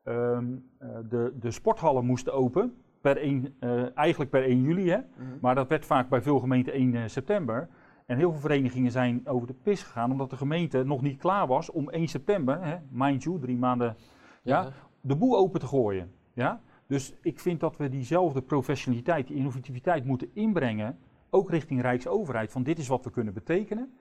ehm, 0.04 0.56
eh, 0.78 0.88
de, 1.08 1.34
de 1.40 1.50
sporthallen 1.50 2.04
moesten 2.04 2.32
open, 2.32 2.74
per 3.00 3.16
1, 3.16 3.54
eigenlijk 3.94 4.30
per 4.30 4.44
1 4.44 4.62
juli. 4.62 4.90
Hè? 4.90 4.98
Maar 5.40 5.54
dat 5.54 5.68
werd 5.68 5.86
vaak 5.86 6.08
bij 6.08 6.22
veel 6.22 6.38
gemeenten 6.38 6.72
1 6.72 6.94
eh, 6.94 7.02
september. 7.06 7.68
En 8.06 8.16
heel 8.16 8.30
veel 8.30 8.40
verenigingen 8.40 8.90
zijn 8.90 9.28
over 9.28 9.46
de 9.46 9.54
pis 9.62 9.82
gegaan 9.82 10.10
omdat 10.10 10.30
de 10.30 10.36
gemeente 10.36 10.84
nog 10.84 11.02
niet 11.02 11.18
klaar 11.18 11.46
was 11.46 11.70
om 11.70 11.90
1 11.90 12.08
september, 12.08 12.64
hè, 12.64 12.76
mind 12.90 13.22
you, 13.22 13.38
drie 13.40 13.56
maanden, 13.56 13.96
ja, 14.42 14.72
de 15.06 15.16
boel 15.16 15.36
open 15.36 15.60
te 15.60 15.66
gooien. 15.66 16.12
Ja? 16.32 16.60
Dus 16.86 17.14
ik 17.22 17.40
vind 17.40 17.60
dat 17.60 17.76
we 17.76 17.88
diezelfde 17.88 18.42
professionaliteit, 18.42 19.26
die 19.26 19.36
innovativiteit 19.36 20.04
moeten 20.04 20.30
inbrengen, 20.32 20.98
ook 21.30 21.50
richting 21.50 21.80
Rijksoverheid, 21.80 22.52
van 22.52 22.62
dit 22.62 22.78
is 22.78 22.88
wat 22.88 23.04
we 23.04 23.10
kunnen 23.10 23.34
betekenen. 23.34 23.92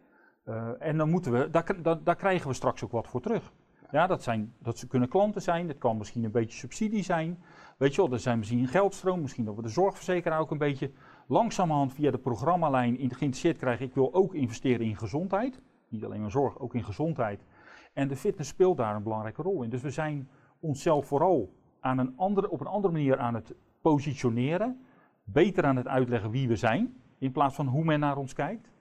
Eh, 0.43 0.69
en 0.79 0.97
dan 0.97 1.09
moeten 1.09 1.31
we, 1.31 1.49
daar, 1.49 1.99
daar, 2.03 2.15
krijgen 2.15 2.47
we 2.47 2.53
straks 2.53 2.83
ook 2.83 2.91
wat 2.91 3.07
voor 3.07 3.21
terug. 3.21 3.53
Ja, 3.91 4.07
dat, 4.07 4.23
zijn, 4.23 4.53
dat 4.59 4.87
kunnen 4.87 5.09
klanten 5.09 5.41
zijn, 5.41 5.67
het 5.67 5.77
kan 5.77 5.97
misschien 5.97 6.23
een 6.23 6.31
beetje 6.31 6.57
subsidie 6.57 7.03
zijn. 7.03 7.39
Weet 7.77 7.95
je 7.95 8.01
wel, 8.01 8.11
er 8.11 8.19
zijn 8.19 8.37
misschien 8.37 8.59
een 8.59 8.67
geldstroom, 8.67 9.21
misschien 9.21 9.45
dat 9.45 9.55
we 9.55 9.61
de 9.61 9.69
zorgverzekeraar 9.69 10.39
ook 10.39 10.51
een 10.51 10.57
beetje 10.57 10.91
langzamerhand 11.27 11.93
via 11.93 12.11
de 12.11 12.17
programmalijn 12.17 12.99
in- 12.99 13.13
geïnteresseerd 13.13 13.57
krijgen. 13.57 13.85
Ik 13.85 13.93
wil 13.93 14.13
ook 14.13 14.33
investeren 14.33 14.85
in 14.85 14.97
gezondheid. 14.97 15.61
Niet 15.89 16.05
alleen 16.05 16.21
maar 16.21 16.31
zorg, 16.31 16.59
ook 16.59 16.73
in 16.73 16.83
gezondheid. 16.83 17.45
En 17.93 18.07
de 18.07 18.15
fitness 18.15 18.49
speelt 18.49 18.77
daar 18.77 18.95
een 18.95 19.03
belangrijke 19.03 19.41
rol 19.41 19.63
in. 19.63 19.69
Dus 19.69 19.81
we 19.81 19.91
zijn 19.91 20.29
onszelf 20.65 21.07
vooral 21.07 21.53
aan 21.79 21.97
een 21.97 22.13
andere, 22.17 22.49
op 22.49 22.59
een 22.59 22.67
andere 22.67 22.93
manier 22.93 23.17
aan 23.17 23.33
het 23.33 23.55
positioneren. 23.81 24.79
beter 25.23 25.63
aan 25.63 25.75
het 25.75 25.87
uitleggen 25.87 26.31
wie 26.31 26.47
we 26.47 26.55
zijn, 26.55 27.01
in 27.17 27.31
plaats 27.31 27.55
van 27.55 27.67
hoe 27.67 27.83
men 27.83 27.99
naar 27.99 28.17
ons 28.17 28.33
kijkt. 28.33 28.71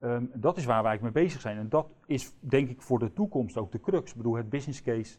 Ehm, 0.00 0.24
dat 0.34 0.56
is 0.56 0.64
waar 0.64 0.82
wij 0.82 0.90
eigenlijk 0.90 1.14
mee 1.14 1.24
bezig 1.24 1.40
zijn. 1.40 1.58
En 1.58 1.68
dat 1.68 1.86
is 2.06 2.34
denk 2.40 2.68
ik 2.68 2.82
voor 2.82 2.98
de 2.98 3.12
toekomst 3.12 3.56
ook 3.56 3.72
de 3.72 3.80
crux. 3.80 4.10
Ik 4.10 4.16
bedoel, 4.16 4.34
het 4.34 4.48
business 4.48 4.82
case. 4.82 5.18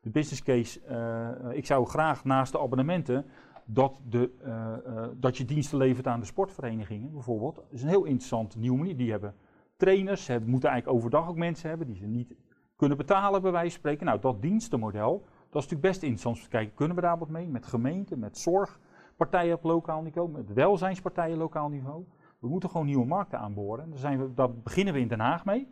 De 0.00 0.10
business 0.10 0.42
case, 0.42 0.80
eh, 0.80 1.56
ik 1.56 1.66
zou 1.66 1.86
graag 1.86 2.24
naast 2.24 2.52
de 2.52 2.60
abonnementen 2.60 3.24
dat, 3.64 4.00
de, 4.08 4.30
eh, 4.42 4.72
eh, 4.86 5.08
dat 5.16 5.36
je 5.36 5.44
diensten 5.44 5.78
levert 5.78 6.06
aan 6.06 6.20
de 6.20 6.26
sportverenigingen 6.26 7.12
bijvoorbeeld. 7.12 7.54
Dat 7.54 7.64
is 7.70 7.82
een 7.82 7.88
heel 7.88 8.04
interessant 8.04 8.56
nieuwe 8.56 8.78
manier. 8.78 8.96
Die 8.96 9.10
hebben 9.10 9.34
trainers, 9.76 10.24
ze 10.24 10.40
moeten 10.44 10.68
eigenlijk 10.70 10.98
overdag 10.98 11.28
ook 11.28 11.36
mensen 11.36 11.68
hebben 11.68 11.86
die 11.86 11.96
ze 11.96 12.06
niet 12.06 12.34
kunnen 12.76 12.96
betalen 12.96 13.42
bij 13.42 13.52
wijze 13.52 13.70
van 13.70 13.78
spreken. 13.78 14.06
Nou, 14.06 14.20
dat 14.20 14.42
dienstenmodel, 14.42 15.24
dat 15.52 15.62
is 15.62 15.68
natuurlijk 15.68 15.80
best 15.80 16.02
interessant 16.02 16.36
om 16.36 16.42
te 16.42 16.48
kijken, 16.48 16.74
kunnen 16.74 16.96
we 16.96 17.02
daar 17.02 17.18
wat 17.18 17.28
mee? 17.28 17.48
Met 17.48 17.66
gemeenten, 17.66 18.18
met 18.18 18.38
zorgpartijen 18.38 19.54
op 19.54 19.62
lokaal 19.64 20.02
niveau, 20.02 20.30
met 20.30 20.52
welzijnspartijen 20.52 21.34
op 21.34 21.40
lokaal 21.40 21.68
niveau. 21.68 22.04
We 22.38 22.48
moeten 22.48 22.70
gewoon 22.70 22.86
nieuwe 22.86 23.06
markten 23.06 23.38
aanboren. 23.38 23.90
Daar, 23.90 23.98
zijn 23.98 24.18
we, 24.18 24.34
daar 24.34 24.54
beginnen 24.54 24.94
we 24.94 25.00
in 25.00 25.08
Den 25.08 25.20
Haag 25.20 25.44
mee. 25.44 25.68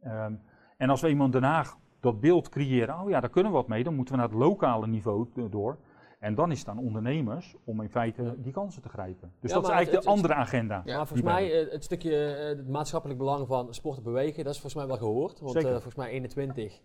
Ehm, 0.00 0.34
en 0.76 0.90
als 0.90 1.00
we 1.00 1.08
in 1.08 1.30
Den 1.30 1.42
Haag 1.42 1.76
dat 2.00 2.20
beeld 2.20 2.48
creëren, 2.48 3.00
oh 3.00 3.08
ja, 3.08 3.20
daar 3.20 3.30
kunnen 3.30 3.52
we 3.52 3.58
wat 3.58 3.68
mee, 3.68 3.84
dan 3.84 3.94
moeten 3.94 4.14
we 4.14 4.20
naar 4.20 4.28
het 4.30 4.38
lokale 4.38 4.86
niveau 4.86 5.28
door. 5.50 5.78
En 6.18 6.34
dan 6.34 6.50
is 6.50 6.58
het 6.58 6.68
aan 6.68 6.78
ondernemers 6.78 7.56
om 7.64 7.80
in 7.80 7.90
feite 7.90 8.34
die 8.38 8.52
kansen 8.52 8.82
te 8.82 8.88
grijpen. 8.88 9.32
Dus 9.40 9.50
Ja, 9.50 9.56
dat 9.56 9.64
is 9.64 9.70
eigenlijk 9.70 9.90
het- 9.96 10.02
de 10.04 10.10
het- 10.10 10.18
andere 10.18 10.34
agenda. 10.40 10.82
Ja, 10.84 10.96
maar 10.96 11.06
volgens 11.06 11.28
mij, 11.28 11.64
eh, 11.64 11.72
het 11.72 11.84
stukje 11.84 12.34
eh, 12.34 12.46
het 12.48 12.68
maatschappelijk 12.68 13.18
belang 13.18 13.46
van 13.46 13.74
sport 13.74 13.96
en 13.96 14.02
bewegen, 14.02 14.44
dat 14.44 14.54
is 14.54 14.60
volgens 14.60 14.74
mij 14.74 14.86
wel 14.86 14.96
gehoord. 14.96 15.40
Want 15.40 15.56
eh, 15.56 15.70
volgens 15.70 15.94
mij 15.94 16.08
21, 16.10 16.80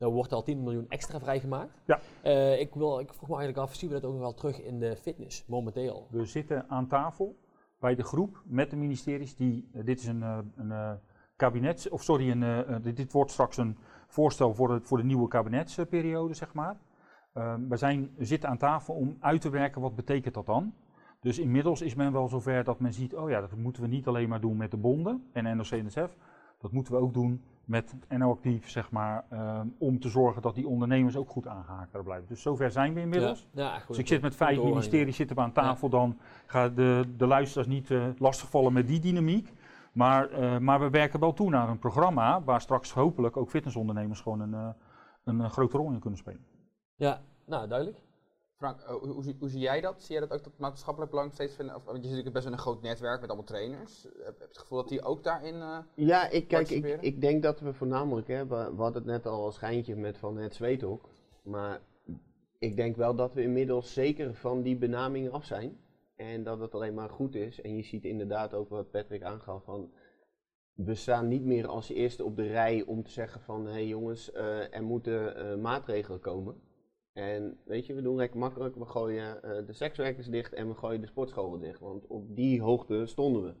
daar 0.00 0.10
wordt 0.10 0.32
al 0.32 0.42
10 0.42 0.62
miljoen 0.62 0.88
extra 0.88 1.18
vrijgemaakt. 1.18 1.80
Ja. 1.84 2.00
Eh, 2.22 2.60
ik, 2.60 2.74
wil, 2.74 3.00
ik 3.00 3.14
vroeg 3.14 3.28
me 3.28 3.36
eigenlijk 3.36 3.68
af, 3.68 3.74
zien 3.74 3.90
we 3.90 3.94
dat 4.00 4.04
ook 4.04 4.12
nog 4.12 4.20
wel 4.20 4.34
terug 4.34 4.62
in 4.62 4.78
de 4.78 4.96
fitness, 4.96 5.44
momenteel? 5.46 6.06
We 6.10 6.24
zitten 6.24 6.64
aan 6.68 6.86
tafel 6.86 7.38
bij 7.80 7.94
de 7.94 8.02
groep 8.02 8.42
met 8.44 8.70
de 8.70 8.76
ministeries 8.76 9.36
die, 9.36 9.68
eh, 9.72 9.84
dit 9.84 10.00
is 10.00 10.06
een, 10.06 10.22
eh, 10.22 10.38
een 10.56 10.98
kabinets, 11.36 11.88
of 11.88 12.02
sorry, 12.02 12.30
een, 12.30 12.82
dit, 12.82 12.96
dit 12.96 13.12
wordt 13.12 13.30
straks 13.30 13.56
een 13.56 13.76
voorstel 14.06 14.54
voor 14.54 14.68
de, 14.68 14.80
voor 14.82 14.98
de 14.98 15.04
nieuwe 15.04 15.28
kabinetsperiode, 15.28 16.34
zeg 16.34 16.54
maar. 16.54 16.76
Ehm, 17.32 17.68
we, 17.68 17.76
zijn, 17.76 18.10
we 18.16 18.24
zitten 18.24 18.48
aan 18.48 18.58
tafel 18.58 18.94
om 18.94 19.16
uit 19.20 19.40
te 19.40 19.50
werken 19.50 19.80
wat 19.80 19.96
betekent 19.96 20.34
dat 20.34 20.46
dan. 20.46 20.74
Dus 21.20 21.38
inmiddels 21.38 21.80
is 21.80 21.94
men 21.94 22.12
wel 22.12 22.28
zover 22.28 22.64
dat 22.64 22.80
men 22.80 22.92
ziet, 22.92 23.14
oh 23.14 23.30
ja, 23.30 23.40
dat 23.40 23.56
moeten 23.56 23.82
we 23.82 23.88
niet 23.88 24.06
alleen 24.06 24.28
maar 24.28 24.40
doen 24.40 24.56
met 24.56 24.70
de 24.70 24.76
bonden 24.76 25.28
en 25.32 25.56
NOC-NSF. 25.56 26.16
Dat 26.60 26.72
moeten 26.72 26.92
we 26.92 26.98
ook 26.98 27.14
doen 27.14 27.42
met 27.64 27.94
NO 28.08 28.30
Actief, 28.30 28.70
zeg 28.70 28.90
maar, 28.90 29.24
ehm, 29.30 29.66
om 29.78 30.00
te 30.00 30.08
zorgen 30.08 30.42
dat 30.42 30.54
die 30.54 30.66
ondernemers 30.68 31.16
ook 31.16 31.30
goed 31.30 31.46
aangehaakt 31.46 32.02
blijven. 32.04 32.28
Dus 32.28 32.42
zover 32.42 32.70
zijn 32.70 32.94
we 32.94 33.00
inmiddels. 33.00 33.48
Ja, 33.52 33.62
ja, 33.62 33.78
goed, 33.78 33.88
Dus 33.88 33.98
ik 33.98 34.06
zit 34.06 34.22
met 34.22 34.36
vijf 34.36 34.62
ministeries 34.62 35.16
zitten 35.16 35.36
we 35.36 35.42
aan 35.42 35.52
tafel, 35.52 35.88
dan 35.88 36.18
gaan 36.46 36.74
de, 36.74 37.04
de 37.16 37.26
luisteraars 37.26 37.68
niet 37.68 37.90
eh, 37.90 38.04
lastigvallen 38.18 38.72
met 38.72 38.86
die 38.86 39.00
dynamiek. 39.00 39.52
Maar, 39.92 40.30
eh, 40.30 40.58
maar 40.58 40.80
we 40.80 40.90
werken 40.90 41.20
wel 41.20 41.32
toe 41.32 41.50
naar 41.50 41.68
een 41.68 41.78
programma 41.78 42.42
waar 42.42 42.60
straks 42.60 42.92
hopelijk 42.92 43.36
ook 43.36 43.50
fitnessondernemers 43.50 44.20
gewoon 44.20 44.40
een, 44.40 44.54
eh, 44.54 44.68
een, 45.24 45.40
eh, 45.40 45.50
grote 45.50 45.76
rol 45.76 45.90
in 45.90 45.98
kunnen 45.98 46.18
spelen. 46.18 46.44
Ja, 46.94 47.20
nou 47.46 47.68
duidelijk. 47.68 47.98
Frank, 48.60 48.80
eh, 48.80 48.94
hoe, 48.94 49.22
zie- 49.22 49.36
hoe 49.38 49.48
zie 49.48 49.60
jij 49.60 49.80
dat? 49.80 50.02
Zie 50.02 50.16
jij 50.18 50.26
dat 50.26 50.38
ook 50.38 50.44
dat 50.44 50.58
maatschappelijk 50.58 51.10
belang 51.10 51.32
steeds 51.32 51.54
vinden? 51.54 51.74
Of, 51.76 51.84
want 51.84 51.96
je 51.96 52.02
zit 52.02 52.10
natuurlijk 52.10 52.34
best 52.34 52.44
wel 52.44 52.54
een 52.54 52.60
groot 52.60 52.82
netwerk 52.82 53.20
met 53.20 53.28
allemaal 53.28 53.46
trainers. 53.46 54.02
Heb 54.02 54.12
heb 54.26 54.38
je 54.38 54.44
het 54.44 54.58
gevoel 54.58 54.78
dat 54.78 54.88
die 54.88 55.02
ook 55.02 55.22
daarin... 55.22 55.54
eh, 55.54 55.78
Ja, 55.94 56.28
ik, 56.30 56.48
kijk, 56.48 56.68
ik, 56.70 57.00
ik 57.00 57.20
denk 57.20 57.42
dat 57.42 57.60
we 57.60 57.72
voornamelijk, 57.72 58.28
hè, 58.28 58.46
we, 58.46 58.54
hadden 58.54 58.92
het 58.92 59.04
net 59.04 59.26
al 59.26 59.44
als 59.44 59.54
schijntje 59.54 59.96
met 59.96 60.18
van 60.18 60.36
het 60.36 60.54
zweet 60.54 60.84
ook. 60.84 61.08
Maar 61.42 61.80
ik 62.58 62.76
denk 62.76 62.96
wel 62.96 63.14
dat 63.14 63.34
we 63.34 63.42
inmiddels 63.42 63.92
zeker 63.92 64.34
van 64.34 64.62
die 64.62 64.76
benaming 64.76 65.30
af 65.30 65.44
zijn. 65.44 65.78
En 66.16 66.42
dat 66.42 66.60
het 66.60 66.74
alleen 66.74 66.94
maar 66.94 67.10
goed 67.10 67.34
is. 67.34 67.60
En 67.60 67.76
je 67.76 67.82
ziet 67.82 68.04
inderdaad 68.04 68.54
ook 68.54 68.68
wat 68.68 68.90
Patrick 68.90 69.22
aangaf 69.22 69.64
van... 69.64 69.90
We 70.72 70.94
staan 70.94 71.28
niet 71.28 71.44
meer 71.44 71.66
als 71.66 71.88
eerste 71.88 72.24
op 72.24 72.36
de 72.36 72.46
rij 72.46 72.84
om 72.84 73.02
te 73.02 73.10
zeggen 73.10 73.40
van... 73.40 73.66
Hé 73.66 73.72
hey 73.72 73.86
jongens, 73.86 74.32
eh, 74.32 74.74
er 74.74 74.82
moeten 74.82 75.60
maatregelen 75.60 76.20
komen. 76.20 76.60
En 77.12 77.58
weet 77.64 77.86
je, 77.86 77.94
we 77.94 78.02
doen 78.02 78.16
lekker 78.16 78.38
makkelijk. 78.38 78.76
We 78.76 78.84
gooien 78.84 79.42
eh, 79.42 79.66
de 79.66 79.72
sekswerkers 79.72 80.26
dicht 80.26 80.52
en 80.52 80.68
we 80.68 80.74
gooien 80.74 81.00
de 81.00 81.06
sportscholen 81.06 81.60
dicht. 81.60 81.80
Want 81.80 82.06
op 82.06 82.36
die 82.36 82.62
hoogte 82.62 83.06
stonden 83.06 83.42
we. 83.42 83.54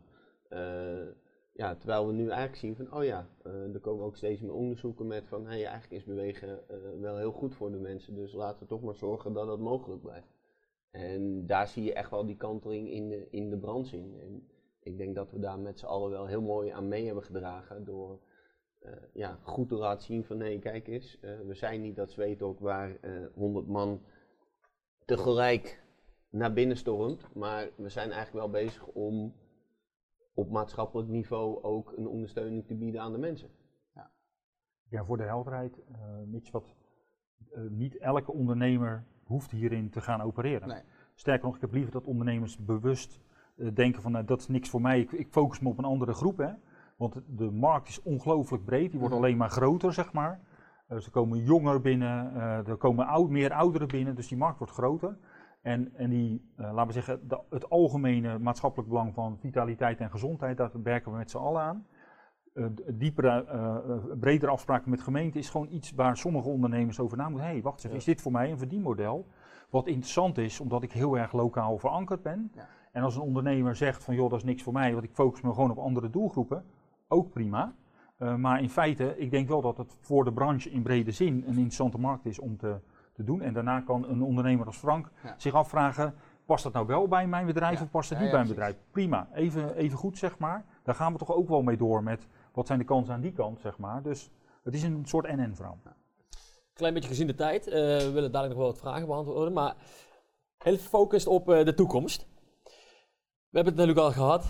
Eh, 0.48 1.14
ja, 1.52 1.76
terwijl 1.76 2.06
we 2.06 2.12
nu 2.12 2.28
eigenlijk 2.28 2.56
zien 2.56 2.76
van, 2.76 2.94
oh 2.94 3.04
ja, 3.04 3.28
eh, 3.42 3.74
er 3.74 3.80
komen 3.80 4.04
ook 4.04 4.16
steeds 4.16 4.40
meer 4.40 4.54
onderzoeken 4.54 5.06
met 5.06 5.28
van, 5.28 5.46
hé, 5.46 5.50
eigenlijk 5.50 5.92
is 5.92 6.04
bewegen 6.04 6.60
wel 7.00 7.16
heel 7.16 7.32
goed 7.32 7.54
voor 7.54 7.70
de 7.70 7.78
mensen, 7.78 8.14
dus 8.14 8.32
laten 8.32 8.60
we 8.60 8.66
toch 8.66 8.82
maar 8.82 8.94
zorgen 8.94 9.32
dat 9.32 9.46
dat 9.46 9.58
mogelijk 9.58 10.02
blijft. 10.02 10.34
En 10.90 11.46
daar 11.46 11.68
zie 11.68 11.84
je 11.84 11.92
echt 11.92 12.10
wel 12.10 12.26
die 12.26 12.36
kanteling 12.36 12.90
in 12.90 13.08
de, 13.08 13.26
in 13.30 13.50
de 13.50 13.58
branche 13.58 13.96
in. 13.96 14.14
En 14.20 14.48
ik 14.80 14.98
denk 14.98 15.14
dat 15.14 15.30
we 15.30 15.38
daar 15.38 15.58
met 15.58 15.78
z'n 15.78 15.86
allen 15.86 16.10
wel 16.10 16.26
heel 16.26 16.42
mooi 16.42 16.70
aan 16.70 16.88
mee 16.88 17.06
hebben 17.06 17.24
gedragen 17.24 17.84
door 17.84 18.20
ja, 19.12 19.38
goed 19.42 19.68
te 19.68 19.74
laten 19.74 20.04
zien 20.04 20.24
van, 20.24 20.36
nee, 20.36 20.58
kijk 20.58 20.88
eens, 20.88 21.20
eh, 21.20 21.40
we 21.40 21.54
zijn 21.54 21.80
niet 21.80 21.96
dat 21.96 22.10
zweet 22.10 22.42
ook 22.42 22.60
waar 22.60 22.96
eh 23.00 23.26
100 23.34 23.66
man 23.66 24.02
tegelijk 25.04 25.84
naar 26.30 26.52
binnen 26.52 26.76
stormt, 26.76 27.34
maar 27.34 27.70
we 27.76 27.88
zijn 27.88 28.10
eigenlijk 28.10 28.46
wel 28.46 28.62
bezig 28.62 28.86
om 28.86 29.34
op 30.34 30.50
maatschappelijk 30.50 31.08
niveau 31.08 31.62
ook 31.62 31.92
een 31.96 32.08
ondersteuning 32.08 32.66
te 32.66 32.74
bieden 32.74 33.00
aan 33.00 33.12
de 33.12 33.18
mensen. 33.18 33.50
Ja, 34.88 35.04
voor 35.04 35.16
de 35.16 35.22
helderheid, 35.22 35.82
eh 35.92 35.98
Mitch, 36.26 36.50
wat, 36.50 36.74
eh, 37.50 37.62
niet 37.70 37.98
elke 37.98 38.32
ondernemer 38.32 39.04
hoeft 39.24 39.50
hierin 39.50 39.90
te 39.90 40.00
gaan 40.00 40.20
opereren. 40.20 40.68
Nee. 40.68 40.82
Sterker 41.14 41.44
nog, 41.46 41.54
ik 41.54 41.60
heb 41.60 41.72
liever 41.72 41.92
dat 41.92 42.04
ondernemers 42.04 42.58
bewust 42.58 43.20
eh, 43.56 43.74
denken 43.74 44.02
van, 44.02 44.12
nou, 44.12 44.24
dat 44.24 44.40
is 44.40 44.48
niks 44.48 44.68
voor 44.68 44.80
mij, 44.80 45.00
ik, 45.00 45.12
ik 45.12 45.28
focus 45.30 45.60
me 45.60 45.68
op 45.68 45.78
een 45.78 45.84
andere 45.84 46.12
groep. 46.12 46.38
Hè. 46.38 46.52
Want 47.00 47.20
de 47.26 47.50
markt 47.50 47.88
is 47.88 48.02
ongelooflijk 48.02 48.64
breed, 48.64 48.90
die 48.90 49.00
wordt 49.00 49.14
Mhm. 49.14 49.24
alleen 49.24 49.36
maar 49.36 49.50
groter, 49.50 49.92
zeg 49.92 50.12
maar. 50.12 50.40
Eh, 50.86 50.96
er 50.96 51.10
komen 51.10 51.38
jonger 51.38 51.80
binnen, 51.80 52.34
eh, 52.34 52.68
er 52.68 52.76
komen 52.76 53.06
oud, 53.06 53.28
meer 53.30 53.52
ouderen 53.52 53.88
binnen, 53.88 54.14
dus 54.14 54.28
die 54.28 54.38
markt 54.38 54.58
wordt 54.58 54.72
groter. 54.72 55.16
En, 55.62 55.94
en 55.94 56.10
die, 56.10 56.50
eh, 56.56 56.64
laten 56.72 56.86
we 56.86 56.92
zeggen, 56.92 57.28
de- 57.28 57.40
het 57.50 57.70
algemene 57.70 58.38
maatschappelijk 58.38 58.88
belang 58.88 59.14
van 59.14 59.36
vitaliteit 59.38 59.98
en 60.00 60.10
gezondheid, 60.10 60.56
daar 60.56 60.70
werken 60.82 61.12
we 61.12 61.18
met 61.18 61.30
z'n 61.30 61.36
allen 61.36 61.62
aan. 61.62 61.86
D- 62.74 62.82
diepere, 62.98 63.44
eh, 63.44 64.16
bredere 64.20 64.52
afspraken 64.52 64.90
met 64.90 65.00
gemeenten 65.00 65.40
is 65.40 65.50
gewoon 65.50 65.68
iets 65.70 65.92
waar 65.92 66.16
sommige 66.16 66.48
ondernemers 66.48 67.00
over 67.00 67.16
na 67.16 67.28
moeten. 67.28 67.46
Hé, 67.46 67.52
hey, 67.52 67.62
wacht 67.62 67.84
eens, 67.84 67.92
Ja. 67.92 67.98
is 67.98 68.04
dit 68.04 68.20
voor 68.20 68.32
mij 68.32 68.50
een 68.50 68.58
verdienmodel? 68.58 69.26
Wat 69.70 69.86
interessant 69.86 70.38
is, 70.38 70.60
omdat 70.60 70.82
ik 70.82 70.92
heel 70.92 71.18
erg 71.18 71.32
lokaal 71.32 71.78
verankerd 71.78 72.22
ben. 72.22 72.50
Ja. 72.54 72.66
En 72.92 73.02
als 73.02 73.16
een 73.16 73.22
ondernemer 73.22 73.76
zegt 73.76 74.04
van, 74.04 74.14
joh, 74.14 74.30
dat 74.30 74.38
is 74.38 74.44
niks 74.44 74.62
voor 74.62 74.72
mij, 74.72 74.92
want 74.92 75.04
ik 75.04 75.10
focus 75.14 75.40
me 75.40 75.52
gewoon 75.54 75.70
op 75.70 75.78
andere 75.78 76.10
doelgroepen, 76.10 76.64
ook 77.10 77.30
prima. 77.30 77.74
Eh, 78.16 78.34
maar 78.34 78.62
in 78.62 78.70
feite, 78.70 79.14
ik 79.18 79.30
denk 79.30 79.48
wel 79.48 79.60
dat 79.60 79.76
het 79.76 79.96
voor 80.00 80.24
de 80.24 80.32
branche 80.32 80.70
in 80.70 80.82
brede 80.82 81.10
zin 81.12 81.34
een 81.34 81.46
interessante 81.46 81.98
markt 81.98 82.26
is 82.26 82.38
om 82.38 82.56
te, 82.56 82.76
te 83.12 83.24
doen. 83.24 83.40
En 83.40 83.52
daarna 83.52 83.80
kan 83.80 84.08
een 84.08 84.22
ondernemer 84.22 84.66
als 84.66 84.76
Frank 84.76 85.10
Ja. 85.22 85.34
zich 85.38 85.54
afvragen, 85.54 86.14
past 86.44 86.62
dat 86.64 86.72
nou 86.72 86.86
wel 86.86 87.08
bij 87.08 87.26
mijn 87.26 87.46
bedrijf 87.46 87.78
Ja. 87.78 87.84
of 87.84 87.90
past 87.90 88.08
het 88.08 88.18
Ja, 88.18 88.24
niet 88.24 88.32
bij 88.32 88.42
mijn 88.44 88.54
bedrijf? 88.54 88.76
Prima, 88.90 89.28
even, 89.34 89.74
even 89.76 89.98
goed 89.98 90.18
zeg 90.18 90.38
maar. 90.38 90.64
Daar 90.82 90.94
gaan 90.94 91.12
we 91.12 91.18
toch 91.18 91.32
ook 91.34 91.48
wel 91.48 91.62
mee 91.62 91.76
door 91.76 92.02
met 92.02 92.26
wat 92.52 92.66
zijn 92.66 92.78
de 92.78 92.84
kansen 92.84 93.14
aan 93.14 93.20
die 93.20 93.32
kant 93.32 93.60
zeg 93.60 93.78
maar. 93.78 94.02
Dus 94.02 94.30
het 94.62 94.74
is 94.74 94.82
een 94.82 95.02
soort 95.04 95.26
verhaal. 95.26 95.78
Klein 96.72 96.94
beetje 96.94 97.08
gezien 97.08 97.26
de 97.26 97.34
tijd. 97.34 97.66
eh, 97.66 97.72
we 97.72 98.10
willen 98.12 98.32
dadelijk 98.32 98.48
nog 98.48 98.56
wel 98.58 98.66
wat 98.66 98.78
vragen 98.78 99.06
beantwoorden. 99.06 99.52
Maar 99.52 99.74
heel 100.58 100.76
gefocust 100.76 101.26
op 101.26 101.48
eh, 101.50 101.64
de 101.64 101.74
toekomst. 101.74 102.26
We 103.50 103.56
hebben 103.56 103.74
het 103.76 103.86
natuurlijk 103.86 104.16
al 104.16 104.22
gehad. 104.24 104.44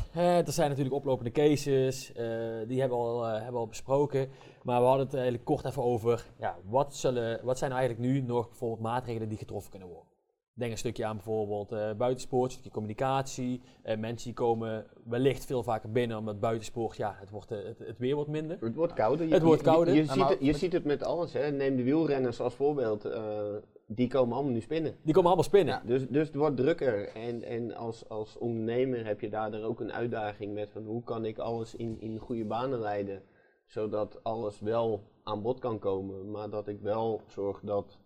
Er 0.46 0.52
zijn 0.52 0.68
natuurlijk 0.68 0.96
oplopende 0.96 1.30
cases. 1.30 2.12
eh, 2.12 2.24
die 2.66 2.80
hebben 2.80 2.98
we, 2.98 3.04
al, 3.04 3.26
eh, 3.26 3.32
hebben 3.32 3.52
we 3.52 3.58
al 3.58 3.66
besproken. 3.66 4.28
Maar 4.62 4.80
we 4.80 4.86
hadden 4.86 5.04
het 5.04 5.14
eigenlijk 5.14 5.44
kort 5.44 5.64
even 5.64 5.82
over. 5.82 6.26
Ja, 6.38 6.56
wat, 6.64 6.96
zullen, 6.96 7.40
wat 7.44 7.58
zijn 7.58 7.70
nou 7.70 7.82
eigenlijk 7.82 8.12
nu 8.12 8.20
nog 8.20 8.48
bijvoorbeeld 8.48 8.80
maatregelen 8.80 9.28
die 9.28 9.38
getroffen 9.38 9.70
kunnen 9.70 9.88
worden? 9.88 10.09
Denk 10.54 10.72
een 10.72 10.78
stukje 10.78 11.04
aan 11.06 11.16
bijvoorbeeld 11.16 11.72
eh 11.72 11.92
buitensport, 11.94 12.44
een 12.44 12.50
stukje 12.50 12.70
communicatie. 12.70 13.60
Eh, 13.82 13.98
mensen 13.98 14.24
die 14.26 14.34
komen 14.34 14.86
wellicht 15.04 15.44
veel 15.44 15.62
vaker 15.62 15.90
binnen 15.90 16.18
omdat 16.18 16.40
buitensport, 16.40 16.96
ja, 16.96 17.14
het, 17.18 17.30
wordt, 17.30 17.50
eh, 17.50 17.64
het, 17.64 17.78
het 17.78 17.98
weer 17.98 18.14
wordt 18.14 18.30
minder. 18.30 18.56
Het 18.60 18.74
wordt 18.74 18.92
kouder. 18.92 19.26
Je- 19.26 19.32
Het 19.34 19.42
wordt 19.42 19.60
je- 19.60 19.66
kouder. 19.66 19.94
Je, 19.94 20.04
ziet, 20.04 20.28
het, 20.28 20.38
je 20.40 20.46
met- 20.46 20.56
ziet 20.56 20.72
het 20.72 20.84
met 20.84 21.02
alles. 21.02 21.32
Hè. 21.32 21.50
Neem 21.50 21.76
de 21.76 21.82
wielrenners 21.82 22.40
als 22.40 22.54
voorbeeld. 22.54 23.04
eh, 23.04 23.42
die 23.86 24.08
komen 24.08 24.34
allemaal 24.34 24.52
nu 24.52 24.60
spinnen. 24.60 24.94
Die 25.02 25.12
komen 25.14 25.26
allemaal 25.26 25.44
spinnen. 25.48 25.74
Ja. 25.74 25.82
Dus, 25.86 26.08
dus 26.08 26.26
het 26.26 26.36
wordt 26.36 26.56
drukker. 26.56 27.08
En, 27.08 27.42
en 27.42 27.74
als, 27.74 28.08
als 28.08 28.38
ondernemer 28.38 29.06
heb 29.06 29.20
je 29.20 29.28
daardoor 29.28 29.62
ook 29.62 29.80
een 29.80 29.92
uitdaging 29.92 30.54
met 30.54 30.70
van 30.70 30.84
hoe 30.84 31.02
kan 31.02 31.24
ik 31.24 31.38
alles 31.38 31.74
in, 31.74 32.00
in 32.00 32.18
goede 32.18 32.44
banen 32.44 32.78
leiden. 32.80 33.22
Zodat 33.66 34.20
alles 34.24 34.60
wel 34.60 35.02
aan 35.22 35.42
bod 35.42 35.58
kan 35.58 35.78
komen. 35.78 36.30
Maar 36.30 36.50
dat 36.50 36.68
ik 36.68 36.80
wel 36.80 37.20
zorg 37.26 37.60
dat, 37.62 37.98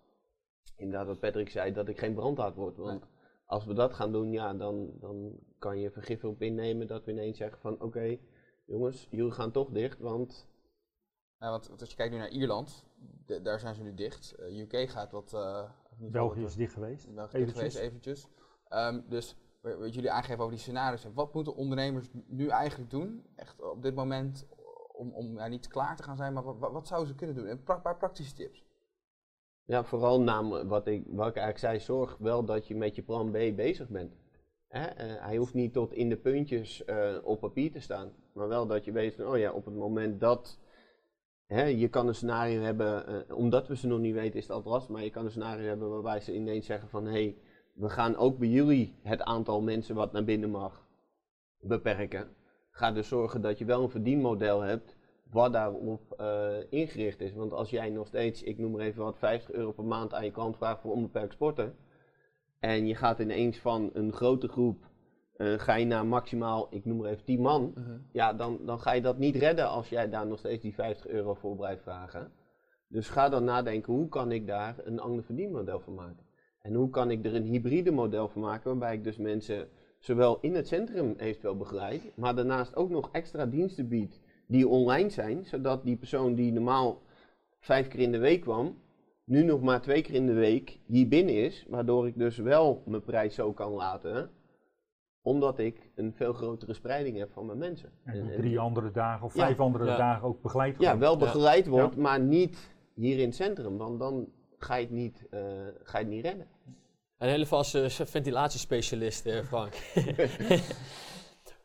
inderdaad 0.75 1.07
wat 1.07 1.19
Patrick 1.19 1.49
zei, 1.49 1.71
dat 1.73 1.87
ik 1.89 1.99
geen 1.99 2.13
brandhaard 2.13 2.55
word. 2.55 2.77
Want 2.77 3.05
als 3.45 3.65
we 3.65 3.73
dat 3.73 3.93
gaan 3.93 4.11
doen, 4.11 4.31
ja, 4.31 4.53
dan, 4.53 4.91
dan 4.99 5.39
kan 5.59 5.79
je 5.79 5.91
vergif 5.91 6.23
op 6.23 6.41
innemen 6.41 6.87
dat 6.87 7.05
we 7.05 7.11
ineens 7.11 7.37
zeggen 7.37 7.59
van 7.59 7.81
oké, 7.81 8.17
jongens, 8.65 9.07
jullie 9.09 9.31
gaan 9.31 9.51
toch 9.51 9.69
dicht. 9.69 9.99
Want 9.99 10.47
Ja, 11.39 11.49
want, 11.49 11.67
want 11.67 11.79
als 11.81 11.89
je 11.89 11.95
kijkt 11.95 12.11
nu 12.13 12.19
naar 12.19 12.29
Ierland, 12.29 12.85
de- 13.25 13.41
daar 13.41 13.59
zijn 13.59 13.75
ze 13.75 13.83
nu 13.83 13.93
dicht. 13.93 14.31
Eh, 14.35 14.57
UK 14.59 14.89
gaat 14.89 15.11
wat... 15.11 15.33
eh, 15.33 15.69
of 15.91 15.99
niet 15.99 16.11
België 16.11 16.43
is 16.43 16.55
dicht 16.55 16.73
geweest. 16.73 17.13
België 17.13 17.37
is 17.37 17.45
dicht 17.45 17.57
Eventjes. 17.57 17.73
geweest, 17.73 17.77
eventjes. 17.87 18.27
Ehm, 18.67 19.01
dus 19.09 19.35
wa- 19.61 19.77
wat 19.77 19.93
jullie 19.93 20.11
aangeven 20.11 20.37
over 20.39 20.51
die 20.51 20.59
scenario's. 20.61 21.07
Wat 21.13 21.33
moeten 21.33 21.55
ondernemers 21.55 22.09
nu 22.27 22.47
eigenlijk 22.47 22.89
doen, 22.91 23.25
echt 23.35 23.61
op 23.61 23.81
dit 23.81 23.95
moment, 23.95 24.47
om, 24.91 25.11
om 25.13 25.37
ja, 25.37 25.47
niet 25.47 25.67
klaar 25.67 25.95
te 25.95 26.03
gaan 26.03 26.17
zijn, 26.17 26.33
maar 26.33 26.43
wat, 26.43 26.57
wat, 26.59 26.71
wat 26.71 26.87
zouden 26.87 27.09
ze 27.09 27.15
kunnen 27.15 27.35
doen? 27.35 27.47
Een 27.47 27.63
pra- 27.63 27.79
paar 27.79 27.97
praktische 27.97 28.33
tips. 28.35 28.64
Ja, 29.65 29.83
vooral 29.83 30.21
namelijk 30.21 30.69
wat 30.69 30.87
ik, 30.87 31.03
wat 31.07 31.27
ik 31.27 31.35
eigenlijk 31.35 31.57
zei, 31.57 31.79
zorg 31.79 32.17
wel 32.17 32.45
dat 32.45 32.67
je 32.67 32.75
met 32.75 32.95
je 32.95 33.01
plan 33.01 33.31
B 33.31 33.55
bezig 33.55 33.89
bent. 33.89 34.13
Hè? 34.67 34.85
eh, 34.85 35.23
hij 35.25 35.37
hoeft 35.37 35.53
niet 35.53 35.73
tot 35.73 35.93
in 35.93 36.09
de 36.09 36.17
puntjes 36.17 36.85
eh, 36.85 37.15
op 37.23 37.39
papier 37.39 37.71
te 37.71 37.79
staan, 37.79 38.11
maar 38.33 38.47
wel 38.47 38.67
dat 38.67 38.85
je 38.85 38.91
weet 38.91 39.15
van, 39.15 39.27
oh 39.27 39.37
ja, 39.37 39.51
op 39.51 39.65
het 39.65 39.75
moment 39.75 40.19
dat 40.19 40.59
hè, 41.45 41.63
je 41.63 41.87
kan 41.87 42.07
een 42.07 42.15
scenario 42.15 42.61
hebben, 42.61 43.07
eh, 43.07 43.37
omdat 43.37 43.67
we 43.67 43.75
ze 43.75 43.87
nog 43.87 43.99
niet 43.99 44.13
weten 44.13 44.37
is 44.37 44.43
het 44.43 44.51
altijd 44.51 44.73
lastig, 44.73 44.91
maar 44.91 45.03
je 45.03 45.09
kan 45.09 45.25
een 45.25 45.31
scenario 45.31 45.67
hebben 45.67 45.89
waarbij 45.89 46.19
ze 46.19 46.35
ineens 46.35 46.65
zeggen 46.65 46.89
van, 46.89 47.05
hé, 47.05 47.11
hey, 47.11 47.37
we 47.73 47.89
gaan 47.89 48.15
ook 48.15 48.37
bij 48.37 48.47
jullie 48.47 48.95
het 49.01 49.21
aantal 49.21 49.61
mensen 49.61 49.95
wat 49.95 50.11
naar 50.11 50.23
binnen 50.23 50.49
mag 50.49 50.87
beperken. 51.59 52.27
Ga 52.69 52.91
dus 52.91 53.07
zorgen 53.07 53.41
dat 53.41 53.57
je 53.57 53.65
wel 53.65 53.83
een 53.83 53.89
verdienmodel 53.89 54.61
hebt 54.61 54.94
wat 55.31 55.53
daarop 55.53 56.13
eh, 56.17 56.53
ingericht 56.69 57.21
is. 57.21 57.33
Want 57.33 57.53
als 57.53 57.69
jij 57.69 57.89
nog 57.89 58.07
steeds, 58.07 58.43
ik 58.43 58.57
noem 58.57 58.71
maar 58.71 58.81
even 58.81 59.03
wat, 59.03 59.17
50 59.17 59.51
euro 59.51 59.71
per 59.71 59.83
maand 59.83 60.13
aan 60.13 60.25
je 60.25 60.31
klant 60.31 60.57
vraagt 60.57 60.81
voor 60.81 60.91
onbeperkt 60.91 61.33
sporten. 61.33 61.75
En 62.59 62.87
je 62.87 62.95
gaat 62.95 63.19
ineens 63.19 63.57
van 63.59 63.89
een 63.93 64.13
grote 64.13 64.47
groep, 64.47 64.89
eh, 65.35 65.53
ga 65.53 65.75
je 65.75 65.85
naar 65.85 66.05
maximaal, 66.05 66.67
ik 66.69 66.85
noem 66.85 66.97
maar 66.97 67.09
even 67.09 67.23
10 67.23 67.41
man. 67.41 67.73
Ja, 68.11 68.33
dan, 68.33 68.59
dan 68.65 68.79
ga 68.79 68.91
je 68.91 69.01
dat 69.01 69.17
niet 69.17 69.35
redden 69.35 69.69
als 69.69 69.89
jij 69.89 70.09
daar 70.09 70.27
nog 70.27 70.39
steeds 70.39 70.61
die 70.61 70.73
50 70.73 71.07
euro 71.07 71.33
voor 71.33 71.55
blijft 71.55 71.81
vragen. 71.81 72.31
Dus 72.87 73.09
ga 73.09 73.29
dan 73.29 73.43
nadenken, 73.43 73.93
hoe 73.93 74.09
kan 74.09 74.31
ik 74.31 74.47
daar 74.47 74.75
een 74.83 74.99
ander 74.99 75.23
verdienmodel 75.23 75.79
van 75.79 75.93
maken? 75.93 76.25
En 76.61 76.73
hoe 76.73 76.89
kan 76.89 77.11
ik 77.11 77.25
er 77.25 77.35
een 77.35 77.43
hybride 77.43 77.91
model 77.91 78.27
van 78.27 78.41
maken, 78.41 78.69
waarbij 78.69 78.93
ik 78.93 79.03
dus 79.03 79.17
mensen 79.17 79.67
zowel 79.99 80.37
in 80.41 80.55
het 80.55 80.67
centrum 80.67 81.13
eventueel 81.17 81.57
begeleid, 81.57 82.11
maar 82.15 82.35
daarnaast 82.35 82.75
ook 82.75 82.89
nog 82.89 83.09
extra 83.11 83.45
diensten 83.45 83.87
bied 83.87 84.21
die 84.47 84.67
online 84.67 85.09
zijn, 85.09 85.45
zodat 85.45 85.83
die 85.83 85.95
persoon 85.97 86.35
die 86.35 86.51
normaal 86.51 87.01
vijf 87.59 87.87
keer 87.87 87.99
in 87.99 88.11
de 88.11 88.17
week 88.17 88.41
kwam, 88.41 88.77
nu 89.23 89.43
nog 89.43 89.61
maar 89.61 89.81
twee 89.81 90.01
keer 90.01 90.15
in 90.15 90.25
de 90.25 90.33
week 90.33 90.79
hier 90.85 91.07
binnen 91.07 91.35
is, 91.35 91.65
waardoor 91.69 92.07
ik 92.07 92.17
dus 92.17 92.37
wel 92.37 92.83
mijn 92.85 93.03
prijs 93.03 93.35
zo 93.35 93.53
kan 93.53 93.71
laten, 93.71 94.29
omdat 95.21 95.59
ik 95.59 95.89
een 95.95 96.13
veel 96.13 96.33
grotere 96.33 96.73
spreiding 96.73 97.17
heb 97.17 97.31
van 97.31 97.45
mijn 97.45 97.57
mensen. 97.57 97.91
En 98.03 98.13
En- 98.13 98.21
die 98.21 98.31
en- 98.31 98.37
drie 98.37 98.59
andere 98.59 98.91
dagen 98.91 99.25
of 99.25 99.35
Ja. 99.35 99.45
vijf 99.45 99.59
andere 99.59 99.85
Ja. 99.85 99.97
dagen 99.97 100.27
ook 100.27 100.41
begeleid 100.41 100.71
ja, 100.73 100.79
worden. 100.79 100.99
wel 100.99 101.11
Ja. 101.11 101.17
begeleid 101.19 101.67
wordt, 101.67 101.95
Ja. 101.95 102.01
maar 102.01 102.19
niet 102.19 102.73
hier 102.93 103.17
in 103.19 103.25
het 103.25 103.35
centrum, 103.35 103.77
want 103.77 103.99
dan 103.99 104.27
ga 104.57 104.75
je 104.75 104.81
het 104.85 104.93
niet, 104.93 105.27
eh, 105.29 105.39
ga 105.83 105.97
je 105.97 106.03
het 106.05 106.13
niet 106.13 106.25
redden. 106.25 106.47
Een 107.17 107.29
hele 107.29 107.45
vaste 107.45 107.89
ventilatiespecialist, 107.89 109.25
eh, 109.25 109.43
Frank. 109.43 109.73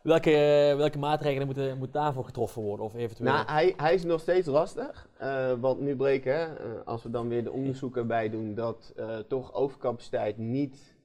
welke, 0.03 0.31
eh, 0.31 0.77
welke 0.77 0.99
maatregelen 0.99 1.47
moeten, 1.47 1.79
moeten 1.79 2.01
daarvoor 2.01 2.25
getroffen 2.25 2.63
worden? 2.63 2.87
Of 2.87 2.95
eventueel? 2.95 3.33
Nou, 3.33 3.47
hij, 3.47 3.75
hij 3.77 3.95
is 3.95 4.05
nog 4.05 4.21
steeds 4.21 4.47
lastig. 4.47 5.09
eh, 5.19 5.53
want 5.61 5.81
nu 5.81 5.97
hè, 6.25 6.45
eh, 6.45 6.55
als 6.85 7.03
we 7.03 7.11
dan 7.11 7.29
weer 7.29 7.45
de 7.45 7.53
onderzoeken 7.53 8.07
bij 8.07 8.31
doen, 8.31 8.55
dat 8.55 8.95
toch 9.29 9.55
overcapaciteit 9.55 10.39
niet 10.39 10.99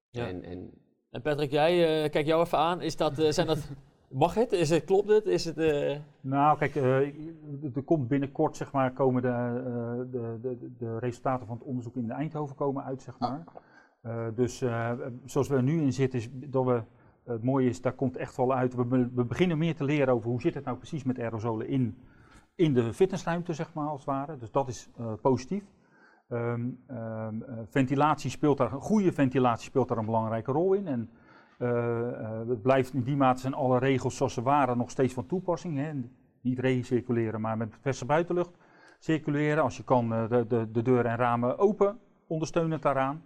Ja. 0.10 0.28
En, 0.28 0.44
en 0.44 0.74
En 1.10 1.22
Patrick, 1.22 1.52
jij, 1.52 2.10
kijk 2.10 2.26
jou 2.26 2.44
even 2.46 2.58
aan. 2.58 2.82
Is 2.82 2.96
dat, 2.96 3.16
zijn 3.30 3.48
dat, 3.48 3.70
mag 4.10 4.34
het? 4.34 4.52
Is 4.52 4.70
het? 4.70 4.84
Klopt 4.84 5.10
het? 5.10 5.26
Is 5.26 5.46
het 5.46 5.58
eh, 5.58 5.98
Nou, 6.22 6.58
kijk, 6.58 6.76
eh, 6.76 7.00
er 7.76 7.84
komt 7.86 8.08
binnenkort, 8.08 8.56
zeg 8.56 8.72
maar, 8.72 8.94
komen 8.94 9.22
de, 9.22 9.28
eh, 9.28 10.12
de, 10.12 10.40
de, 10.42 10.72
de 10.78 11.00
resultaten 11.00 11.48
van 11.48 11.56
het 11.58 11.66
onderzoek 11.66 11.96
in 11.96 12.12
Eindhoven 12.12 12.56
komen 12.56 12.84
uit, 12.84 13.02
zeg 13.02 13.20
maar. 13.20 13.44
Dus 14.36 14.64
zoals 15.26 15.48
we 15.48 15.56
er 15.56 15.64
nu 15.64 15.82
in 15.82 15.94
zitten, 15.94 16.20
is 16.20 16.30
dat 16.34 16.66
we, 16.66 16.82
het 17.24 17.44
mooie 17.44 17.70
is, 17.70 17.82
daar 17.82 17.94
komt 17.94 18.18
echt 18.18 18.38
wel 18.38 18.54
uit, 18.54 18.76
we, 18.76 19.10
we 19.14 19.26
beginnen 19.26 19.58
meer 19.58 19.76
te 19.76 19.84
leren 19.84 20.14
over 20.14 20.30
hoe 20.30 20.42
zit 20.42 20.54
het 20.54 20.66
nou 20.66 20.78
precies 20.78 21.04
met 21.04 21.20
aerosolen 21.20 21.68
in, 21.68 21.98
in 22.56 22.74
de 22.74 22.94
fitnessruimte, 22.94 23.54
zeg 23.54 23.74
maar, 23.74 23.88
als 23.88 24.06
het 24.06 24.10
ware. 24.10 24.38
Dus 24.38 24.52
dat 24.52 24.68
is 24.68 24.90
positief. 25.22 25.64
Ehm, 26.30 26.70
ehm, 26.88 27.42
eh, 27.42 27.58
ventilatie 27.70 28.30
speelt 28.30 28.58
daar, 28.58 28.70
goede 28.70 29.12
ventilatie 29.12 29.66
speelt 29.66 29.88
daar 29.88 29.98
een 29.98 30.06
belangrijke 30.06 30.52
rol 30.52 30.74
in. 30.74 30.88
En 30.88 31.10
het 32.48 32.62
blijft 32.62 32.94
in 32.94 33.04
die 33.04 33.16
mate 33.16 33.42
zijn 33.42 33.54
alle 33.54 33.80
regels 33.80 34.16
zoals 34.18 34.34
ze 34.34 34.42
waren 34.42 34.78
nog 34.78 34.90
steeds 34.90 35.14
van 35.14 35.26
toepassing. 35.26 35.78
Hè. 35.78 35.92
Niet 36.42 36.60
recirculeren, 36.60 37.42
maar 37.42 37.58
met 37.58 37.78
verse 37.82 38.06
buitenlucht 38.06 38.58
circuleren. 39.00 39.64
Als 39.64 39.78
je 39.78 39.84
kan 39.84 40.14
eh, 40.14 40.30
de, 40.30 40.48
de, 40.48 40.72
de 40.72 40.82
deuren 40.82 41.12
en 41.12 41.18
ramen 41.18 41.58
open, 41.58 41.98
ondersteunend 42.28 42.82
daaraan. 42.82 43.24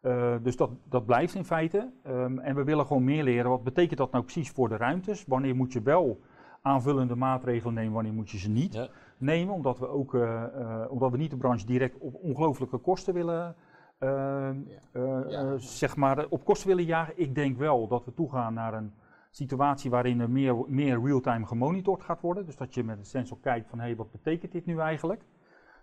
Eh, 0.00 0.34
dus 0.42 0.56
dat, 0.56 0.70
dat 0.88 1.06
blijft 1.06 1.34
in 1.34 1.44
feite. 1.44 1.90
Ehm, 2.02 2.38
en 2.38 2.54
we 2.54 2.64
willen 2.64 2.86
gewoon 2.86 3.04
meer 3.04 3.22
leren. 3.22 3.50
Wat 3.50 3.64
betekent 3.64 3.98
dat 3.98 4.10
nou 4.12 4.24
precies 4.24 4.50
voor 4.50 4.68
de 4.68 4.76
ruimtes? 4.76 5.24
Wanneer 5.26 5.54
moet 5.56 5.72
je 5.72 5.82
wel 5.82 6.20
aanvullende 6.62 7.14
maatregelen 7.16 7.74
nemen, 7.74 7.92
wanneer 7.92 8.12
moet 8.12 8.30
je 8.30 8.38
ze 8.38 8.48
niet 8.50 8.74
Ja. 8.74 8.88
nemen? 9.18 9.54
Omdat 9.54 9.78
we, 9.78 9.88
ook, 9.88 10.14
eh, 10.14 10.42
eh, 10.44 10.90
omdat 10.90 11.10
we 11.10 11.16
niet 11.16 11.30
de 11.30 11.36
branche 11.36 11.66
direct 11.66 11.98
op 11.98 12.14
ongelooflijke 12.14 12.78
kosten 12.78 13.14
willen, 13.14 13.54
ehm, 14.02 14.56
eh, 14.92 15.30
Ja. 15.30 15.40
eh, 15.42 15.52
zeg 15.56 15.96
maar, 15.96 16.26
op 16.28 16.44
kosten 16.44 16.68
willen 16.68 16.84
jagen. 16.84 17.14
Ik 17.16 17.34
denk 17.34 17.58
wel 17.58 17.88
dat 17.88 18.04
we 18.04 18.14
toegaan 18.14 18.54
naar 18.54 18.74
een 18.74 18.92
situatie 19.30 19.90
waarin 19.90 20.20
er 20.20 20.30
meer, 20.30 20.56
meer 20.66 21.00
real-time 21.02 21.46
gemonitord 21.46 22.02
gaat 22.02 22.20
worden. 22.20 22.46
Dus 22.46 22.56
dat 22.56 22.74
je 22.74 22.84
met 22.84 22.98
een 22.98 23.04
sensor 23.04 23.38
kijkt 23.40 23.68
van, 23.68 23.78
hé, 23.78 23.84
hey, 23.84 23.96
wat 23.96 24.10
betekent 24.12 24.52
dit 24.52 24.66
nu 24.66 24.78
eigenlijk? 24.78 25.22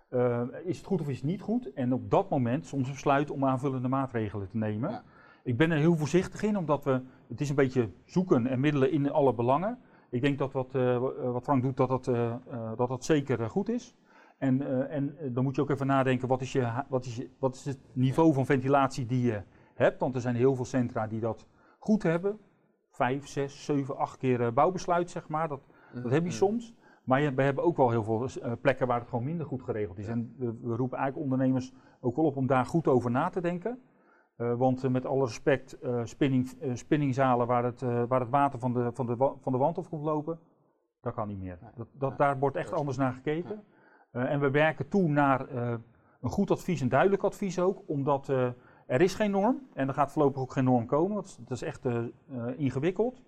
Eh, 0.08 0.42
is 0.64 0.76
het 0.76 0.86
goed 0.86 1.00
of 1.00 1.08
is 1.08 1.16
het 1.16 1.24
niet 1.24 1.40
goed? 1.40 1.72
En 1.72 1.92
op 1.92 2.10
dat 2.10 2.30
moment 2.30 2.66
soms 2.66 2.90
besluiten 2.90 3.34
om 3.34 3.44
aanvullende 3.44 3.88
maatregelen 3.88 4.48
te 4.48 4.56
nemen. 4.56 4.90
Ja. 4.90 5.02
Ik 5.42 5.56
ben 5.56 5.70
er 5.70 5.78
heel 5.78 5.96
voorzichtig 5.96 6.42
in, 6.42 6.56
omdat 6.58 6.84
we, 6.84 7.00
het 7.28 7.40
is 7.40 7.48
een 7.48 7.54
beetje 7.54 7.88
zoeken 8.04 8.46
en 8.46 8.60
middelen 8.60 8.90
in 8.92 9.10
alle 9.12 9.34
belangen. 9.34 9.78
Ik 10.10 10.20
denk 10.22 10.38
dat 10.38 10.52
wat, 10.52 10.74
eh, 10.74 10.98
wat 11.32 11.42
Frank 11.42 11.62
doet, 11.62 11.76
dat 11.76 11.88
dat, 11.88 12.08
eh, 12.08 12.26
eh, 12.30 12.36
dat, 12.76 12.88
dat 12.88 13.04
zeker 13.04 13.40
eh, 13.40 13.48
goed 13.48 13.68
is. 13.68 13.94
En, 14.40 14.60
eh, 14.62 14.96
en 14.96 15.18
eh, 15.18 15.28
dan 15.32 15.44
moet 15.44 15.56
je 15.56 15.62
ook 15.62 15.70
even 15.70 15.86
nadenken, 15.86 16.28
wat 16.28 16.40
is, 16.40 16.52
je, 16.52 16.84
wat, 16.88 17.04
is 17.04 17.16
je, 17.16 17.30
wat 17.38 17.54
is 17.54 17.64
het 17.64 17.78
niveau 17.92 18.32
van 18.32 18.46
ventilatie 18.46 19.06
die 19.06 19.22
je 19.22 19.42
hebt? 19.74 20.00
Want 20.00 20.14
er 20.14 20.20
zijn 20.20 20.34
heel 20.34 20.54
veel 20.54 20.64
centra 20.64 21.06
die 21.06 21.20
dat 21.20 21.46
goed 21.78 22.02
hebben. 22.02 22.38
Vijf, 22.90 23.26
zes, 23.26 23.64
zeven, 23.64 23.96
acht 23.96 24.16
keer 24.16 24.40
eh, 24.40 24.52
bouwbesluit, 24.52 25.10
zeg 25.10 25.28
maar. 25.28 25.48
Dat, 25.48 25.60
dat 26.02 26.10
heb 26.10 26.24
je 26.24 26.30
soms. 26.30 26.74
Maar 27.04 27.20
je, 27.20 27.34
we 27.34 27.42
hebben 27.42 27.64
ook 27.64 27.76
wel 27.76 27.90
heel 27.90 28.04
veel 28.04 28.28
plekken 28.60 28.86
waar 28.86 29.00
het 29.00 29.08
gewoon 29.08 29.24
minder 29.24 29.46
goed 29.46 29.62
geregeld 29.62 29.98
is. 29.98 30.06
En 30.06 30.34
we, 30.38 30.58
we 30.62 30.76
roepen 30.76 30.98
eigenlijk 30.98 31.30
ondernemers 31.30 31.72
ook 32.00 32.16
wel 32.16 32.24
op 32.24 32.36
om 32.36 32.46
daar 32.46 32.66
goed 32.66 32.86
over 32.88 33.10
na 33.10 33.28
te 33.28 33.40
denken. 33.40 33.78
Want 34.36 34.90
met 34.90 35.06
alle 35.06 35.24
respect, 35.24 35.78
eh, 35.78 36.00
spinning, 36.04 36.50
spinningzalen 36.72 37.46
waar 37.46 37.64
het, 37.64 37.80
waar 37.80 38.20
het 38.20 38.30
water 38.30 38.58
van 38.58 38.72
de, 38.72 38.90
van, 38.92 39.06
de, 39.06 39.16
van 39.16 39.52
de 39.52 39.58
wand 39.58 39.78
af 39.78 39.88
komt 39.88 40.04
lopen, 40.04 40.38
dat 41.00 41.14
kan 41.14 41.28
niet 41.28 41.38
meer. 41.38 41.58
Dat, 41.76 41.88
dat. 41.92 42.18
Daar 42.18 42.38
wordt 42.38 42.56
echt 42.56 42.72
anders 42.72 42.96
naar 42.96 43.12
gekeken. 43.12 43.64
Eh, 44.10 44.32
en 44.32 44.40
we 44.40 44.50
werken 44.50 44.88
toe 44.88 45.08
naar 45.08 45.48
eh, 45.48 45.74
een 46.20 46.30
goed 46.30 46.50
advies, 46.50 46.80
een 46.80 46.88
duidelijk 46.88 47.22
advies 47.22 47.58
ook, 47.58 47.82
omdat 47.86 48.28
eh, 48.28 48.46
er 48.86 49.00
is 49.00 49.14
geen 49.14 49.30
norm 49.30 49.66
en 49.74 49.88
er 49.88 49.94
gaat 49.94 50.12
voorlopig 50.12 50.42
ook 50.42 50.52
geen 50.52 50.64
norm 50.64 50.86
komen. 50.86 51.14
Dat 51.14 51.24
is, 51.24 51.36
dat 51.36 51.50
is 51.50 51.62
echt 51.62 51.84
ingewikkeld. 52.56 53.22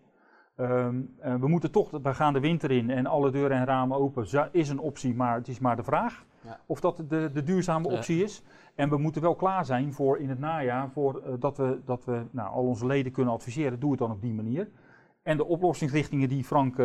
Ehm, 0.57 1.01
eh, 1.19 1.35
we 1.35 1.49
moeten 1.49 1.71
toch, 1.71 1.91
we 1.91 2.15
gaan 2.15 2.33
de 2.33 2.41
winter 2.41 2.71
in 2.71 2.91
en 2.91 3.07
alle 3.07 3.31
deuren 3.31 3.57
en 3.57 3.65
ramen 3.65 3.97
open, 3.97 4.51
is 4.53 4.69
een 4.69 4.79
optie, 4.79 5.15
maar 5.15 5.35
het 5.35 5.49
is 5.49 5.59
maar 5.59 5.77
de 5.77 5.83
vraag. 5.83 6.25
Ja. 6.45 6.59
of 6.67 6.81
dat 6.81 6.97
de, 7.09 7.31
de 7.33 7.43
duurzame 7.43 7.89
Ja. 7.89 7.95
optie 7.95 8.23
is. 8.23 8.43
En 8.75 8.89
we 8.89 8.97
moeten 8.97 9.23
wel 9.23 9.35
klaar 9.35 9.65
zijn 9.65 9.93
voor 9.93 10.19
in 10.19 10.29
het 10.29 10.39
najaar, 10.39 10.91
voor, 10.91 11.23
dat 11.39 11.57
we, 11.57 11.81
dat 11.85 12.05
we 12.05 12.23
nou, 12.31 12.51
al 12.51 12.65
onze 12.65 12.87
leden 12.87 13.13
kunnen 13.13 13.33
adviseren, 13.35 13.81
doe 13.81 13.91
het 13.91 13.99
dan 13.99 14.11
op 14.11 14.21
die 14.21 14.35
manier. 14.35 14.69
En 15.23 15.37
de 15.37 15.45
oplossingsrichtingen 15.45 16.29
die 16.29 16.45
Frank 16.45 16.77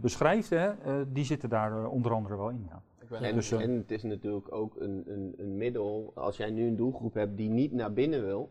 beschrijft, 0.00 0.50
hè, 0.50 0.70
die 1.12 1.24
zitten 1.24 1.48
daar 1.48 1.86
onder 1.86 2.12
andere 2.12 2.36
wel 2.36 2.48
in. 2.48 2.66
Ja. 2.68 2.82
Ik 3.04 3.10
ben 3.10 3.22
En, 3.22 3.34
Dus, 3.34 3.52
eh, 3.52 3.60
en 3.60 3.70
het 3.70 3.90
is 3.90 4.02
natuurlijk 4.02 4.52
ook 4.54 4.80
een, 4.80 5.04
een, 5.06 5.34
een 5.36 5.56
middel, 5.56 6.12
als 6.14 6.36
jij 6.36 6.50
nu 6.50 6.66
een 6.66 6.76
doelgroep 6.76 7.14
hebt 7.14 7.36
die 7.36 7.48
niet 7.50 7.72
naar 7.72 7.92
binnen 7.92 8.24
wil, 8.24 8.50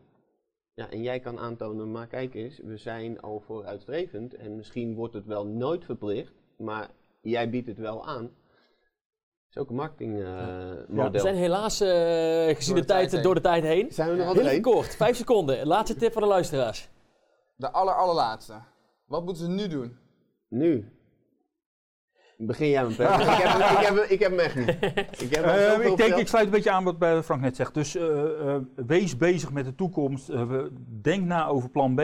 ja, 0.73 0.89
en 0.89 1.01
jij 1.01 1.19
kan 1.19 1.39
aantonen, 1.39 1.91
maar 1.91 2.07
kijk 2.07 2.33
eens, 2.33 2.59
we 2.63 2.77
zijn 2.77 3.21
al 3.21 3.39
vooruitstrevend 3.39 4.35
en 4.35 4.55
misschien 4.55 4.95
wordt 4.95 5.13
het 5.13 5.25
wel 5.25 5.45
nooit 5.45 5.85
verplicht, 5.85 6.33
maar 6.57 6.89
jij 7.21 7.49
biedt 7.49 7.67
het 7.67 7.77
wel 7.77 8.07
aan. 8.07 8.31
Is 9.49 9.57
ook 9.57 9.69
een 9.69 9.75
marketingmodel. 9.75 11.11
We 11.11 11.19
zijn 11.19 11.35
helaas, 11.35 11.81
eh, 11.81 12.55
gezien 12.55 12.75
de 12.75 12.81
de, 12.81 12.87
tijd 12.87 13.23
door 13.23 13.35
de 13.35 13.41
tijd 13.41 13.63
heen. 13.63 13.91
Zijn 13.91 14.09
we 14.09 14.15
nog 14.15 14.25
Heel 14.25 14.35
even 14.35 14.49
heen? 14.49 14.61
kort, 14.61 14.95
vijf 14.95 15.15
seconden. 15.15 15.67
Laatste 15.67 15.95
tip 15.95 16.11
voor 16.11 16.21
de 16.21 16.27
luisteraars. 16.27 16.89
De 17.55 17.71
aller, 17.71 17.93
allerlaatste. 17.93 18.53
Wat 19.05 19.23
moeten 19.25 19.43
ze 19.43 19.49
nu 19.49 19.67
doen? 19.67 19.97
Nu. 20.47 20.91
Begin 22.45 22.69
jij 22.69 22.83
met 22.83 22.95
Peter. 22.97 23.19
ik, 23.21 23.27
heb, 23.27 23.51
hem- 23.51 23.61
ik, 23.79 23.85
heb, 23.85 24.05
ik 24.09 24.19
heb 24.19 24.29
hem 24.31 24.39
echt 24.39 24.55
niet. 24.55 24.67
Ik, 25.21 25.35
heb 25.35 25.43
al 25.45 25.49
Eh, 25.51 25.85
ik 25.91 25.97
denk, 25.97 26.15
ik 26.15 26.27
sluit 26.27 26.45
een 26.45 26.51
beetje 26.51 26.71
aan 26.71 26.83
wat 26.83 26.97
bij 26.99 27.23
Frank 27.23 27.41
net 27.41 27.55
zegt. 27.55 27.73
Dus 27.73 27.95
eh, 27.95 28.49
eh, 28.55 28.61
wees 28.75 29.17
bezig 29.17 29.51
met 29.51 29.65
de 29.65 29.75
toekomst. 29.75 30.29
Eh, 30.29 30.43
we- 30.47 30.71
denk 31.01 31.25
na 31.25 31.47
over 31.47 31.69
plan 31.69 31.95
B. 31.95 32.01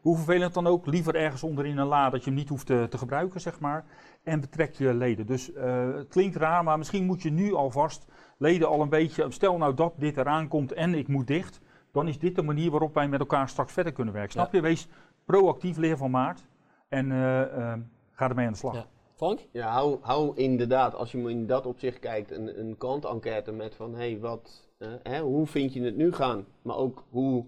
Hoe 0.00 0.16
vervelend 0.16 0.54
dan 0.54 0.66
ook, 0.66 0.86
liever 0.86 1.14
ergens 1.14 1.42
onderin 1.42 1.78
een 1.78 1.86
la 1.86 2.10
dat 2.10 2.20
je 2.24 2.30
hem 2.30 2.38
niet 2.38 2.48
hoeft 2.48 2.66
te, 2.66 2.86
te 2.90 2.98
gebruiken, 2.98 3.40
zeg 3.40 3.60
maar. 3.60 3.84
En 4.22 4.40
betrek 4.40 4.74
je 4.74 4.94
leden. 4.94 5.26
Dus 5.26 5.52
eh, 5.52 5.94
het 5.94 6.08
klinkt 6.08 6.36
raar, 6.36 6.64
maar 6.64 6.78
misschien 6.78 7.04
moet 7.06 7.22
je 7.22 7.30
nu 7.30 7.54
alvast 7.54 8.06
leden 8.38 8.68
al 8.68 8.80
een 8.80 8.88
beetje. 8.88 9.26
Stel 9.28 9.56
nou 9.58 9.74
dat 9.74 9.92
dit 9.96 10.16
eraan 10.16 10.48
komt 10.48 10.72
en 10.72 10.94
ik 10.94 11.08
moet 11.08 11.26
dicht. 11.26 11.60
Dan 11.92 12.08
is 12.08 12.18
dit 12.18 12.34
de 12.34 12.42
manier 12.42 12.70
waarop 12.70 12.94
wij 12.94 13.08
met 13.08 13.20
elkaar 13.20 13.48
straks 13.48 13.72
verder 13.72 13.92
kunnen 13.92 14.14
werken. 14.14 14.32
Snap 14.32 14.52
je? 14.52 14.60
Wees 14.60 14.88
proactief, 15.24 15.76
leer 15.76 15.96
van 15.96 16.10
maart. 16.10 16.46
En 16.88 17.12
eh, 17.12 17.40
eh, 17.42 17.78
ga 18.12 18.28
ermee 18.28 18.46
aan 18.46 18.52
de 18.52 18.58
slag. 18.58 18.74
Ja. 18.74 18.86
Frank? 19.22 19.40
Ja, 19.52 19.68
hou, 19.68 19.98
hou 20.00 20.36
inderdaad, 20.36 20.94
als 20.94 21.12
je 21.12 21.18
in 21.18 21.46
dat 21.46 21.66
opzicht 21.66 21.98
kijkt, 21.98 22.30
een, 22.30 22.58
een 22.58 22.76
klantenquête 22.76 23.52
met 23.52 23.74
van, 23.74 23.94
hé, 23.94 24.10
hey, 24.10 24.20
wat, 24.20 24.70
eh, 24.78 24.92
hè, 25.02 25.20
hoe 25.20 25.46
vind 25.46 25.72
je 25.72 25.82
het 25.82 25.96
nu 25.96 26.12
gaan? 26.12 26.46
Maar 26.62 26.76
ook, 26.76 27.04
hoe 27.10 27.46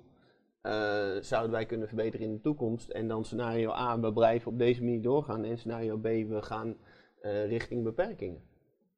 eh, 0.60 1.16
zouden 1.20 1.50
wij 1.50 1.66
kunnen 1.66 1.88
verbeteren 1.88 2.26
in 2.26 2.32
de 2.32 2.40
toekomst? 2.40 2.90
En 2.90 3.08
dan 3.08 3.24
scenario 3.24 3.70
A, 3.70 4.00
we 4.00 4.12
blijven 4.12 4.52
op 4.52 4.58
deze 4.58 4.82
manier 4.82 5.02
doorgaan. 5.02 5.44
En 5.44 5.58
scenario 5.58 5.96
B, 5.96 6.02
we 6.02 6.42
gaan 6.42 6.76
eh, 7.20 7.46
richting 7.46 7.82
beperkingen. 7.82 8.42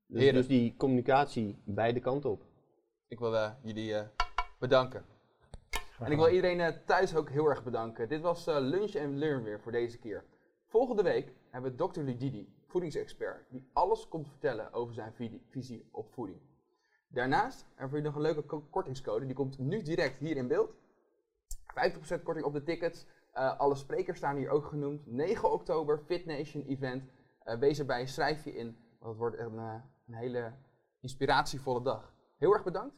Dus, 0.06 0.32
dus 0.32 0.46
die 0.46 0.74
communicatie 0.76 1.62
beide 1.64 2.00
kanten 2.00 2.30
op. 2.30 2.42
Ik 3.08 3.18
wil 3.18 3.36
eh, 3.36 3.50
jullie 3.62 3.94
eh, 3.94 4.06
bedanken. 4.58 5.04
En 5.98 6.12
ik 6.12 6.18
wil 6.18 6.28
iedereen 6.28 6.74
thuis 6.86 7.16
ook 7.16 7.30
heel 7.30 7.48
erg 7.48 7.64
bedanken. 7.64 8.08
Dit 8.08 8.20
was 8.20 8.46
eh, 8.46 8.56
Lunch 8.60 8.96
and 8.96 9.14
Learn 9.14 9.42
weer 9.42 9.60
voor 9.60 9.72
deze 9.72 9.98
keer. 9.98 10.24
Volgende 10.68 11.02
week 11.02 11.32
hebben 11.62 11.76
we 11.76 11.92
Dr. 11.92 12.00
Ludidi, 12.00 12.54
voedingsexpert, 12.66 13.50
die 13.50 13.68
alles 13.72 14.08
komt 14.08 14.28
vertellen 14.28 14.72
over 14.72 14.94
zijn 14.94 15.12
visie 15.50 15.88
op 15.90 16.12
voeding. 16.12 16.38
Daarnaast 17.08 17.66
hebben 17.74 17.98
we 17.98 18.04
nog 18.04 18.14
een 18.14 18.20
leuke 18.20 18.42
ko- 18.42 18.66
kortingscode, 18.70 19.26
die 19.26 19.34
komt 19.34 19.58
nu 19.58 19.82
direct 19.82 20.18
hier 20.18 20.36
in 20.36 20.48
beeld. 20.48 20.74
50% 21.74 22.22
korting 22.22 22.46
op 22.46 22.52
de 22.52 22.62
tickets. 22.62 23.06
Eh, 23.32 23.58
alle 23.58 23.74
sprekers 23.74 24.18
staan 24.18 24.36
hier 24.36 24.48
ook 24.48 24.66
genoemd. 24.66 25.06
9 25.06 25.52
oktober, 25.52 25.98
Fit 26.06 26.26
Nation 26.26 26.62
event. 26.62 27.02
Eh, 27.42 27.58
wees 27.58 27.78
erbij, 27.78 28.06
schrijf 28.06 28.44
je 28.44 28.56
in, 28.56 28.76
want 28.98 29.10
het 29.10 29.16
wordt 29.16 29.38
een, 29.38 29.58
eh, 29.58 29.74
een 30.06 30.14
hele 30.14 30.52
inspiratievolle 31.00 31.82
dag. 31.82 32.14
Heel 32.36 32.52
erg 32.52 32.64
bedankt. 32.64 32.94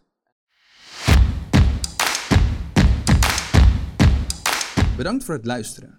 Bedankt 4.97 5.25
voor 5.25 5.35
het 5.35 5.47
luisteren. 5.47 5.99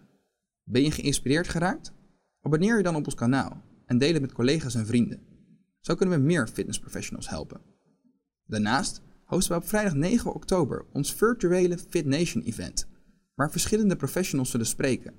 Ben 0.63 0.81
je 0.81 0.91
geïnspireerd 0.91 1.47
geraakt? 1.47 1.97
Abonneer 2.41 2.77
je 2.77 2.83
dan 2.83 2.95
op 2.95 3.05
ons 3.05 3.15
kanaal 3.15 3.61
en 3.85 3.97
deel 3.97 4.13
het 4.13 4.21
met 4.21 4.33
collega's 4.33 4.75
en 4.75 4.85
vrienden. 4.85 5.21
Zo 5.79 5.95
kunnen 5.95 6.19
we 6.19 6.25
meer 6.25 6.47
fitnessprofessionals 6.47 7.29
helpen. 7.29 7.61
Daarnaast 8.45 9.01
hosten 9.23 9.55
we 9.55 9.61
op 9.61 9.67
vrijdag 9.67 9.93
9 9.93 10.33
oktober 10.33 10.85
ons 10.91 11.13
virtuele 11.13 11.77
Fit 11.77 12.05
Nation 12.05 12.43
event, 12.43 12.87
waar 13.35 13.51
verschillende 13.51 13.95
professionals 13.95 14.51
zullen 14.51 14.65
spreken. 14.65 15.13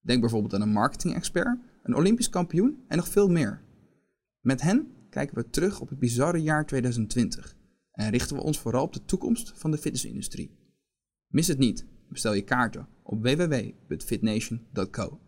Denk 0.00 0.20
bijvoorbeeld 0.20 0.54
aan 0.54 0.60
een 0.60 0.72
marketing-expert, 0.72 1.58
een 1.82 1.96
Olympisch 1.96 2.30
kampioen 2.30 2.84
en 2.88 2.96
nog 2.96 3.08
veel 3.08 3.28
meer. 3.28 3.62
Met 4.40 4.60
hen 4.60 4.92
kijken 5.10 5.36
we 5.36 5.50
terug 5.50 5.80
op 5.80 5.88
het 5.88 5.98
bizarre 5.98 6.42
jaar 6.42 6.66
2020 6.66 7.56
en 7.92 8.10
richten 8.10 8.36
we 8.36 8.42
ons 8.42 8.58
vooral 8.58 8.84
op 8.84 8.92
de 8.92 9.04
toekomst 9.04 9.52
van 9.54 9.70
de 9.70 9.78
fitnessindustrie. 9.78 10.50
Mis 11.26 11.46
het 11.46 11.58
niet. 11.58 11.86
Bestel 12.08 12.32
je 12.32 12.42
kaarten 12.42 12.88
op 13.02 13.22
www.fitnation.co. 13.22 15.20